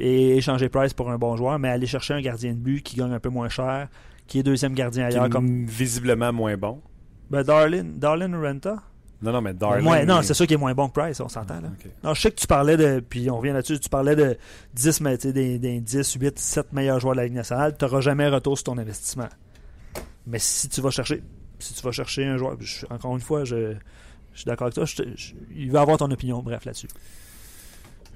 Et 0.00 0.36
échanger 0.36 0.68
Price 0.68 0.92
pour 0.92 1.10
un 1.10 1.16
bon 1.18 1.36
joueur, 1.36 1.58
mais 1.58 1.68
aller 1.70 1.86
chercher 1.86 2.14
un 2.14 2.20
gardien 2.20 2.50
de 2.52 2.58
but 2.58 2.82
qui 2.82 2.96
gagne 2.96 3.12
un 3.12 3.20
peu 3.20 3.28
moins 3.30 3.48
cher, 3.48 3.88
qui 4.26 4.38
est 4.38 4.42
deuxième 4.42 4.74
gardien 4.74 5.08
Qui 5.08 5.14
ailleurs, 5.14 5.26
est 5.26 5.30
comme 5.30 5.66
visiblement 5.66 6.32
moins 6.32 6.56
bon. 6.56 6.80
ben, 7.30 7.42
Darlin, 7.42 7.84
Darlin 7.96 8.40
Renta. 8.40 8.76
Non, 9.22 9.32
non, 9.32 9.40
mais 9.40 9.54
Darling. 9.54 9.86
Ouais, 9.88 10.04
non, 10.04 10.20
c'est 10.22 10.34
sûr 10.34 10.46
qu'il 10.46 10.54
est 10.54 10.58
moins 10.58 10.74
bon 10.74 10.88
que 10.88 11.00
Price, 11.00 11.18
on 11.20 11.28
s'entend. 11.28 11.60
Là. 11.60 11.68
Non, 12.02 12.12
je 12.12 12.20
sais 12.20 12.30
que 12.30 12.36
tu 12.36 12.46
parlais 12.46 12.76
de, 12.76 13.00
puis 13.00 13.30
on 13.30 13.38
revient 13.38 13.52
là-dessus, 13.52 13.78
tu 13.80 13.88
parlais 13.88 14.14
de 14.16 14.36
10, 14.74 15.00
mais, 15.00 15.16
des, 15.16 15.58
des 15.58 15.80
10, 15.80 16.14
8, 16.20 16.38
7 16.38 16.72
meilleurs 16.74 17.00
joueurs 17.00 17.14
de 17.14 17.20
la 17.20 17.24
Ligue 17.24 17.34
nationale, 17.36 17.74
tu 17.78 17.84
n'auras 17.84 18.00
jamais 18.00 18.28
retour 18.28 18.58
sur 18.58 18.64
ton 18.64 18.76
investissement. 18.78 19.28
Mais 20.26 20.38
si 20.38 20.68
tu 20.68 20.80
vas 20.82 20.90
chercher, 20.90 21.22
si 21.58 21.72
tu 21.72 21.82
vas 21.82 21.92
chercher 21.92 22.26
un 22.26 22.36
joueur, 22.36 22.56
je- 22.60 22.84
encore 22.90 23.14
une 23.14 23.22
fois, 23.22 23.44
je, 23.44 23.74
je 24.32 24.38
suis 24.40 24.44
d'accord 24.46 24.66
avec 24.66 24.74
toi. 24.74 24.84
je 24.84 25.02
il 25.56 25.70
va 25.70 25.80
avoir 25.82 25.96
ton 25.96 26.10
opinion, 26.10 26.42
bref, 26.42 26.64
là-dessus. 26.66 26.88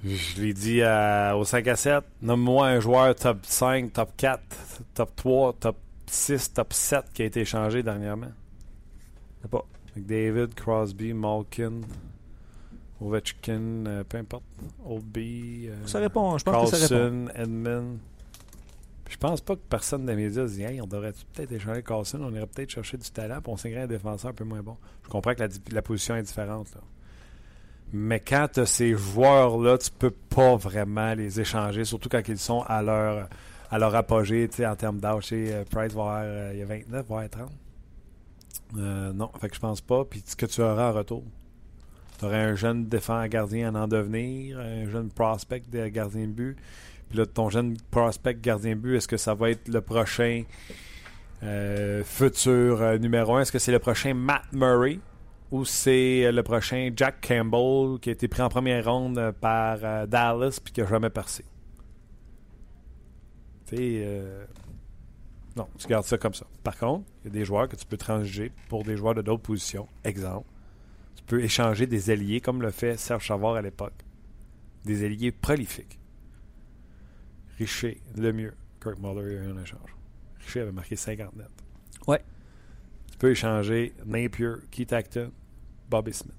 Je 0.04 0.40
l'ai 0.40 0.52
dit 0.52 0.80
au 0.82 1.44
5 1.44 1.66
à 1.68 1.76
7. 1.76 2.04
Nomme-moi 2.22 2.66
un 2.68 2.80
joueur 2.80 3.14
top 3.14 3.38
5, 3.42 3.92
top 3.92 4.10
4, 4.16 4.40
top 4.94 5.16
3, 5.16 5.52
top 5.58 5.76
6, 6.08 6.52
top 6.54 6.72
7 6.72 7.04
qui 7.12 7.22
a 7.22 7.24
été 7.26 7.40
échangé 7.40 7.82
dernièrement. 7.82 8.32
Pas. 9.50 9.64
David, 9.96 10.54
Crosby, 10.54 11.12
Malkin, 11.12 11.80
Ovechkin, 13.00 13.86
euh, 13.86 14.04
peu 14.04 14.18
importe. 14.18 14.44
Oldby, 14.84 15.68
euh, 15.68 15.86
Ça 15.86 16.00
répond, 16.00 16.36
je 16.38 16.44
pense 16.44 16.70
que 16.70 16.76
ça 16.76 16.96
répond. 16.96 17.26
Carlson, 17.26 17.28
Edmund. 17.34 17.98
Je 19.08 19.16
pense 19.16 19.40
pas 19.40 19.56
que 19.56 19.62
personne 19.70 20.04
des 20.04 20.14
médias 20.14 20.46
se 20.46 20.52
dit 20.54 20.62
hey, 20.62 20.80
on 20.82 20.86
devrait 20.86 21.14
peut-être 21.32 21.50
échanger 21.52 21.82
Carlson, 21.82 22.20
on 22.22 22.34
irait 22.34 22.46
peut-être 22.46 22.70
chercher 22.70 22.98
du 22.98 23.10
talent, 23.10 23.40
puis 23.40 23.52
on 23.52 23.56
signerait 23.56 23.82
un 23.82 23.86
défenseur 23.86 24.30
un 24.32 24.34
peu 24.34 24.44
moins 24.44 24.62
bon. 24.62 24.76
Je 25.04 25.08
comprends 25.08 25.34
que 25.34 25.40
la, 25.40 25.48
la 25.72 25.82
position 25.82 26.14
est 26.16 26.22
différente. 26.22 26.74
là. 26.74 26.80
Mais 27.92 28.20
quand 28.20 28.48
tu 28.52 28.60
as 28.60 28.66
ces 28.66 28.94
joueurs-là, 28.94 29.78
tu 29.78 29.90
peux 29.90 30.10
pas 30.10 30.56
vraiment 30.56 31.14
les 31.14 31.40
échanger, 31.40 31.84
surtout 31.86 32.10
quand 32.10 32.20
ils 32.28 32.38
sont 32.38 32.60
à 32.66 32.82
leur, 32.82 33.28
à 33.70 33.78
leur 33.78 33.94
apogée 33.94 34.48
en 34.64 34.76
termes 34.76 35.00
d'âge. 35.00 35.28
Euh, 35.32 35.64
Price 35.70 35.92
va 35.92 36.02
avoir, 36.02 36.20
euh, 36.24 36.50
il 36.54 36.60
y 36.60 36.62
a 36.62 36.66
29, 36.66 37.06
va 37.06 37.16
avoir 37.16 37.28
30. 37.28 37.50
Euh, 38.76 39.12
non, 39.12 39.30
fait 39.40 39.48
que 39.48 39.54
je 39.54 39.60
pense 39.60 39.80
pas. 39.80 40.04
Puis 40.04 40.22
ce 40.24 40.36
que 40.36 40.46
tu 40.46 40.60
auras 40.60 40.90
en 40.90 40.92
retour, 40.92 41.24
tu 42.18 42.24
aurais 42.24 42.42
un 42.42 42.54
jeune 42.54 42.86
défenseur 42.86 43.28
gardien 43.28 43.74
en 43.74 43.82
en 43.82 43.88
devenir, 43.88 44.58
un 44.58 44.88
jeune 44.88 45.10
prospect 45.10 45.62
de 45.70 45.88
gardien 45.88 46.22
de 46.22 46.32
but. 46.32 46.56
Puis 47.08 47.18
là, 47.18 47.26
ton 47.26 47.48
jeune 47.48 47.76
prospect 47.90 48.34
gardien 48.34 48.74
de 48.74 48.80
but, 48.80 48.96
est-ce 48.96 49.08
que 49.08 49.16
ça 49.16 49.34
va 49.34 49.50
être 49.50 49.68
le 49.68 49.80
prochain 49.80 50.44
futur 52.04 52.98
numéro 52.98 53.36
un? 53.36 53.42
Est-ce 53.42 53.52
que 53.52 53.60
c'est 53.60 53.72
le 53.72 53.78
prochain 53.78 54.12
Matt 54.12 54.42
Murray 54.52 54.98
ou 55.50 55.64
c'est 55.64 56.30
le 56.30 56.42
prochain 56.42 56.90
Jack 56.94 57.26
Campbell 57.26 57.98
qui 58.00 58.10
a 58.10 58.12
été 58.12 58.28
pris 58.28 58.42
en 58.42 58.50
première 58.50 58.84
ronde 58.84 59.32
par 59.40 59.78
Dallas 60.06 60.60
puis 60.62 60.72
qui 60.74 60.80
n'a 60.82 60.86
jamais 60.86 61.10
percé? 61.10 61.44
Euh, 63.72 64.44
non, 65.56 65.68
tu 65.78 65.86
gardes 65.88 66.04
ça 66.04 66.18
comme 66.18 66.34
ça. 66.34 66.46
Par 66.62 66.76
contre, 66.76 67.04
il 67.22 67.28
y 67.28 67.30
a 67.30 67.32
des 67.32 67.44
joueurs 67.44 67.68
que 67.68 67.76
tu 67.76 67.84
peux 67.84 67.96
transiger 67.96 68.52
pour 68.68 68.84
des 68.84 68.96
joueurs 68.96 69.14
de 69.14 69.22
d'autres 69.22 69.42
positions. 69.42 69.88
Exemple, 70.04 70.46
tu 71.16 71.24
peux 71.24 71.42
échanger 71.42 71.86
des 71.86 72.10
alliés 72.10 72.40
comme 72.40 72.62
le 72.62 72.70
fait 72.70 72.96
Serge 72.96 73.24
Chavard 73.24 73.56
à 73.56 73.62
l'époque. 73.62 74.04
Des 74.84 75.04
alliés 75.04 75.32
prolifiques. 75.32 75.98
Richer, 77.58 78.00
le 78.16 78.32
mieux. 78.32 78.54
Kirk 78.80 78.98
Muller, 79.00 79.32
il 79.32 79.34
y 79.34 79.38
a 79.38 79.42
eu 79.42 79.50
un 79.50 79.62
échange. 79.62 79.96
Richer 80.38 80.60
avait 80.60 80.72
marqué 80.72 80.94
50 80.94 81.34
net. 81.36 81.48
Ouais. 82.06 82.22
Tu 83.10 83.18
peux 83.18 83.32
échanger 83.32 83.92
Napier, 84.06 84.54
Keith 84.70 84.92
Acton, 84.92 85.32
Bobby 85.90 86.12
Smith. 86.12 86.34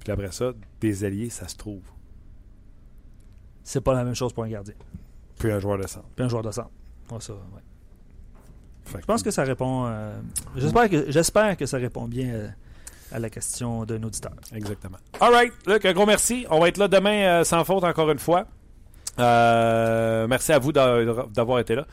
Puis 0.00 0.10
après 0.10 0.32
ça, 0.32 0.52
des 0.80 1.04
alliés, 1.04 1.30
ça 1.30 1.46
se 1.46 1.56
trouve. 1.56 1.84
C'est 3.62 3.82
pas 3.82 3.94
la 3.94 4.02
même 4.02 4.14
chose 4.14 4.32
pour 4.32 4.42
un 4.42 4.48
gardien. 4.48 4.74
Puis 5.40 5.50
un 5.50 5.58
joueur 5.58 5.78
de 5.78 5.86
centre. 5.88 6.06
Puis 6.14 6.24
un 6.24 6.28
joueur 6.28 6.42
de 6.44 6.50
centre. 6.52 6.70
Ouais, 7.10 7.18
ça, 7.20 7.32
ouais. 7.32 7.60
Je 9.00 9.04
pense 9.06 9.22
que 9.24 9.30
ça 9.32 9.42
répond. 9.42 9.86
euh, 9.88 10.12
J'espère 10.56 10.88
que, 10.88 11.10
j'espère 11.10 11.56
que 11.56 11.66
ça 11.66 11.78
répond 11.78 12.06
bien 12.06 12.28
euh, 12.28 12.48
à 13.12 13.18
la 13.18 13.28
question 13.30 13.84
d'un 13.84 14.02
auditeur. 14.04 14.32
Exactement. 14.54 14.98
All 15.20 15.32
right. 15.32 15.52
Luc, 15.66 15.84
un 15.84 15.92
gros 15.92 16.06
merci. 16.06 16.46
On 16.50 16.60
va 16.60 16.68
être 16.68 16.78
là 16.78 16.86
demain 16.88 17.22
euh, 17.40 17.44
sans 17.44 17.64
faute 17.64 17.82
encore 17.84 18.10
une 18.10 18.18
fois. 18.20 18.46
Merci 19.18 20.52
à 20.52 20.58
vous 20.58 20.72
d'a- 20.72 21.04
d'avoir 21.32 21.58
été 21.60 21.74
là. 21.74 21.86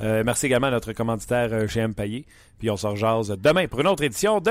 Merci 0.00 0.46
également 0.46 0.68
à 0.68 0.70
notre 0.70 0.92
commanditaire 0.92 1.66
GM 1.66 1.92
Payé. 1.94 2.26
Puis 2.58 2.70
on 2.70 2.76
se 2.76 2.86
rejase 2.86 3.28
demain 3.38 3.66
pour 3.68 3.80
une 3.80 3.86
autre 3.86 4.02
édition 4.02 4.40
de 4.40 4.50